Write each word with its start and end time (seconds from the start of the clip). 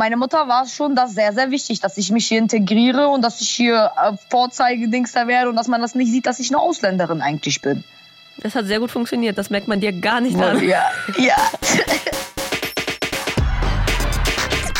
meine 0.00 0.16
Mutter 0.16 0.48
war 0.48 0.64
es 0.64 0.74
schon 0.74 0.96
das 0.96 1.12
sehr, 1.12 1.34
sehr 1.34 1.50
wichtig, 1.50 1.80
dass 1.80 1.98
ich 1.98 2.10
mich 2.10 2.26
hier 2.26 2.38
integriere 2.38 3.08
und 3.08 3.20
dass 3.20 3.42
ich 3.42 3.50
hier 3.50 3.92
äh, 4.02 4.12
Vorzeigedingster 4.30 5.28
werde 5.28 5.50
und 5.50 5.56
dass 5.56 5.68
man 5.68 5.82
das 5.82 5.94
nicht 5.94 6.10
sieht, 6.10 6.24
dass 6.24 6.40
ich 6.40 6.48
eine 6.48 6.58
Ausländerin 6.58 7.20
eigentlich 7.20 7.60
bin. 7.60 7.84
Das 8.38 8.54
hat 8.54 8.64
sehr 8.64 8.80
gut 8.80 8.90
funktioniert. 8.90 9.36
Das 9.36 9.50
merkt 9.50 9.68
man 9.68 9.78
dir 9.78 9.92
gar 9.92 10.22
nicht 10.22 10.38
an. 10.40 10.66
Ja, 10.66 10.90
ja. 11.18 11.36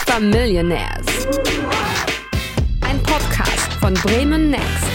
Familionaires. 0.07 1.07
Ein 2.81 3.03
Podcast 3.03 3.75
von 3.79 3.93
Bremen 3.93 4.49
Next. 4.49 4.90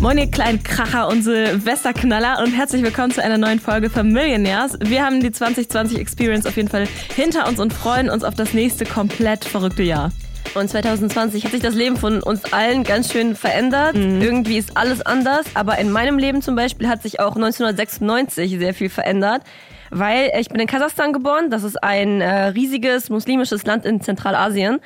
Moin, 0.00 0.16
ihr 0.16 0.30
kleinen 0.30 0.62
Kracher 0.62 1.08
und 1.08 1.22
Silvesterknaller 1.22 2.40
und 2.44 2.52
herzlich 2.52 2.84
willkommen 2.84 3.10
zu 3.10 3.20
einer 3.20 3.36
neuen 3.36 3.58
Folge 3.58 3.90
Familionaires. 3.90 4.78
Wir 4.80 5.04
haben 5.04 5.20
die 5.20 5.32
2020 5.32 5.98
Experience 5.98 6.46
auf 6.46 6.56
jeden 6.56 6.68
Fall 6.68 6.86
hinter 7.16 7.48
uns 7.48 7.58
und 7.58 7.72
freuen 7.72 8.08
uns 8.08 8.22
auf 8.22 8.34
das 8.34 8.54
nächste 8.54 8.84
komplett 8.84 9.44
verrückte 9.44 9.82
Jahr. 9.82 10.12
Und 10.54 10.70
2020 10.70 11.44
hat 11.44 11.50
sich 11.50 11.62
das 11.62 11.74
Leben 11.74 11.96
von 11.96 12.22
uns 12.22 12.52
allen 12.52 12.84
ganz 12.84 13.12
schön 13.12 13.34
verändert. 13.34 13.96
Mhm. 13.96 14.22
Irgendwie 14.22 14.58
ist 14.58 14.76
alles 14.76 15.04
anders. 15.04 15.46
Aber 15.54 15.78
in 15.78 15.90
meinem 15.90 16.16
Leben 16.16 16.42
zum 16.42 16.54
Beispiel 16.54 16.88
hat 16.88 17.02
sich 17.02 17.18
auch 17.18 17.34
1996 17.34 18.56
sehr 18.56 18.74
viel 18.74 18.90
verändert. 18.90 19.42
Weil 19.90 20.30
ich 20.38 20.48
bin 20.48 20.60
in 20.60 20.68
Kasachstan 20.68 21.12
geboren. 21.12 21.50
Das 21.50 21.64
ist 21.64 21.82
ein 21.82 22.20
äh, 22.20 22.48
riesiges 22.48 23.10
muslimisches 23.10 23.64
Land 23.66 23.84
in 23.84 24.00
Zentralasien. 24.00 24.78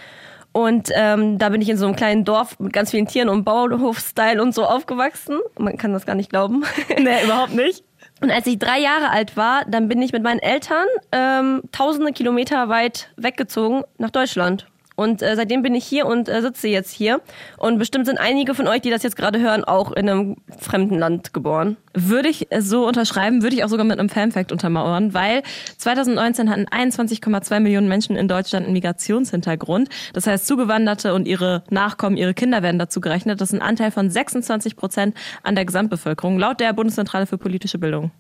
Und 0.52 0.90
ähm, 0.94 1.38
da 1.38 1.48
bin 1.48 1.62
ich 1.62 1.68
in 1.68 1.78
so 1.78 1.86
einem 1.86 1.96
kleinen 1.96 2.24
Dorf 2.24 2.60
mit 2.60 2.72
ganz 2.72 2.90
vielen 2.90 3.06
Tieren 3.06 3.28
und 3.28 3.44
Bauernhof-Style 3.44 4.40
und 4.40 4.54
so 4.54 4.64
aufgewachsen. 4.64 5.38
Man 5.58 5.78
kann 5.78 5.92
das 5.92 6.04
gar 6.04 6.14
nicht 6.14 6.30
glauben. 6.30 6.64
nee, 6.98 7.24
überhaupt 7.24 7.54
nicht. 7.54 7.84
Und 8.20 8.30
als 8.30 8.46
ich 8.46 8.58
drei 8.58 8.78
Jahre 8.78 9.10
alt 9.10 9.36
war, 9.36 9.64
dann 9.66 9.88
bin 9.88 10.00
ich 10.00 10.12
mit 10.12 10.22
meinen 10.22 10.38
Eltern 10.38 10.86
ähm, 11.10 11.62
tausende 11.72 12.12
Kilometer 12.12 12.68
weit 12.68 13.10
weggezogen 13.16 13.82
nach 13.98 14.10
Deutschland. 14.10 14.66
Und 14.96 15.22
äh, 15.22 15.36
seitdem 15.36 15.62
bin 15.62 15.74
ich 15.74 15.84
hier 15.84 16.06
und 16.06 16.28
äh, 16.28 16.42
sitze 16.42 16.68
jetzt 16.68 16.90
hier. 16.90 17.20
Und 17.58 17.78
bestimmt 17.78 18.06
sind 18.06 18.18
einige 18.18 18.54
von 18.54 18.66
euch, 18.68 18.80
die 18.82 18.90
das 18.90 19.02
jetzt 19.02 19.16
gerade 19.16 19.40
hören, 19.40 19.64
auch 19.64 19.92
in 19.92 20.08
einem 20.08 20.36
fremden 20.58 20.98
Land 20.98 21.32
geboren. 21.32 21.76
Würde 21.94 22.28
ich 22.28 22.48
so 22.58 22.86
unterschreiben, 22.86 23.42
würde 23.42 23.56
ich 23.56 23.64
auch 23.64 23.68
sogar 23.68 23.84
mit 23.84 23.98
einem 23.98 24.08
Fanfact 24.08 24.52
untermauern, 24.52 25.14
weil 25.14 25.42
2019 25.78 26.50
hatten 26.50 26.66
21,2 26.66 27.60
Millionen 27.60 27.88
Menschen 27.88 28.16
in 28.16 28.28
Deutschland 28.28 28.64
einen 28.64 28.72
Migrationshintergrund. 28.72 29.88
Das 30.12 30.26
heißt, 30.26 30.46
Zugewanderte 30.46 31.14
und 31.14 31.26
ihre 31.26 31.64
Nachkommen, 31.70 32.16
ihre 32.16 32.34
Kinder 32.34 32.62
werden 32.62 32.78
dazu 32.78 33.00
gerechnet. 33.00 33.40
Das 33.40 33.50
ist 33.50 33.58
ein 33.58 33.62
Anteil 33.62 33.90
von 33.90 34.10
26 34.10 34.76
Prozent 34.76 35.16
an 35.42 35.54
der 35.54 35.64
Gesamtbevölkerung, 35.64 36.38
laut 36.38 36.60
der 36.60 36.72
Bundeszentrale 36.72 37.26
für 37.26 37.38
politische 37.38 37.78
Bildung. 37.78 38.10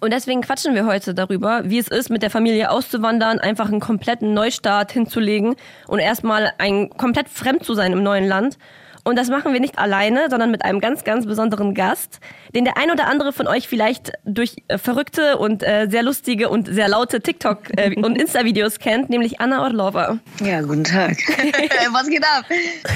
Und 0.00 0.12
deswegen 0.12 0.40
quatschen 0.40 0.74
wir 0.74 0.86
heute 0.86 1.14
darüber, 1.14 1.62
wie 1.64 1.78
es 1.78 1.88
ist, 1.88 2.10
mit 2.10 2.22
der 2.22 2.30
Familie 2.30 2.70
auszuwandern, 2.70 3.38
einfach 3.38 3.68
einen 3.68 3.80
kompletten 3.80 4.34
Neustart 4.34 4.92
hinzulegen 4.92 5.56
und 5.86 5.98
erstmal 5.98 6.52
ein 6.58 6.90
komplett 6.90 7.28
fremd 7.28 7.64
zu 7.64 7.74
sein 7.74 7.92
im 7.92 8.02
neuen 8.02 8.26
Land. 8.26 8.58
Und 9.06 9.16
das 9.16 9.28
machen 9.28 9.52
wir 9.52 9.60
nicht 9.60 9.78
alleine, 9.78 10.26
sondern 10.30 10.50
mit 10.50 10.64
einem 10.64 10.80
ganz, 10.80 11.04
ganz 11.04 11.26
besonderen 11.26 11.74
Gast, 11.74 12.18
den 12.56 12.64
der 12.64 12.76
ein 12.76 12.90
oder 12.90 13.06
andere 13.06 13.32
von 13.32 13.46
euch 13.46 13.68
vielleicht 13.68 14.10
durch 14.24 14.56
äh, 14.66 14.78
verrückte 14.78 15.38
und 15.38 15.62
äh, 15.62 15.86
sehr 15.88 16.02
lustige 16.02 16.48
und 16.48 16.66
sehr 16.66 16.88
laute 16.88 17.18
TikTok- 17.18 17.70
äh, 17.76 17.94
und 18.02 18.20
Insta-Videos 18.20 18.80
kennt, 18.80 19.08
nämlich 19.08 19.40
Anna 19.40 19.62
Orlova. 19.62 20.18
Ja, 20.42 20.60
guten 20.60 20.82
Tag. 20.82 21.12
Was 21.92 22.08
geht 22.08 22.24
ab? 22.24 22.46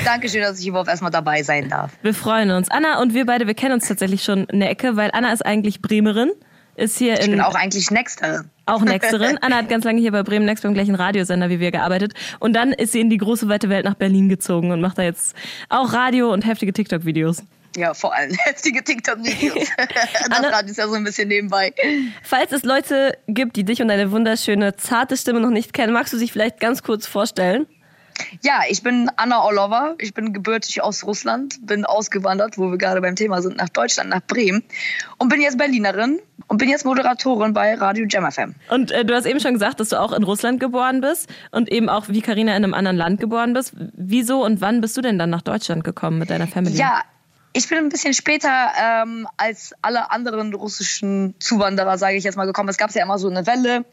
Dankeschön, 0.05 0.41
dass 0.41 0.59
ich 0.59 0.67
überhaupt 0.67 0.89
erstmal 0.89 1.12
dabei 1.12 1.44
sein 1.44 1.69
darf. 1.69 1.92
Wir 2.03 2.12
freuen 2.12 2.50
uns. 2.50 2.69
Anna 2.72 3.00
und 3.00 3.15
wir 3.15 3.25
beide, 3.25 3.47
wir 3.47 3.55
kennen 3.55 3.75
uns 3.75 3.87
tatsächlich 3.87 4.25
schon 4.25 4.50
eine 4.50 4.69
Ecke, 4.69 4.97
weil 4.97 5.11
Anna 5.12 5.33
ist 5.33 5.47
eigentlich 5.47 5.81
Bremerin 5.81 6.33
ist 6.81 6.98
hier 6.98 7.14
ich 7.14 7.20
in. 7.20 7.25
Ich 7.27 7.31
bin 7.31 7.41
auch 7.41 7.55
eigentlich 7.55 7.91
Nexterin. 7.91 8.50
Auch 8.67 8.83
Nexterin. 8.83 9.39
Anna 9.39 9.56
hat 9.56 9.69
ganz 9.69 9.84
lange 9.84 10.00
hier 10.00 10.12
bei 10.12 10.23
Bremen 10.23 10.47
Next 10.47 10.62
beim 10.62 10.75
gleichen 10.75 10.95
Radiosender 10.95 11.50
wie 11.50 11.61
wir 11.61 11.70
gearbeitet. 11.70 12.14
Und 12.39 12.55
dann 12.55 12.72
ist 12.72 12.92
sie 12.92 13.00
in 13.00 13.11
die 13.11 13.19
große 13.19 13.48
weite 13.48 13.69
Welt 13.69 13.84
nach 13.84 13.95
Berlin 13.95 14.28
gezogen 14.28 14.70
und 14.70 14.81
macht 14.81 14.98
da 14.98 15.03
jetzt 15.03 15.37
auch 15.69 15.92
Radio 15.92 16.33
und 16.33 16.47
heftige 16.47 16.72
TikTok-Videos. 16.72 17.42
Ja, 17.77 17.95
vor 17.95 18.14
allem 18.14 18.34
heftige 18.45 18.83
TikTok-Videos. 18.83 19.69
das 20.28 20.53
Radio 20.53 20.71
ist 20.71 20.78
ja 20.78 20.88
so 20.88 20.94
ein 20.94 21.05
bisschen 21.05 21.28
nebenbei. 21.28 21.72
Falls 22.22 22.53
es 22.53 22.65
Leute 22.65 23.16
gibt, 23.28 23.56
die 23.56 23.65
dich 23.65 23.82
und 23.82 23.88
deine 23.88 24.10
wunderschöne, 24.10 24.76
zarte 24.76 25.16
Stimme 25.16 25.41
noch 25.41 25.50
nicht 25.50 25.72
kennen, 25.72 25.93
magst 25.93 26.12
du 26.12 26.19
dich 26.19 26.32
vielleicht 26.32 26.60
ganz 26.60 26.82
kurz 26.82 27.06
vorstellen? 27.06 27.66
Ja, 28.42 28.62
ich 28.69 28.82
bin 28.82 29.10
Anna 29.16 29.42
Orlova. 29.42 29.94
Ich 29.98 30.14
bin 30.14 30.32
gebürtig 30.32 30.82
aus 30.82 31.04
Russland, 31.04 31.66
bin 31.66 31.84
ausgewandert, 31.84 32.58
wo 32.58 32.70
wir 32.70 32.78
gerade 32.78 33.00
beim 33.00 33.16
Thema 33.16 33.42
sind, 33.42 33.56
nach 33.56 33.69
Deutschland, 33.69 34.10
nach 34.10 34.22
Bremen 34.26 34.62
und 35.19 35.28
bin 35.28 35.41
jetzt 35.41 35.58
Berlinerin 35.58 36.20
und 36.47 36.58
bin 36.58 36.69
jetzt 36.69 36.84
Moderatorin 36.84 37.53
bei 37.53 37.75
Radio 37.75 38.06
Jam 38.08 38.31
FM. 38.31 38.54
Und 38.70 38.91
äh, 38.91 39.04
du 39.04 39.14
hast 39.14 39.26
eben 39.26 39.41
schon 39.41 39.54
gesagt, 39.54 39.81
dass 39.81 39.91
du 39.91 40.00
auch 40.00 40.12
in 40.12 40.22
Russland 40.22 40.60
geboren 40.60 41.00
bist 41.00 41.28
und 41.50 41.70
eben 41.70 41.88
auch 41.88 42.08
wie 42.08 42.20
Karina 42.20 42.56
in 42.56 42.64
einem 42.64 42.75
anderen 42.75 42.97
Land 42.97 43.20
geboren 43.20 43.53
bist. 43.53 43.75
Wieso 43.76 44.44
und 44.44 44.60
wann 44.60 44.81
bist 44.81 44.97
du 44.97 45.00
denn 45.00 45.19
dann 45.19 45.31
nach 45.31 45.42
Deutschland 45.42 45.84
gekommen 45.84 46.19
mit 46.19 46.31
deiner 46.31 46.47
Familie? 46.47 46.78
Ja, 46.78 47.02
ich 47.52 47.69
bin 47.69 47.78
ein 47.78 47.88
bisschen 47.88 48.14
später 48.14 48.50
ähm, 48.81 49.26
als 49.37 49.75
alle 49.82 50.10
anderen 50.10 50.54
russischen 50.54 51.34
Zuwanderer, 51.41 51.98
sage 51.98 52.16
ich 52.16 52.25
jetzt 52.25 52.37
mal, 52.37 52.47
gekommen. 52.47 52.69
Es 52.69 52.76
gab 52.76 52.91
ja 52.92 53.02
immer 53.02 53.19
so 53.19 53.28
eine 53.28 53.47
Welle 53.47 53.84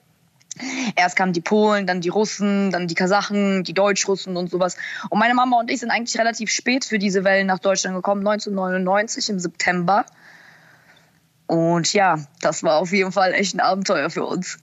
Erst 0.96 1.16
kamen 1.16 1.34
die 1.34 1.42
Polen, 1.42 1.88
dann 1.88 2.02
die 2.02 2.10
Russen, 2.10 2.72
dann 2.72 2.88
die 2.88 2.96
Kasachen, 2.96 3.64
die 3.64 3.74
Deutschrussen 3.74 4.38
und 4.38 4.50
sowas. 4.50 4.78
Und 5.10 5.20
meine 5.20 5.34
Mama 5.34 5.60
und 5.60 5.72
ich 5.72 5.80
sind 5.80 5.92
eigentlich 5.92 6.18
relativ 6.20 6.50
spät 6.50 6.86
für 6.86 7.00
diese 7.00 7.24
Wellen 7.24 7.48
nach 7.48 7.60
Deutschland 7.60 7.96
gekommen, 7.96 8.26
1999 8.28 9.30
im 9.30 9.40
September. 9.40 10.06
Und 11.48 11.94
ja, 11.94 12.20
das 12.42 12.64
war 12.64 12.78
auf 12.78 12.92
jeden 12.92 13.12
Fall 13.12 13.34
echt 13.34 13.56
ein 13.56 13.60
Abenteuer 13.60 14.10
für 14.10 14.26
uns. 14.26 14.58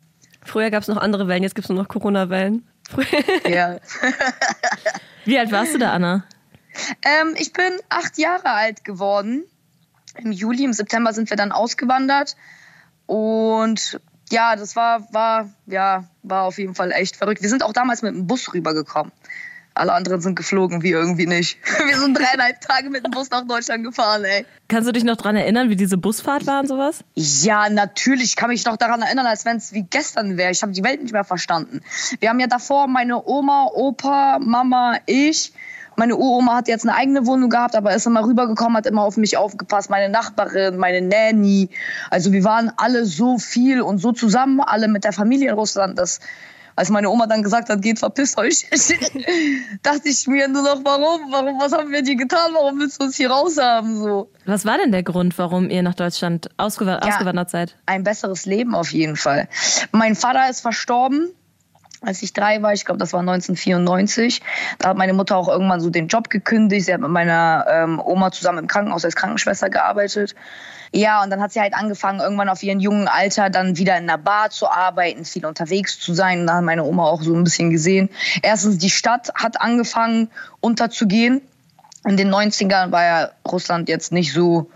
Früher 0.44 0.70
gab 0.70 0.82
es 0.82 0.88
noch 0.88 0.98
andere 0.98 1.26
Wellen, 1.28 1.42
jetzt 1.42 1.54
gibt 1.54 1.64
es 1.64 1.70
nur 1.70 1.82
noch 1.82 1.88
Corona-Wellen. 1.88 2.66
ja. 3.48 3.78
Wie 5.24 5.38
alt 5.38 5.50
warst 5.50 5.74
du 5.74 5.78
da, 5.78 5.92
Anna? 5.92 6.24
Ähm, 7.02 7.34
ich 7.38 7.52
bin 7.52 7.72
acht 7.88 8.18
Jahre 8.18 8.50
alt 8.50 8.84
geworden. 8.84 9.44
Im 10.18 10.32
Juli, 10.32 10.64
im 10.64 10.72
September 10.72 11.12
sind 11.12 11.30
wir 11.30 11.36
dann 11.36 11.52
ausgewandert. 11.52 12.36
Und 13.06 14.00
ja, 14.30 14.56
das 14.56 14.76
war, 14.76 15.06
war, 15.12 15.50
ja, 15.66 16.04
war 16.22 16.44
auf 16.44 16.58
jeden 16.58 16.74
Fall 16.74 16.92
echt 16.92 17.16
verrückt. 17.16 17.42
Wir 17.42 17.48
sind 17.48 17.62
auch 17.62 17.72
damals 17.72 18.02
mit 18.02 18.14
dem 18.14 18.26
Bus 18.26 18.52
rübergekommen. 18.52 19.12
Alle 19.76 19.92
anderen 19.92 20.20
sind 20.20 20.36
geflogen, 20.36 20.82
wir 20.82 20.92
irgendwie 20.92 21.26
nicht. 21.26 21.58
Wir 21.84 21.98
sind 21.98 22.16
dreieinhalb 22.16 22.60
Tage 22.60 22.90
mit 22.90 23.04
dem 23.04 23.10
Bus 23.10 23.28
nach 23.30 23.44
Deutschland 23.44 23.82
gefahren, 23.82 24.22
ey. 24.24 24.46
Kannst 24.68 24.88
du 24.88 24.92
dich 24.92 25.02
noch 25.02 25.16
daran 25.16 25.34
erinnern, 25.34 25.68
wie 25.68 25.74
diese 25.74 25.96
Busfahrt 25.96 26.46
war 26.46 26.60
und 26.60 26.68
sowas? 26.68 27.02
Ja, 27.14 27.68
natürlich 27.68 28.26
Ich 28.26 28.36
kann 28.36 28.50
mich 28.50 28.64
noch 28.64 28.76
daran 28.76 29.02
erinnern, 29.02 29.26
als 29.26 29.44
wenn 29.44 29.56
es 29.56 29.72
wie 29.72 29.82
gestern 29.82 30.36
wäre. 30.36 30.52
Ich 30.52 30.62
habe 30.62 30.70
die 30.70 30.84
Welt 30.84 31.02
nicht 31.02 31.12
mehr 31.12 31.24
verstanden. 31.24 31.80
Wir 32.20 32.28
haben 32.28 32.38
ja 32.38 32.46
davor 32.46 32.86
meine 32.86 33.26
Oma, 33.26 33.66
Opa, 33.74 34.38
Mama, 34.38 34.98
ich 35.06 35.52
meine 35.96 36.16
Uroma 36.16 36.56
hat 36.56 36.68
jetzt 36.68 36.86
eine 36.86 36.96
eigene 36.96 37.26
Wohnung 37.26 37.50
gehabt, 37.50 37.76
aber 37.76 37.94
ist 37.94 38.06
immer 38.06 38.24
rübergekommen, 38.24 38.76
hat 38.76 38.86
immer 38.86 39.02
auf 39.02 39.16
mich 39.16 39.36
aufgepasst. 39.36 39.90
Meine 39.90 40.08
Nachbarin, 40.08 40.76
meine 40.76 41.00
Nanny. 41.00 41.70
Also 42.10 42.32
wir 42.32 42.44
waren 42.44 42.72
alle 42.76 43.04
so 43.04 43.38
viel 43.38 43.80
und 43.80 43.98
so 43.98 44.12
zusammen, 44.12 44.60
alle 44.60 44.88
mit 44.88 45.04
der 45.04 45.12
Familie 45.12 45.50
in 45.50 45.54
Russland, 45.54 45.98
dass 45.98 46.20
als 46.76 46.90
meine 46.90 47.08
Oma 47.08 47.26
dann 47.26 47.42
gesagt 47.42 47.68
hat, 47.68 47.82
geht, 47.82 47.98
verpisst 47.98 48.36
euch, 48.38 48.66
dachte 49.82 50.08
ich 50.08 50.26
mir 50.26 50.48
nur 50.48 50.62
noch, 50.62 50.80
warum? 50.84 51.30
Warum? 51.30 51.60
Was 51.60 51.72
haben 51.72 51.92
wir 51.92 52.02
dir 52.02 52.16
getan? 52.16 52.50
Warum 52.52 52.80
willst 52.80 53.00
du 53.00 53.04
uns 53.04 53.16
hier 53.16 53.30
raus 53.30 53.58
haben? 53.58 53.96
So. 53.96 54.30
Was 54.44 54.64
war 54.64 54.78
denn 54.78 54.90
der 54.90 55.02
Grund, 55.02 55.38
warum 55.38 55.70
ihr 55.70 55.82
nach 55.82 55.94
Deutschland 55.94 56.48
ausgewandert, 56.56 57.04
ja, 57.04 57.12
ausgewandert 57.12 57.50
seid? 57.50 57.76
Ein 57.86 58.02
besseres 58.02 58.44
Leben 58.44 58.74
auf 58.74 58.92
jeden 58.92 59.16
Fall. 59.16 59.48
Mein 59.92 60.16
Vater 60.16 60.50
ist 60.50 60.60
verstorben 60.60 61.30
als 62.04 62.22
ich 62.22 62.32
drei 62.32 62.62
war, 62.62 62.72
ich 62.72 62.84
glaube, 62.84 62.98
das 62.98 63.12
war 63.12 63.20
1994, 63.20 64.42
da 64.78 64.90
hat 64.90 64.96
meine 64.96 65.12
Mutter 65.12 65.36
auch 65.36 65.48
irgendwann 65.48 65.80
so 65.80 65.90
den 65.90 66.08
Job 66.08 66.30
gekündigt. 66.30 66.86
Sie 66.86 66.94
hat 66.94 67.00
mit 67.00 67.10
meiner 67.10 67.66
ähm, 67.68 68.00
Oma 68.00 68.30
zusammen 68.30 68.58
im 68.58 68.66
Krankenhaus 68.66 69.04
als 69.04 69.16
Krankenschwester 69.16 69.70
gearbeitet. 69.70 70.34
Ja, 70.92 71.24
und 71.24 71.30
dann 71.30 71.40
hat 71.40 71.52
sie 71.52 71.60
halt 71.60 71.74
angefangen, 71.74 72.20
irgendwann 72.20 72.48
auf 72.48 72.62
ihrem 72.62 72.78
jungen 72.78 73.08
Alter 73.08 73.50
dann 73.50 73.76
wieder 73.76 73.98
in 73.98 74.04
einer 74.08 74.18
Bar 74.18 74.50
zu 74.50 74.70
arbeiten, 74.70 75.24
viel 75.24 75.44
unterwegs 75.44 75.98
zu 75.98 76.14
sein. 76.14 76.46
Da 76.46 76.54
hat 76.54 76.64
meine 76.64 76.84
Oma 76.84 77.04
auch 77.06 77.22
so 77.22 77.34
ein 77.34 77.42
bisschen 77.42 77.70
gesehen. 77.70 78.10
Erstens, 78.42 78.78
die 78.78 78.90
Stadt 78.90 79.32
hat 79.34 79.60
angefangen 79.60 80.30
unterzugehen. 80.60 81.42
In 82.06 82.16
den 82.16 82.32
90ern 82.32 82.92
war 82.92 83.02
ja 83.02 83.30
Russland 83.50 83.88
jetzt 83.88 84.12
nicht 84.12 84.32
so 84.32 84.70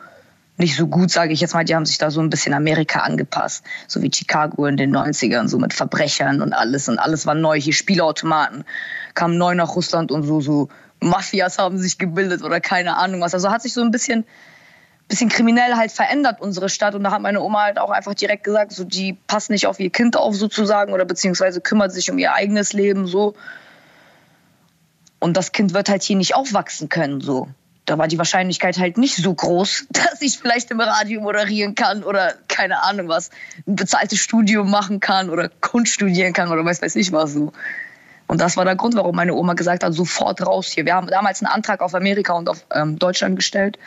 nicht 0.58 0.76
so 0.76 0.87
gut, 0.88 1.10
sage 1.10 1.32
ich 1.32 1.40
jetzt 1.40 1.55
mal. 1.55 1.64
Die 1.64 1.75
haben 1.75 1.87
sich 1.87 1.99
da 1.99 2.10
so 2.10 2.20
ein 2.20 2.31
bisschen 2.31 2.52
Amerika 2.52 3.00
angepasst, 3.00 3.64
so 3.87 4.02
wie 4.02 4.10
Chicago 4.12 4.66
in 4.66 4.76
den 4.76 4.94
90ern, 4.94 5.49
so 5.49 5.58
mit 5.58 5.72
Verbrechern 5.72 6.43
und 6.43 6.52
alles. 6.52 6.88
Und 6.88 6.99
alles 6.99 7.26
war 7.26 7.34
neu. 7.34 7.60
Hier 7.60 7.72
Spielautomaten 7.72 8.64
kamen 9.14 9.38
neu 9.38 9.55
nach 9.55 9.76
Russland 9.76 10.10
und 10.10 10.25
so, 10.25 10.40
so 10.40 10.69
Mafias 11.00 11.58
haben 11.58 11.78
sich 11.78 11.99
gebildet 11.99 12.43
oder 12.43 12.60
keine 12.60 12.96
Ahnung 12.96 13.20
was. 13.20 13.34
Also 13.34 13.50
hat 13.50 13.62
sich 13.62 13.72
so 13.72 13.82
ein 13.82 13.93
bisschen, 13.93 14.25
bisschen 15.06 15.28
kriminell 15.28 15.75
halt 15.76 15.93
verändert, 15.93 16.40
unsere 16.40 16.69
Stadt. 16.69 16.96
Und 16.96 17.05
da 17.05 17.12
hat 17.12 17.22
meine 17.22 17.40
Oma 17.40 17.62
halt 17.62 17.78
auch 17.78 17.90
einfach 17.90 18.14
direkt 18.14 18.43
gesagt, 18.43 18.72
so 18.72 18.82
die 18.82 19.16
passt 19.28 19.50
nicht 19.50 19.69
auf 19.69 19.78
ihr 19.78 19.90
Kind 19.90 20.16
auf 20.16 20.34
sozusagen 20.34 20.93
oder 20.93 21.05
beziehungsweise 21.05 21.60
kümmert 21.60 21.93
sich 21.93 22.10
um 22.10 22.19
ihr 22.19 22.34
eigenes 22.34 22.72
Leben 22.72 23.06
so. 23.06 23.34
Und 25.20 25.37
das 25.37 25.52
Kind 25.52 25.72
wird 25.72 25.88
halt 25.88 26.02
hier 26.02 26.16
nicht 26.16 26.34
aufwachsen 26.34 26.88
können, 26.88 27.20
so 27.20 27.49
da 27.88 27.96
war 27.96 28.06
die 28.06 28.19
Wahrscheinlichkeit 28.19 28.79
halt 28.79 28.99
nicht 28.99 29.17
so 29.17 29.32
groß, 29.32 29.87
dass 29.90 30.20
ich 30.20 30.38
vielleicht 30.38 30.70
im 30.70 30.81
Radio 30.81 31.20
moderieren 31.20 31.75
kann 31.75 32.02
oder 32.05 32.35
keine 32.49 32.82
Ahnung 32.82 33.08
was, 33.08 33.31
ein 33.67 33.76
bezahltes 33.76 34.19
Studium 34.19 34.70
machen 34.70 35.00
kann 35.00 35.31
oder 35.31 35.49
Kunst 35.61 35.93
studieren 35.93 36.32
kann 36.32 36.50
oder 36.50 36.64
weiß 36.64 36.82
weiß 36.82 36.96
ich 36.96 37.12
was 37.12 37.32
so. 37.32 37.52
Und 38.26 38.43
das 38.43 38.58
war 38.58 38.67
der 38.67 38.76
Grund, 38.76 38.94
warum 38.94 39.17
meine 39.17 39.32
Oma 39.32 39.55
gesagt 39.55 39.82
hat, 39.82 39.94
sofort 39.94 40.46
raus 40.46 40.69
hier. 40.69 40.85
Wir 40.85 40.94
haben 40.94 41.06
damals 41.06 41.43
einen 41.43 41.50
Antrag 41.50 41.81
auf 41.81 41.94
Amerika 41.94 42.35
und 42.35 42.50
auf 42.50 42.62
ähm, 42.75 42.99
Deutschland 42.99 43.37
gestellt. 43.37 43.79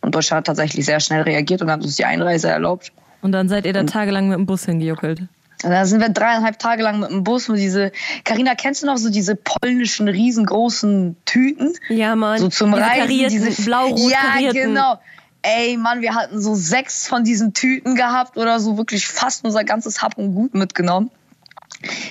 Und 0.00 0.12
Deutschland 0.14 0.38
hat 0.38 0.46
tatsächlich 0.46 0.84
sehr 0.84 0.98
schnell 0.98 1.22
reagiert 1.22 1.62
und 1.62 1.70
hat 1.70 1.82
uns 1.82 1.94
die 1.94 2.04
Einreise 2.04 2.48
erlaubt. 2.48 2.92
Und 3.22 3.30
dann 3.30 3.48
seid 3.48 3.64
ihr 3.64 3.72
da 3.72 3.84
tagelang 3.84 4.28
mit 4.28 4.38
dem 4.38 4.46
Bus 4.46 4.64
hingejuckelt. 4.64 5.22
Da 5.62 5.86
sind 5.86 6.00
wir 6.00 6.10
dreieinhalb 6.10 6.58
Tage 6.58 6.82
lang 6.82 7.00
mit 7.00 7.10
dem 7.10 7.24
Bus 7.24 7.48
mit 7.48 7.58
diese. 7.58 7.90
Carina, 8.24 8.54
kennst 8.54 8.82
du 8.82 8.86
noch 8.86 8.98
so 8.98 9.08
diese 9.10 9.36
polnischen 9.36 10.06
riesengroßen 10.08 11.16
Tüten? 11.24 11.74
Ja, 11.88 12.14
Mann. 12.14 12.38
So 12.38 12.48
zum 12.48 12.72
diese 12.72 12.82
Reisen. 12.84 13.00
Karierten, 13.00 13.44
diese 13.44 13.62
blau-rot 13.62 14.10
Ja, 14.10 14.18
karierten. 14.32 14.60
genau. 14.60 15.00
Ey, 15.42 15.76
Mann, 15.76 16.00
wir 16.02 16.14
hatten 16.14 16.40
so 16.42 16.54
sechs 16.54 17.06
von 17.08 17.24
diesen 17.24 17.54
Tüten 17.54 17.94
gehabt 17.94 18.36
oder 18.36 18.60
so 18.60 18.76
wirklich 18.76 19.06
fast 19.06 19.44
unser 19.44 19.64
ganzes 19.64 20.02
Hab 20.02 20.18
und 20.18 20.34
Gut 20.34 20.54
mitgenommen. 20.54 21.10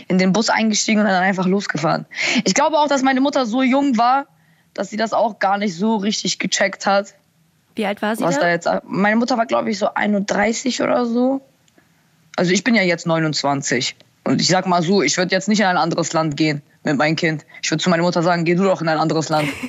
In 0.07 0.17
den 0.17 0.31
Bus 0.31 0.49
eingestiegen 0.49 1.01
und 1.01 1.07
dann 1.07 1.21
einfach 1.21 1.45
losgefahren. 1.45 2.05
Ich 2.45 2.53
glaube 2.53 2.77
auch, 2.79 2.87
dass 2.87 3.01
meine 3.03 3.19
Mutter 3.19 3.45
so 3.45 3.61
jung 3.61 3.97
war, 3.97 4.25
dass 4.73 4.89
sie 4.89 4.97
das 4.97 5.11
auch 5.13 5.39
gar 5.39 5.57
nicht 5.57 5.75
so 5.75 5.95
richtig 5.97 6.39
gecheckt 6.39 6.85
hat. 6.85 7.13
Wie 7.75 7.85
alt 7.85 8.01
war 8.01 8.15
sie 8.15 8.23
Was 8.23 8.35
da 8.35 8.41
da? 8.41 8.49
jetzt. 8.49 8.69
Meine 8.85 9.17
Mutter 9.17 9.37
war, 9.37 9.45
glaube 9.45 9.69
ich, 9.69 9.77
so 9.79 9.93
31 9.93 10.81
oder 10.81 11.05
so. 11.05 11.41
Also 12.35 12.51
ich 12.51 12.63
bin 12.63 12.75
ja 12.75 12.83
jetzt 12.83 13.07
29. 13.07 13.95
Und 14.23 14.41
ich 14.41 14.47
sag 14.47 14.65
mal 14.65 14.81
so, 14.81 15.01
ich 15.03 15.17
würde 15.17 15.31
jetzt 15.35 15.47
nicht 15.47 15.59
in 15.59 15.65
ein 15.67 15.77
anderes 15.77 16.11
Land 16.13 16.35
gehen 16.35 16.61
mit 16.83 16.97
meinem 16.97 17.15
Kind. 17.15 17.45
Ich 17.61 17.69
würde 17.69 17.83
zu 17.83 17.89
meiner 17.91 18.01
Mutter 18.03 18.23
sagen, 18.23 18.43
geh 18.43 18.55
du 18.55 18.63
doch 18.63 18.81
in 18.81 18.87
ein 18.89 18.97
anderes 18.97 19.29
Land. 19.29 19.47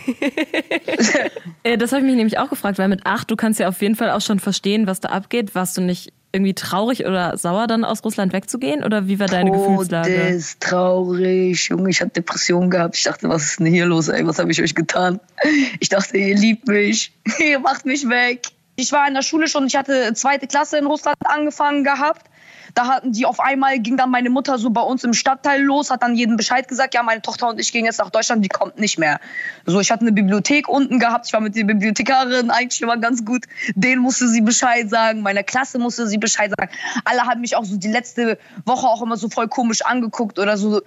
Äh, 1.62 1.76
Das 1.78 1.90
habe 1.92 2.02
ich 2.02 2.06
mich 2.06 2.16
nämlich 2.16 2.38
auch 2.38 2.48
gefragt, 2.48 2.78
weil 2.78 2.88
mit 2.88 3.06
acht, 3.06 3.30
du 3.30 3.36
kannst 3.36 3.58
ja 3.60 3.68
auf 3.68 3.82
jeden 3.82 3.96
Fall 3.96 4.10
auch 4.10 4.20
schon 4.20 4.38
verstehen, 4.38 4.86
was 4.86 5.00
da 5.00 5.08
abgeht. 5.08 5.54
Warst 5.54 5.76
du 5.76 5.80
nicht 5.80 6.12
irgendwie 6.32 6.54
traurig 6.54 7.06
oder 7.06 7.36
sauer, 7.36 7.66
dann 7.66 7.84
aus 7.84 8.04
Russland 8.04 8.32
wegzugehen? 8.32 8.84
Oder 8.84 9.08
wie 9.08 9.18
war 9.18 9.26
deine 9.26 9.50
Gefühlslage? 9.50 10.14
Todes, 10.16 10.58
traurig, 10.60 11.68
Junge, 11.68 11.90
ich 11.90 12.00
hatte 12.00 12.10
Depressionen 12.12 12.70
gehabt. 12.70 12.96
Ich 12.96 13.04
dachte, 13.04 13.28
was 13.28 13.42
ist 13.44 13.58
denn 13.58 13.66
hier 13.66 13.86
los, 13.86 14.08
ey? 14.08 14.26
Was 14.26 14.38
habe 14.38 14.52
ich 14.52 14.62
euch 14.62 14.74
getan? 14.74 15.18
Ich 15.80 15.88
dachte, 15.88 16.16
ihr 16.18 16.36
liebt 16.36 16.68
mich. 16.68 17.12
Ihr 17.38 17.58
macht 17.58 17.84
mich 17.84 18.08
weg. 18.08 18.46
Ich 18.76 18.92
war 18.92 19.08
in 19.08 19.14
der 19.14 19.22
Schule 19.22 19.48
schon, 19.48 19.66
ich 19.66 19.74
hatte 19.76 20.12
zweite 20.14 20.46
Klasse 20.46 20.78
in 20.78 20.86
Russland 20.86 21.16
angefangen 21.24 21.82
gehabt. 21.82 22.26
Da 22.76 22.88
hatten 22.88 23.12
die 23.12 23.24
auf 23.24 23.40
einmal, 23.40 23.78
ging 23.78 23.96
dann 23.96 24.10
meine 24.10 24.28
Mutter 24.28 24.58
so 24.58 24.68
bei 24.68 24.82
uns 24.82 25.02
im 25.02 25.14
Stadtteil 25.14 25.62
los, 25.62 25.88
hat 25.90 26.02
dann 26.02 26.14
jedem 26.14 26.36
Bescheid 26.36 26.68
gesagt, 26.68 26.92
ja, 26.92 27.02
meine 27.02 27.22
Tochter 27.22 27.48
und 27.48 27.58
ich 27.58 27.72
gehen 27.72 27.86
jetzt 27.86 27.98
nach 27.98 28.10
Deutschland, 28.10 28.44
die 28.44 28.50
kommt 28.50 28.78
nicht 28.78 28.98
mehr. 28.98 29.18
So, 29.64 29.80
ich 29.80 29.90
hatte 29.90 30.02
eine 30.02 30.12
Bibliothek 30.12 30.68
unten 30.68 30.98
gehabt, 30.98 31.26
ich 31.26 31.32
war 31.32 31.40
mit 31.40 31.56
der 31.56 31.64
Bibliothekarin 31.64 32.50
eigentlich 32.50 32.82
immer 32.82 32.98
ganz 32.98 33.24
gut. 33.24 33.46
Denen 33.74 34.02
musste 34.02 34.28
sie 34.28 34.42
Bescheid 34.42 34.90
sagen, 34.90 35.22
meiner 35.22 35.42
Klasse 35.42 35.78
musste 35.78 36.06
sie 36.06 36.18
Bescheid 36.18 36.52
sagen. 36.54 36.70
Alle 37.06 37.22
haben 37.22 37.40
mich 37.40 37.56
auch 37.56 37.64
so 37.64 37.78
die 37.78 37.88
letzte 37.88 38.38
Woche 38.66 38.86
auch 38.86 39.00
immer 39.00 39.16
so 39.16 39.30
voll 39.30 39.48
komisch 39.48 39.80
angeguckt 39.80 40.38
oder 40.38 40.58
so. 40.58 40.82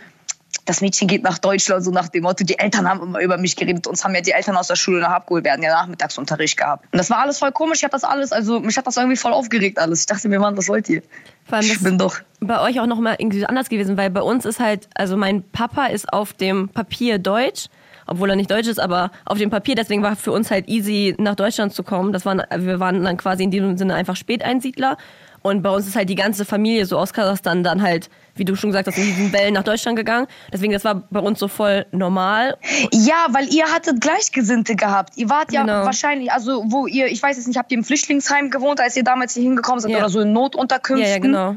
Das 0.65 0.81
Mädchen 0.81 1.07
geht 1.07 1.23
nach 1.23 1.39
Deutschland, 1.39 1.83
so 1.83 1.89
nach 1.89 2.09
dem 2.09 2.21
Motto, 2.21 2.43
die 2.43 2.59
Eltern 2.59 2.87
haben 2.87 3.01
immer 3.01 3.19
über 3.19 3.39
mich 3.39 3.55
geredet. 3.55 3.87
Uns 3.87 4.03
haben 4.03 4.13
ja 4.13 4.21
die 4.21 4.33
Eltern 4.33 4.55
aus 4.55 4.67
der 4.67 4.75
Schule 4.75 5.01
nach 5.01 5.09
abgeholt. 5.09 5.43
Wir 5.43 5.53
hatten 5.53 5.63
ja 5.63 5.73
Nachmittagsunterricht 5.73 6.55
gehabt. 6.55 6.85
Und 6.91 6.99
das 6.99 7.09
war 7.09 7.17
alles 7.17 7.39
voll 7.39 7.51
komisch. 7.51 7.79
Ich 7.79 7.83
hab 7.83 7.91
das 7.91 8.03
alles, 8.03 8.31
also 8.31 8.59
mich 8.59 8.77
hat 8.77 8.85
das 8.85 8.97
irgendwie 8.97 9.17
voll 9.17 9.33
aufgeregt 9.33 9.79
alles. 9.79 10.01
Ich 10.01 10.05
dachte 10.05 10.29
mir, 10.29 10.39
Mann, 10.39 10.55
was 10.55 10.69
wollt 10.69 10.87
ihr? 10.87 11.01
Vor 11.49 11.57
allem 11.57 11.67
Ich 11.67 11.83
bin 11.83 11.97
doch. 11.97 12.15
bei 12.39 12.61
euch 12.61 12.79
auch 12.79 12.85
nochmal 12.85 13.15
irgendwie 13.19 13.45
anders 13.45 13.69
gewesen, 13.69 13.97
weil 13.97 14.09
bei 14.09 14.21
uns 14.21 14.45
ist 14.45 14.59
halt, 14.59 14.87
also 14.95 15.17
mein 15.17 15.43
Papa 15.51 15.87
ist 15.87 16.13
auf 16.13 16.33
dem 16.33 16.69
Papier 16.69 17.17
deutsch, 17.17 17.65
obwohl 18.07 18.29
er 18.29 18.35
nicht 18.35 18.49
deutsch 18.49 18.67
ist, 18.67 18.79
aber 18.79 19.11
auf 19.25 19.37
dem 19.37 19.49
Papier, 19.49 19.75
deswegen 19.75 20.01
war 20.03 20.15
für 20.15 20.31
uns 20.31 20.49
halt 20.51 20.67
easy, 20.67 21.15
nach 21.17 21.35
Deutschland 21.35 21.73
zu 21.73 21.83
kommen. 21.83 22.13
Das 22.13 22.25
waren, 22.25 22.41
wir 22.57 22.79
waren 22.79 23.03
dann 23.03 23.17
quasi 23.17 23.43
in 23.43 23.51
diesem 23.51 23.77
Sinne 23.77 23.95
einfach 23.95 24.15
Späteinsiedler. 24.15 24.97
Und 25.41 25.61
bei 25.61 25.69
uns 25.69 25.87
ist 25.87 25.95
halt 25.95 26.09
die 26.09 26.15
ganze 26.15 26.43
Familie 26.45 26.85
so 26.85 26.97
aus 26.97 27.13
Kasachstan 27.13 27.63
dann 27.63 27.81
halt, 27.81 28.09
wie 28.39 28.45
du 28.45 28.55
schon 28.55 28.71
gesagt 28.71 28.87
hast, 28.87 28.97
in 28.97 29.03
diesen 29.05 29.31
Wellen 29.33 29.53
nach 29.53 29.63
Deutschland 29.63 29.97
gegangen. 29.97 30.27
Deswegen, 30.51 30.73
das 30.73 30.83
war 30.83 31.03
bei 31.09 31.19
uns 31.19 31.37
so 31.39 31.47
voll 31.47 31.85
normal. 31.91 32.57
Ja, 32.91 33.27
weil 33.31 33.53
ihr 33.53 33.65
hattet 33.65 34.01
Gleichgesinnte 34.01 34.75
gehabt. 34.75 35.13
Ihr 35.17 35.29
wart 35.29 35.51
ja 35.51 35.61
Genau. 35.61 35.85
wahrscheinlich, 35.85 36.31
also 36.31 36.63
wo 36.67 36.87
ihr, 36.87 37.07
ich 37.07 37.21
weiß 37.21 37.37
jetzt 37.37 37.47
nicht, 37.47 37.57
habt 37.57 37.71
ihr 37.71 37.77
im 37.77 37.83
Flüchtlingsheim 37.83 38.49
gewohnt, 38.49 38.79
als 38.81 38.95
ihr 38.97 39.03
damals 39.03 39.33
hier 39.33 39.43
hingekommen 39.43 39.79
seid 39.81 39.91
Ja. 39.91 39.97
oder 39.99 40.09
so 40.09 40.21
in 40.21 40.33
Notunterkünften? 40.33 41.05
Ja, 41.05 41.13
ja, 41.13 41.19
genau. 41.19 41.55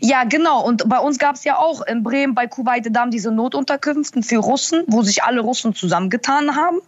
Ja, 0.00 0.24
genau. 0.24 0.64
Und 0.64 0.88
bei 0.88 0.98
uns 0.98 1.18
gab 1.18 1.34
es 1.34 1.44
ja 1.44 1.58
auch 1.58 1.82
in 1.82 2.02
Bremen 2.02 2.34
bei 2.34 2.46
Kuwait 2.46 2.86
Dam 2.94 3.10
diese 3.10 3.30
Notunterkünften 3.30 4.22
für 4.22 4.38
Russen, 4.38 4.82
wo 4.86 5.02
sich 5.02 5.22
alle 5.24 5.40
Russen 5.40 5.74
zusammengetan 5.74 6.56
haben 6.56 6.78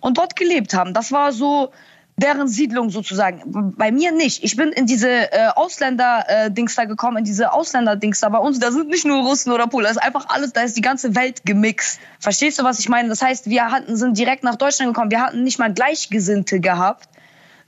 und 0.00 0.18
dort 0.18 0.36
gelebt 0.36 0.74
haben. 0.74 0.92
Das 0.92 1.12
war 1.12 1.32
so 1.32 1.70
deren 2.16 2.48
Siedlung 2.48 2.90
sozusagen. 2.90 3.74
Bei 3.76 3.92
mir 3.92 4.10
nicht. 4.12 4.42
Ich 4.42 4.56
bin 4.56 4.70
in 4.70 4.86
diese 4.86 5.32
äh, 5.32 5.48
Ausländer-Dings 5.54 6.74
da 6.74 6.84
gekommen, 6.84 7.18
in 7.18 7.24
diese 7.24 7.52
Ausländer-Dings 7.52 8.20
da. 8.20 8.30
Bei 8.30 8.38
uns, 8.38 8.58
da 8.58 8.72
sind 8.72 8.88
nicht 8.88 9.04
nur 9.04 9.22
Russen 9.22 9.52
oder 9.52 9.66
Polen, 9.66 9.84
da 9.84 9.90
ist 9.90 10.02
einfach 10.02 10.28
alles, 10.28 10.52
da 10.52 10.62
ist 10.62 10.76
die 10.76 10.82
ganze 10.82 11.14
Welt 11.14 11.44
gemixt. 11.44 12.00
Verstehst 12.18 12.58
du, 12.58 12.64
was 12.64 12.78
ich 12.78 12.88
meine? 12.88 13.08
Das 13.08 13.20
heißt, 13.20 13.50
wir 13.50 13.70
hatten, 13.70 13.96
sind 13.96 14.16
direkt 14.16 14.44
nach 14.44 14.56
Deutschland 14.56 14.94
gekommen. 14.94 15.10
Wir 15.10 15.20
hatten 15.20 15.44
nicht 15.44 15.58
mal 15.58 15.72
Gleichgesinnte 15.72 16.60
gehabt 16.60 17.08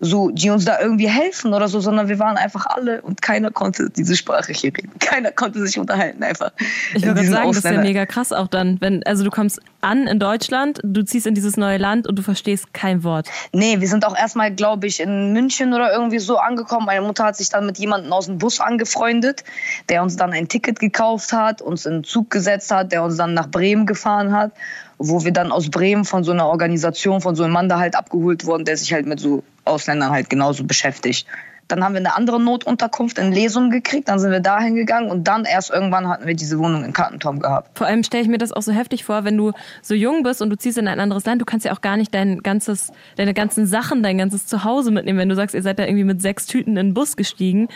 so, 0.00 0.30
die 0.30 0.50
uns 0.50 0.64
da 0.64 0.80
irgendwie 0.80 1.08
helfen 1.08 1.52
oder 1.52 1.66
so, 1.66 1.80
sondern 1.80 2.08
wir 2.08 2.20
waren 2.20 2.36
einfach 2.36 2.66
alle 2.66 3.02
und 3.02 3.20
keiner 3.20 3.50
konnte 3.50 3.90
diese 3.90 4.14
Sprache 4.16 4.52
hier 4.52 4.72
reden. 4.76 4.92
Keiner 5.00 5.32
konnte 5.32 5.60
sich 5.66 5.78
unterhalten 5.78 6.22
einfach. 6.22 6.52
Ich 6.94 7.04
würde 7.04 7.24
sagen, 7.24 7.48
das 7.48 7.58
ist 7.58 7.64
ja 7.64 7.80
mega 7.80 8.06
krass 8.06 8.32
auch 8.32 8.46
dann, 8.46 8.80
wenn, 8.80 9.02
also 9.04 9.24
du 9.24 9.30
kommst 9.30 9.60
an 9.80 10.06
in 10.06 10.20
Deutschland, 10.20 10.80
du 10.84 11.04
ziehst 11.04 11.26
in 11.26 11.34
dieses 11.34 11.56
neue 11.56 11.78
Land 11.78 12.06
und 12.06 12.16
du 12.16 12.22
verstehst 12.22 12.72
kein 12.72 13.02
Wort. 13.02 13.28
Nee, 13.52 13.80
wir 13.80 13.88
sind 13.88 14.04
auch 14.04 14.16
erstmal, 14.16 14.54
glaube 14.54 14.86
ich, 14.86 15.00
in 15.00 15.32
München 15.32 15.74
oder 15.74 15.92
irgendwie 15.92 16.20
so 16.20 16.38
angekommen. 16.38 16.86
Meine 16.86 17.04
Mutter 17.04 17.24
hat 17.24 17.36
sich 17.36 17.48
dann 17.48 17.66
mit 17.66 17.78
jemandem 17.78 18.12
aus 18.12 18.26
dem 18.26 18.38
Bus 18.38 18.60
angefreundet, 18.60 19.42
der 19.88 20.02
uns 20.04 20.14
dann 20.16 20.32
ein 20.32 20.46
Ticket 20.48 20.78
gekauft 20.78 21.32
hat, 21.32 21.60
uns 21.60 21.86
in 21.86 21.94
den 21.94 22.04
Zug 22.04 22.30
gesetzt 22.30 22.70
hat, 22.70 22.92
der 22.92 23.02
uns 23.02 23.16
dann 23.16 23.34
nach 23.34 23.48
Bremen 23.48 23.86
gefahren 23.86 24.32
hat, 24.32 24.52
wo 24.98 25.24
wir 25.24 25.32
dann 25.32 25.50
aus 25.50 25.70
Bremen 25.70 26.04
von 26.04 26.22
so 26.22 26.30
einer 26.30 26.46
Organisation, 26.46 27.20
von 27.20 27.34
so 27.34 27.42
einem 27.42 27.52
Mann 27.52 27.68
da 27.68 27.78
halt 27.78 27.96
abgeholt 27.96 28.44
wurden, 28.44 28.64
der 28.64 28.76
sich 28.76 28.92
halt 28.92 29.06
mit 29.06 29.18
so 29.18 29.42
Ausländern 29.68 30.10
halt 30.10 30.30
genauso 30.30 30.64
beschäftigt. 30.64 31.26
Dann 31.68 31.84
haben 31.84 31.92
wir 31.92 31.98
eine 31.98 32.16
andere 32.16 32.40
Notunterkunft 32.40 33.18
in 33.18 33.30
Lesum 33.30 33.70
gekriegt, 33.70 34.08
dann 34.08 34.18
sind 34.18 34.30
wir 34.30 34.40
dahin 34.40 34.74
gegangen 34.74 35.10
und 35.10 35.28
dann 35.28 35.44
erst 35.44 35.68
irgendwann 35.68 36.08
hatten 36.08 36.26
wir 36.26 36.34
diese 36.34 36.58
Wohnung 36.58 36.82
in 36.82 36.94
Kartentom 36.94 37.40
gehabt. 37.40 37.76
Vor 37.76 37.86
allem 37.86 38.02
stelle 38.02 38.22
ich 38.22 38.28
mir 38.28 38.38
das 38.38 38.52
auch 38.52 38.62
so 38.62 38.72
heftig 38.72 39.04
vor, 39.04 39.24
wenn 39.24 39.36
du 39.36 39.52
so 39.82 39.94
jung 39.94 40.22
bist 40.22 40.40
und 40.40 40.48
du 40.48 40.56
ziehst 40.56 40.78
in 40.78 40.88
ein 40.88 40.98
anderes 40.98 41.26
Land, 41.26 41.42
du 41.42 41.44
kannst 41.44 41.66
ja 41.66 41.72
auch 41.72 41.82
gar 41.82 41.98
nicht 41.98 42.14
dein 42.14 42.42
ganzes, 42.42 42.90
deine 43.16 43.34
ganzen 43.34 43.66
Sachen, 43.66 44.02
dein 44.02 44.16
ganzes 44.16 44.46
Zuhause 44.46 44.90
mitnehmen. 44.90 45.18
Wenn 45.18 45.28
du 45.28 45.34
sagst, 45.34 45.54
ihr 45.54 45.62
seid 45.62 45.78
da 45.78 45.84
irgendwie 45.84 46.04
mit 46.04 46.22
sechs 46.22 46.46
Tüten 46.46 46.70
in 46.70 46.86
den 46.86 46.94
Bus 46.94 47.16
gestiegen, 47.16 47.68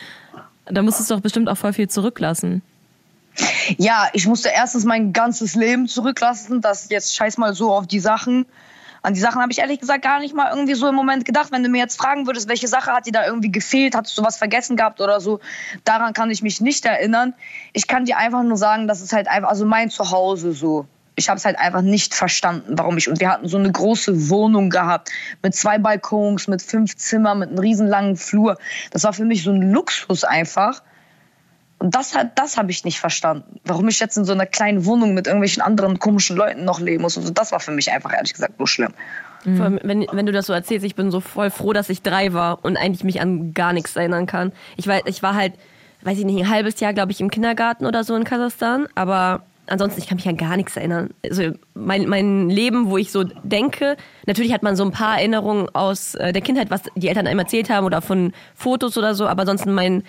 da 0.65 0.81
musstest 0.81 1.11
du 1.11 1.15
doch 1.15 1.21
bestimmt 1.21 1.50
auch 1.50 1.59
voll 1.59 1.75
viel 1.75 1.88
zurücklassen. 1.88 2.62
Ja, 3.79 4.09
ich 4.12 4.27
musste 4.27 4.50
erstens 4.55 4.85
mein 4.85 5.12
ganzes 5.12 5.55
Leben 5.55 5.88
zurücklassen. 5.88 6.61
Das 6.61 6.88
jetzt 6.91 7.15
scheiß 7.15 7.38
mal 7.38 7.55
so 7.55 7.73
auf 7.73 7.87
die 7.87 8.00
Sachen. 8.00 8.47
An 9.02 9.14
die 9.14 9.21
Sachen 9.21 9.42
habe 9.42 9.50
ich 9.50 9.59
ehrlich 9.59 9.80
gesagt 9.80 10.02
gar 10.02 10.21
nicht 10.21 10.35
mal 10.35 10.50
irgendwie 10.50 10.75
so 10.75 10.88
im 10.88 10.94
Moment 10.94 11.25
gedacht. 11.25 11.50
Wenn 11.50 11.64
du 11.64 11.68
mir 11.68 11.78
jetzt 11.78 11.97
fragen 11.97 12.26
würdest, 12.26 12.49
welche 12.49 12.68
Sache 12.68 12.92
hat 12.92 13.06
dir 13.06 13.12
da 13.12 13.26
irgendwie 13.26 13.50
gefehlt, 13.50 13.97
hattest 13.97 14.16
du 14.16 14.23
was 14.23 14.37
vergessen 14.37 14.76
gehabt 14.76 15.00
oder 15.00 15.21
so, 15.21 15.40
daran 15.85 16.12
kann 16.12 16.30
ich 16.30 16.42
mich 16.42 16.61
nicht 16.61 16.85
erinnern. 16.85 17.35
Ich 17.73 17.88
kann 17.88 18.04
dir 18.04 18.16
einfach 18.16 18.44
nur 18.44 18.56
sagen, 18.56 18.87
dass 18.87 19.00
es 19.00 19.12
halt 19.12 19.26
einfach, 19.26 19.49
also 19.49 19.66
mein 19.66 19.90
Zuhause 19.90 20.52
so. 20.52 20.87
Ich 21.16 21.28
habe 21.28 21.37
es 21.37 21.44
halt 21.44 21.59
einfach 21.59 21.82
nicht 21.82 22.14
verstanden, 22.14 22.78
warum 22.78 22.97
ich. 22.97 23.09
Und 23.09 23.21
wir 23.21 23.30
hatten 23.30 23.49
so 23.49 23.59
eine 23.59 23.71
große 23.71 24.30
Wohnung 24.30 24.71
gehabt 24.71 25.11
mit 25.42 25.54
zwei 25.54 25.78
Balkons, 25.78 26.49
mit 26.49 26.62
fünf 26.62 26.97
Zimmern, 26.97 27.40
mit 27.40 27.50
einem 27.50 27.59
riesenlangen 27.59 28.16
Flur. 28.16 28.56
Das 28.92 29.04
war 29.04 29.12
für 29.12 29.25
mich 29.25 29.42
so 29.42 29.50
ein 29.50 29.73
Luxus 29.73 30.25
einfach. 30.25 30.82
Und 31.83 31.95
das, 31.95 32.15
hat- 32.15 32.39
das 32.39 32.57
habe 32.57 32.71
ich 32.71 32.85
nicht 32.85 33.01
verstanden. 33.01 33.59
Warum 33.65 33.89
ich 33.89 33.99
jetzt 34.01 34.17
in 34.17 34.25
so 34.25 34.33
einer 34.33 34.47
kleinen 34.47 34.85
Wohnung 34.87 35.15
mit 35.15 35.27
irgendwelchen 35.27 35.62
anderen 35.62 35.99
komischen 35.99 36.37
Leuten 36.37 36.65
noch 36.65 36.81
leben 36.81 37.03
muss. 37.03 37.17
Und 37.17 37.25
so, 37.25 37.31
das 37.33 37.51
war 37.53 37.61
für 37.61 37.73
mich 37.73 37.91
einfach 37.91 38.12
ehrlich 38.12 38.33
gesagt 38.35 38.59
nur 38.59 38.69
schlimm. 38.69 38.93
Vor 39.57 39.65
allem, 39.65 39.81
wenn, 39.83 40.07
wenn 40.12 40.25
du 40.27 40.31
das 40.31 40.47
so 40.47 40.53
erzählst, 40.53 40.87
ich 40.87 40.95
bin 40.95 41.11
so 41.11 41.19
voll 41.21 41.51
froh, 41.51 41.73
dass 41.73 41.89
ich 41.89 42.03
drei 42.03 42.33
war 42.33 42.65
und 42.65 42.77
eigentlich 42.77 43.03
mich 43.03 43.21
an 43.21 43.53
gar 43.55 43.73
nichts 43.73 43.97
erinnern 43.97 44.27
kann. 44.27 44.53
Ich 44.77 44.87
war, 44.87 45.05
ich 45.07 45.21
war 45.25 45.35
halt, 45.35 45.55
weiß 46.03 46.17
ich 46.19 46.25
nicht, 46.25 46.39
ein 46.45 46.49
halbes 46.49 46.79
Jahr, 46.79 46.93
glaube 46.93 47.11
ich, 47.11 47.21
im 47.21 47.29
Kindergarten 47.31 47.85
oder 47.85 48.05
so 48.05 48.15
in 48.15 48.23
Kasachstan, 48.23 48.87
aber 48.95 49.43
ansonsten, 49.67 50.01
ich 50.01 50.07
kann 50.07 50.17
mich 50.17 50.29
an 50.29 50.37
gar 50.37 50.57
nichts 50.57 50.77
erinnern. 50.77 51.11
Also 51.29 51.51
mein, 51.75 52.09
mein 52.09 52.51
Leben, 52.51 52.89
wo 52.89 52.99
ich 52.99 53.11
so 53.11 53.25
denke, 53.43 53.97
natürlich 54.27 54.53
hat 54.53 54.62
man 54.62 54.77
so 54.77 54.85
ein 54.85 54.93
paar 54.93 55.17
Erinnerungen 55.19 55.69
aus 55.75 56.15
äh, 56.15 56.33
der 56.33 56.43
Kindheit, 56.43 56.71
was 56.71 56.83
die 56.95 57.09
Eltern 57.09 57.27
einem 57.27 57.41
erzählt 57.41 57.69
haben 57.69 57.85
oder 57.85 58.01
von 58.01 58.33
Fotos 58.55 58.97
oder 58.97 59.15
so, 59.17 59.27
aber 59.27 59.41
ansonsten 59.41 59.73
mein 59.73 60.05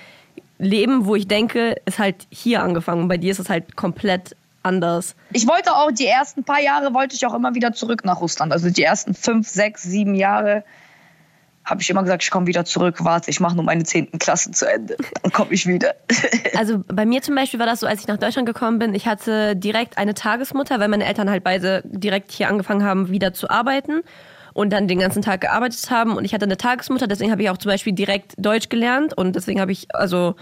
Leben, 0.66 1.06
wo 1.06 1.16
ich 1.16 1.28
denke, 1.28 1.76
ist 1.86 2.00
halt 2.00 2.28
hier 2.30 2.64
angefangen. 2.64 3.08
Bei 3.08 3.18
dir 3.18 3.32
ist 3.32 3.40
es 3.40 3.50
halt 3.50 3.76
komplett 3.76 4.36
anders. 4.64 5.16
Ich 5.32 5.48
wollte 5.48 5.76
auch 5.76 5.92
die 5.92 6.08
ersten 6.08 6.44
paar 6.44 6.62
Jahre 6.62 6.94
wollte 6.94 7.16
ich 7.16 7.26
auch 7.26 7.34
immer 7.34 7.54
wieder 7.54 7.74
zurück 7.74 8.06
nach 8.06 8.22
Russland. 8.22 8.52
Also 8.52 8.70
die 8.70 8.84
ersten 8.84 9.14
fünf, 9.14 9.48
sechs, 9.48 9.84
sieben 9.84 10.16
Jahre 10.16 10.64
habe 11.66 11.82
ich 11.82 11.90
immer 11.90 12.04
gesagt, 12.04 12.24
ich 12.24 12.32
komme 12.32 12.48
wieder 12.48 12.66
zurück. 12.66 13.04
Warte, 13.04 13.30
ich 13.30 13.40
mache 13.40 13.56
nur 13.56 13.64
meine 13.64 13.84
zehnten 13.84 14.20
Klassen 14.20 14.54
zu 14.54 14.70
Ende. 14.70 14.98
Dann 15.22 15.32
komme 15.32 15.54
ich 15.54 15.66
wieder. 15.66 15.96
Also 16.58 16.84
bei 16.88 17.06
mir 17.06 17.22
zum 17.22 17.36
Beispiel 17.36 17.60
war 17.60 17.68
das 17.68 17.80
so, 17.80 17.88
als 17.88 18.02
ich 18.02 18.08
nach 18.08 18.18
Deutschland 18.18 18.46
gekommen 18.48 18.80
bin, 18.80 18.94
ich 18.94 19.08
hatte 19.08 19.56
direkt 19.56 19.98
eine 19.98 20.14
Tagesmutter, 20.14 20.80
weil 20.80 20.90
meine 20.90 21.06
Eltern 21.06 21.30
halt 21.30 21.44
beide 21.44 21.82
direkt 21.86 22.32
hier 22.32 22.50
angefangen 22.50 22.84
haben, 22.84 23.10
wieder 23.10 23.34
zu 23.34 23.50
arbeiten 23.50 24.02
und 24.54 24.72
dann 24.72 24.88
den 24.88 25.00
ganzen 25.00 25.22
Tag 25.22 25.42
gearbeitet 25.42 25.90
haben. 25.90 26.16
Und 26.16 26.26
ich 26.26 26.34
hatte 26.34 26.46
eine 26.46 26.58
Tagesmutter, 26.58 27.08
deswegen 27.08 27.32
habe 27.32 27.42
ich 27.42 27.50
auch 27.50 27.58
zum 27.58 27.72
Beispiel 27.72 27.94
direkt 27.94 28.34
Deutsch 28.38 28.70
gelernt 28.70 29.18
und 29.18 29.36
deswegen 29.36 29.62
habe 29.62 29.72
ich, 29.72 29.88
also 29.96 30.36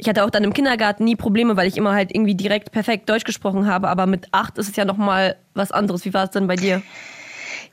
ich 0.00 0.08
hatte 0.08 0.24
auch 0.24 0.30
dann 0.30 0.44
im 0.44 0.54
Kindergarten 0.54 1.04
nie 1.04 1.14
Probleme, 1.14 1.56
weil 1.56 1.68
ich 1.68 1.76
immer 1.76 1.92
halt 1.92 2.14
irgendwie 2.14 2.34
direkt 2.34 2.72
perfekt 2.72 3.08
Deutsch 3.08 3.24
gesprochen 3.24 3.66
habe. 3.66 3.88
Aber 3.88 4.06
mit 4.06 4.28
acht 4.32 4.56
ist 4.56 4.68
es 4.68 4.76
ja 4.76 4.86
nochmal 4.86 5.36
was 5.54 5.72
anderes. 5.72 6.06
Wie 6.06 6.14
war 6.14 6.24
es 6.24 6.30
denn 6.30 6.46
bei 6.46 6.56
dir? 6.56 6.82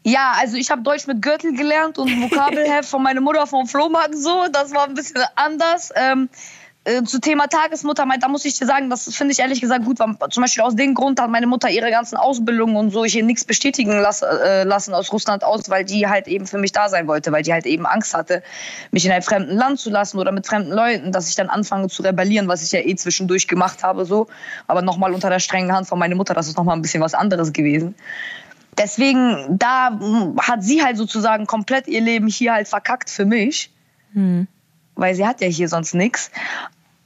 Ja, 0.03 0.33
also 0.37 0.57
ich 0.57 0.69
habe 0.69 0.81
Deutsch 0.81 1.07
mit 1.07 1.21
Gürtel 1.21 1.55
gelernt 1.55 1.97
und 1.97 2.09
Vokabelheft 2.21 2.89
von 2.89 3.01
meiner 3.01 3.21
Mutter 3.21 3.47
vom 3.47 3.65
Flohmarkt 3.65 4.15
so. 4.15 4.45
Das 4.51 4.73
war 4.73 4.87
ein 4.87 4.93
bisschen 4.93 5.23
anders. 5.35 5.91
Ähm, 5.95 6.29
äh, 6.87 7.03
zu 7.03 7.19
Thema 7.19 7.47
Tagesmutter, 7.47 8.07
da 8.19 8.27
muss 8.29 8.45
ich 8.45 8.57
dir 8.57 8.65
sagen, 8.65 8.89
das 8.89 9.13
finde 9.13 9.33
ich 9.33 9.39
ehrlich 9.39 9.61
gesagt 9.61 9.85
gut. 9.85 9.99
Weil 9.99 10.15
zum 10.29 10.41
Beispiel 10.41 10.63
aus 10.63 10.75
dem 10.75 10.93
Grund 10.93 11.21
hat 11.21 11.29
meine 11.29 11.47
Mutter 11.47 11.69
ihre 11.69 11.91
ganzen 11.91 12.17
Ausbildungen 12.17 12.75
und 12.75 12.91
so 12.91 13.03
hier 13.03 13.23
nichts 13.23 13.43
bestätigen 13.43 13.99
lass, 13.99 14.21
äh, 14.21 14.63
lassen 14.63 14.93
aus 14.93 15.11
Russland 15.11 15.43
aus, 15.43 15.69
weil 15.69 15.83
die 15.83 16.07
halt 16.07 16.27
eben 16.27 16.47
für 16.47 16.57
mich 16.57 16.71
da 16.71 16.89
sein 16.89 17.07
wollte, 17.07 17.31
weil 17.31 17.43
die 17.43 17.51
halt 17.51 17.65
eben 17.65 17.85
Angst 17.85 18.13
hatte, 18.13 18.41
mich 18.91 19.05
in 19.05 19.11
einem 19.11 19.23
fremden 19.23 19.55
Land 19.55 19.79
zu 19.79 19.89
lassen 19.89 20.17
oder 20.17 20.31
mit 20.31 20.47
fremden 20.47 20.71
Leuten, 20.71 21.11
dass 21.11 21.29
ich 21.29 21.35
dann 21.35 21.49
anfange 21.49 21.89
zu 21.89 22.03
rebellieren, 22.03 22.47
was 22.47 22.63
ich 22.63 22.71
ja 22.71 22.79
eh 22.79 22.95
zwischendurch 22.95 23.47
gemacht 23.47 23.83
habe 23.83 24.05
so. 24.05 24.27
Aber 24.67 24.81
nochmal 24.81 25.13
unter 25.13 25.29
der 25.29 25.39
strengen 25.39 25.73
Hand 25.73 25.87
von 25.87 25.99
meiner 25.99 26.15
Mutter, 26.15 26.33
das 26.33 26.47
ist 26.47 26.57
nochmal 26.57 26.75
ein 26.75 26.81
bisschen 26.81 27.01
was 27.01 27.13
anderes 27.13 27.53
gewesen 27.53 27.95
deswegen, 28.77 29.57
da 29.57 29.99
hat 30.39 30.63
sie 30.63 30.83
halt 30.83 30.97
sozusagen 30.97 31.45
komplett 31.45 31.87
ihr 31.87 32.01
Leben 32.01 32.27
hier 32.27 32.53
halt 32.53 32.67
verkackt 32.67 33.09
für 33.09 33.25
mich. 33.25 33.71
Hm. 34.13 34.47
Weil 34.95 35.15
sie 35.15 35.25
hat 35.25 35.41
ja 35.41 35.47
hier 35.47 35.69
sonst 35.69 35.93
nichts. 35.93 36.31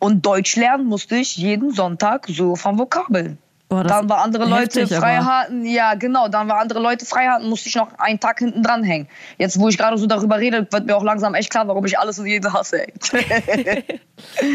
Und 0.02 0.26
Deutsch 0.26 0.56
lernen 0.56 0.86
musste 0.86 1.18
ich 1.18 1.38
jeden 1.38 1.76
Sonntag 1.76 2.26
so 2.28 2.56
von 2.56 2.80
Vokabeln. 2.80 3.38
Boah, 3.70 3.84
dann 3.84 4.10
war 4.10 4.24
andere 4.24 4.46
Leute 4.46 4.88
frei 4.88 5.18
hatten, 5.18 5.64
ja 5.64 5.94
genau, 5.94 6.28
dann 6.28 6.50
war 6.50 6.58
andere 6.58 6.80
Leute 6.80 7.06
frei 7.06 7.28
hatten, 7.28 7.48
musste 7.48 7.70
ich 7.70 7.76
noch 7.76 7.98
einen 8.00 8.20
Tag 8.20 8.40
hinten 8.40 8.64
dran 8.64 8.84
hängen. 8.84 9.08
Jetzt, 9.38 9.60
wo 9.60 9.70
ich 9.70 9.78
gerade 9.78 9.98
so 10.00 10.08
darüber 10.08 10.40
rede, 10.40 10.68
wird 10.72 10.88
mir 10.88 10.98
auch 10.98 11.04
langsam 11.04 11.36
echt 11.36 11.52
klar, 11.52 11.68
warum 11.68 11.86
ich 11.86 12.00
alles 12.00 12.18
und 12.18 12.26
jeden 12.26 12.52
hasse. 12.52 12.88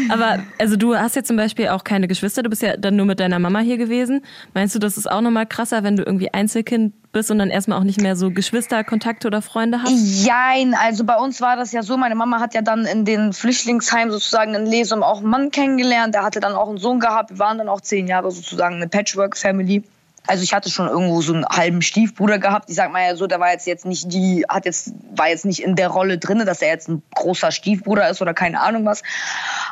Aber 0.09 0.39
also 0.57 0.75
du 0.75 0.95
hast 0.95 1.15
ja 1.15 1.23
zum 1.23 1.37
Beispiel 1.37 1.69
auch 1.69 1.83
keine 1.83 2.07
Geschwister, 2.07 2.43
du 2.43 2.49
bist 2.49 2.61
ja 2.61 2.77
dann 2.77 2.95
nur 2.95 3.05
mit 3.05 3.19
deiner 3.19 3.39
Mama 3.39 3.59
hier 3.59 3.77
gewesen. 3.77 4.21
Meinst 4.53 4.75
du, 4.75 4.79
das 4.79 4.97
ist 4.97 5.09
auch 5.09 5.21
nochmal 5.21 5.45
krasser, 5.45 5.83
wenn 5.83 5.95
du 5.95 6.03
irgendwie 6.03 6.33
Einzelkind 6.33 6.93
bist 7.11 7.31
und 7.31 7.39
dann 7.39 7.49
erstmal 7.49 7.79
auch 7.79 7.83
nicht 7.83 8.01
mehr 8.01 8.15
so 8.15 8.31
Geschwisterkontakte 8.31 9.27
oder 9.27 9.41
Freunde 9.41 9.81
hast? 9.81 10.25
Jein, 10.25 10.73
also 10.73 11.03
bei 11.03 11.15
uns 11.15 11.41
war 11.41 11.55
das 11.55 11.71
ja 11.71 11.83
so, 11.83 11.97
meine 11.97 12.15
Mama 12.15 12.39
hat 12.39 12.53
ja 12.53 12.61
dann 12.61 12.85
in 12.85 13.05
den 13.05 13.33
Flüchtlingsheim 13.33 14.11
sozusagen 14.11 14.53
in 14.53 14.65
Lesum 14.65 15.03
auch 15.03 15.19
einen 15.19 15.29
Mann 15.29 15.51
kennengelernt, 15.51 16.13
der 16.13 16.23
hatte 16.23 16.39
dann 16.39 16.53
auch 16.53 16.69
einen 16.69 16.77
Sohn 16.77 16.99
gehabt, 16.99 17.31
wir 17.31 17.39
waren 17.39 17.57
dann 17.57 17.69
auch 17.69 17.81
zehn 17.81 18.07
Jahre 18.07 18.31
sozusagen 18.31 18.75
eine 18.75 18.87
Patchwork-Family. 18.87 19.83
Also 20.27 20.43
ich 20.43 20.53
hatte 20.53 20.69
schon 20.69 20.87
irgendwo 20.87 21.21
so 21.21 21.33
einen 21.33 21.45
halben 21.45 21.81
Stiefbruder 21.81 22.39
gehabt. 22.39 22.69
Ich 22.69 22.75
sag 22.75 22.91
mal 22.91 23.03
ja 23.05 23.15
so, 23.15 23.27
der 23.27 23.39
war 23.39 23.51
jetzt 23.51 23.65
jetzt 23.65 23.85
nicht 23.85 24.11
die, 24.11 24.45
hat 24.47 24.65
jetzt 24.65 24.93
war 25.15 25.29
jetzt 25.29 25.45
nicht 25.45 25.63
in 25.63 25.75
der 25.75 25.89
Rolle 25.89 26.17
drinne, 26.17 26.45
dass 26.45 26.61
er 26.61 26.69
jetzt 26.69 26.89
ein 26.89 27.01
großer 27.15 27.51
Stiefbruder 27.51 28.09
ist 28.09 28.21
oder 28.21 28.33
keine 28.33 28.61
Ahnung 28.61 28.85
was. 28.85 29.03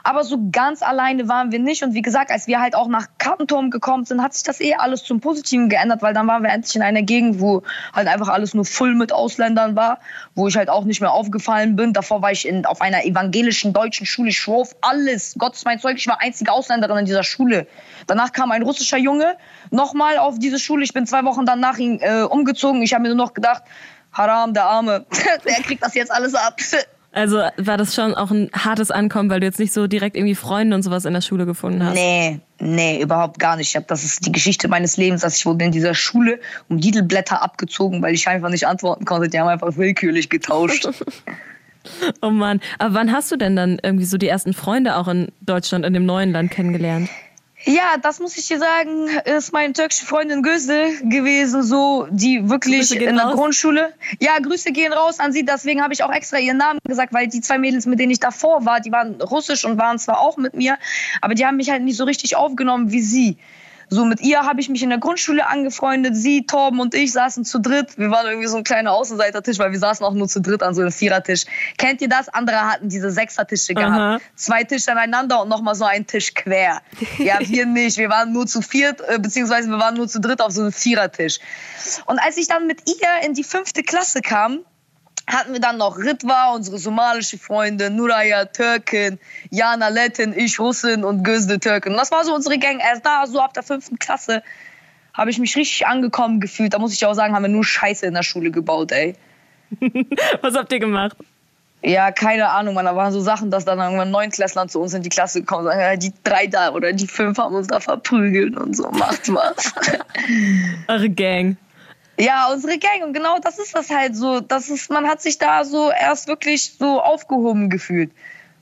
Aber 0.03 0.23
so 0.23 0.39
ganz 0.51 0.81
alleine 0.81 1.27
waren 1.27 1.51
wir 1.51 1.59
nicht. 1.59 1.83
Und 1.83 1.93
wie 1.93 2.01
gesagt, 2.01 2.31
als 2.31 2.47
wir 2.47 2.59
halt 2.59 2.75
auch 2.75 2.87
nach 2.87 3.07
Kartenturm 3.17 3.69
gekommen 3.69 4.05
sind, 4.05 4.21
hat 4.21 4.33
sich 4.33 4.43
das 4.43 4.59
eh 4.61 4.75
alles 4.75 5.03
zum 5.03 5.19
Positiven 5.19 5.69
geändert, 5.69 6.01
weil 6.01 6.13
dann 6.13 6.27
waren 6.27 6.43
wir 6.43 6.49
endlich 6.49 6.75
in 6.75 6.81
einer 6.81 7.01
Gegend, 7.01 7.39
wo 7.39 7.63
halt 7.93 8.07
einfach 8.07 8.29
alles 8.29 8.53
nur 8.53 8.65
voll 8.65 8.95
mit 8.95 9.11
Ausländern 9.11 9.75
war, 9.75 9.99
wo 10.33 10.47
ich 10.47 10.57
halt 10.57 10.69
auch 10.69 10.85
nicht 10.85 11.01
mehr 11.01 11.11
aufgefallen 11.11 11.75
bin. 11.75 11.93
Davor 11.93 12.21
war 12.21 12.31
ich 12.31 12.47
in, 12.47 12.65
auf 12.65 12.81
einer 12.81 13.05
evangelischen 13.05 13.73
deutschen 13.73 14.05
Schule. 14.05 14.29
Ich 14.29 14.39
schwor 14.39 14.67
alles. 14.81 15.35
Gott 15.37 15.55
ist 15.55 15.65
mein 15.65 15.79
Zeug. 15.79 15.97
Ich 15.97 16.07
war 16.07 16.21
einzige 16.21 16.51
Ausländerin 16.51 16.99
in 16.99 17.05
dieser 17.05 17.23
Schule. 17.23 17.67
Danach 18.07 18.31
kam 18.31 18.51
ein 18.51 18.63
russischer 18.63 18.97
Junge 18.97 19.37
nochmal 19.71 20.17
auf 20.17 20.39
diese 20.39 20.59
Schule. 20.59 20.83
Ich 20.83 20.93
bin 20.93 21.05
zwei 21.05 21.23
Wochen 21.23 21.45
dann 21.45 21.59
nach 21.59 21.77
ihm 21.77 21.99
äh, 22.01 22.23
umgezogen. 22.23 22.81
Ich 22.81 22.93
habe 22.93 23.03
mir 23.03 23.09
nur 23.09 23.17
noch 23.17 23.33
gedacht, 23.33 23.63
Haram, 24.11 24.53
der 24.53 24.65
Arme, 24.65 25.05
der 25.45 25.55
kriegt 25.63 25.83
das 25.83 25.93
jetzt 25.93 26.11
alles 26.11 26.35
ab. 26.35 26.57
Also 27.11 27.41
war 27.57 27.77
das 27.77 27.95
schon 27.95 28.13
auch 28.13 28.29
ein 28.29 28.49
hartes 28.53 28.91
Ankommen, 28.91 29.29
weil 29.29 29.39
du 29.39 29.45
jetzt 29.45 29.59
nicht 29.59 29.71
so 29.71 29.87
direkt 29.87 30.17
irgendwie 30.17 30.35
Freunde 30.35 30.75
und 30.75 30.83
sowas 30.83 31.05
in 31.05 31.13
der 31.13 31.21
Schule 31.21 31.45
gefunden 31.45 31.81
hast? 31.81 31.93
Nee, 31.93 32.41
nee, 32.59 33.01
überhaupt 33.01 33.39
gar 33.39 33.55
nicht. 33.55 33.69
Ich 33.69 33.75
hab, 33.77 33.87
das 33.87 34.03
ist 34.03 34.25
die 34.25 34.33
Geschichte 34.33 34.67
meines 34.67 34.97
Lebens, 34.97 35.21
dass 35.21 35.37
ich 35.37 35.45
wurde 35.45 35.63
in 35.63 35.71
dieser 35.71 35.93
Schule 35.93 36.41
um 36.67 36.79
Didelblätter 36.79 37.41
abgezogen, 37.41 38.01
weil 38.01 38.13
ich 38.13 38.27
einfach 38.27 38.49
nicht 38.49 38.67
antworten 38.67 39.05
konnte. 39.05 39.29
Die 39.29 39.39
haben 39.39 39.47
einfach 39.47 39.77
willkürlich 39.77 40.29
getauscht. 40.29 40.89
oh 42.21 42.29
Mann, 42.29 42.59
aber 42.79 42.93
wann 42.93 43.11
hast 43.11 43.31
du 43.31 43.37
denn 43.37 43.55
dann 43.55 43.79
irgendwie 43.81 44.05
so 44.05 44.17
die 44.17 44.27
ersten 44.27 44.53
Freunde 44.53 44.97
auch 44.97 45.07
in 45.07 45.29
Deutschland, 45.41 45.85
in 45.85 45.93
dem 45.93 46.05
neuen 46.05 46.31
Land 46.31 46.51
kennengelernt? 46.51 47.09
Ja, 47.65 47.97
das 47.99 48.19
muss 48.19 48.37
ich 48.37 48.47
dir 48.47 48.59
sagen, 48.59 49.07
ist 49.25 49.51
meine 49.51 49.73
türkische 49.73 50.05
Freundin 50.05 50.43
Gözde 50.43 50.91
gewesen, 51.01 51.63
so 51.63 52.07
die 52.11 52.47
wirklich 52.47 52.91
in 52.95 53.15
der 53.15 53.25
raus. 53.25 53.33
Grundschule. 53.33 53.93
Ja, 54.19 54.37
Grüße 54.39 54.71
gehen 54.71 54.93
raus 54.93 55.19
an 55.19 55.31
sie. 55.31 55.43
Deswegen 55.43 55.81
habe 55.81 55.93
ich 55.93 56.03
auch 56.03 56.11
extra 56.11 56.37
ihren 56.37 56.57
Namen 56.57 56.79
gesagt, 56.87 57.11
weil 57.11 57.27
die 57.27 57.41
zwei 57.41 57.57
Mädels, 57.57 57.87
mit 57.87 57.99
denen 57.99 58.11
ich 58.11 58.19
davor 58.19 58.65
war, 58.65 58.81
die 58.81 58.91
waren 58.91 59.19
russisch 59.19 59.65
und 59.65 59.79
waren 59.79 59.97
zwar 59.97 60.19
auch 60.19 60.37
mit 60.37 60.53
mir, 60.53 60.77
aber 61.21 61.33
die 61.33 61.45
haben 61.45 61.57
mich 61.57 61.71
halt 61.71 61.81
nicht 61.81 61.97
so 61.97 62.03
richtig 62.03 62.35
aufgenommen 62.35 62.91
wie 62.91 63.01
sie. 63.01 63.37
So 63.89 64.05
mit 64.05 64.21
ihr 64.21 64.41
habe 64.41 64.59
ich 64.61 64.69
mich 64.69 64.83
in 64.83 64.89
der 64.89 64.97
Grundschule 64.97 65.47
angefreundet. 65.47 66.15
Sie, 66.15 66.45
Torben 66.45 66.79
und 66.79 66.93
ich 66.95 67.11
saßen 67.11 67.45
zu 67.45 67.59
dritt. 67.59 67.97
Wir 67.97 68.11
waren 68.11 68.25
irgendwie 68.27 68.47
so 68.47 68.57
ein 68.57 68.63
kleiner 68.63 68.91
Außenseitertisch, 68.91 69.59
weil 69.59 69.71
wir 69.71 69.79
saßen 69.79 70.05
auch 70.05 70.13
nur 70.13 70.27
zu 70.27 70.41
dritt 70.41 70.63
an 70.63 70.73
so 70.73 70.81
einem 70.81 70.91
Vierertisch. 70.91 71.45
Kennt 71.77 72.01
ihr 72.01 72.09
das? 72.09 72.29
Andere 72.29 72.61
hatten 72.61 72.89
diese 72.89 73.11
Sechsertische 73.11 73.73
gehabt. 73.73 73.91
Aha. 73.91 74.19
Zwei 74.35 74.63
Tische 74.63 74.91
aneinander 74.91 75.41
und 75.41 75.49
nochmal 75.49 75.75
so 75.75 75.85
ein 75.85 76.07
Tisch 76.07 76.33
quer. 76.33 76.81
Ja, 77.17 77.39
wir 77.39 77.65
nicht. 77.65 77.97
Wir 77.97 78.09
waren 78.09 78.31
nur 78.31 78.47
zu 78.47 78.61
viert, 78.61 79.01
äh, 79.01 79.19
beziehungsweise 79.19 79.69
wir 79.69 79.79
waren 79.79 79.95
nur 79.95 80.07
zu 80.07 80.19
dritt 80.19 80.41
auf 80.41 80.51
so 80.51 80.61
einem 80.61 80.71
Vierertisch. 80.71 81.39
Und 82.05 82.19
als 82.19 82.37
ich 82.37 82.47
dann 82.47 82.67
mit 82.67 82.89
ihr 82.89 83.27
in 83.27 83.33
die 83.33 83.43
fünfte 83.43 83.83
Klasse 83.83 84.21
kam, 84.21 84.59
hatten 85.27 85.53
wir 85.53 85.59
dann 85.59 85.77
noch 85.77 85.97
Ritwa, 85.97 86.53
unsere 86.53 86.77
somalische 86.77 87.37
Freundin, 87.37 87.95
Nuraya, 87.95 88.45
Türkin, 88.45 89.19
Jana, 89.49 89.89
Lettin, 89.89 90.33
ich, 90.37 90.59
Russin 90.59 91.03
und 91.03 91.23
Gözde, 91.23 91.59
Türkin. 91.59 91.93
Und 91.93 91.97
das 91.97 92.11
war 92.11 92.23
so 92.23 92.33
unsere 92.33 92.57
Gang. 92.59 92.79
Erst 92.79 93.05
da, 93.05 93.25
so 93.25 93.39
ab 93.39 93.53
der 93.53 93.63
fünften 93.63 93.97
Klasse, 93.97 94.43
habe 95.13 95.31
ich 95.31 95.39
mich 95.39 95.55
richtig 95.55 95.87
angekommen 95.87 96.39
gefühlt. 96.39 96.73
Da 96.73 96.79
muss 96.79 96.93
ich 96.93 97.05
auch 97.05 97.13
sagen, 97.13 97.33
haben 97.33 97.43
wir 97.43 97.49
nur 97.49 97.63
Scheiße 97.63 98.05
in 98.05 98.13
der 98.13 98.23
Schule 98.23 98.51
gebaut, 98.51 98.91
ey. 98.91 99.15
Was 100.41 100.55
habt 100.55 100.71
ihr 100.71 100.79
gemacht? 100.79 101.17
Ja, 101.81 102.11
keine 102.11 102.49
Ahnung, 102.49 102.73
man. 102.73 102.85
Da 102.85 102.95
waren 102.95 103.11
so 103.11 103.21
Sachen, 103.21 103.51
dass 103.51 103.65
dann 103.65 103.79
irgendwann 103.79 104.09
Neunklässlern 104.11 104.69
zu 104.69 104.81
uns 104.81 104.93
in 104.93 105.03
die 105.03 105.09
Klasse 105.09 105.41
gekommen 105.41 105.67
sind. 105.67 105.79
Ja, 105.79 105.95
die 105.95 106.13
drei 106.23 106.47
da 106.47 106.71
oder 106.71 106.93
die 106.93 107.07
fünf 107.07 107.37
haben 107.37 107.55
uns 107.55 107.67
da 107.67 107.79
verprügelt 107.79 108.57
und 108.57 108.75
so. 108.75 108.89
Macht 108.89 109.31
was. 109.31 109.73
Eure 110.87 111.09
Gang. 111.09 111.57
Ja, 112.17 112.49
unsere 112.51 112.77
Gang. 112.77 113.03
Und 113.03 113.13
genau 113.13 113.39
das 113.39 113.59
ist 113.59 113.75
das 113.75 113.89
halt 113.89 114.15
so. 114.15 114.39
Das 114.39 114.69
ist, 114.69 114.89
man 114.89 115.05
hat 115.07 115.21
sich 115.21 115.37
da 115.37 115.65
so 115.65 115.89
erst 115.91 116.27
wirklich 116.27 116.73
so 116.79 117.01
aufgehoben 117.01 117.69
gefühlt. 117.69 118.11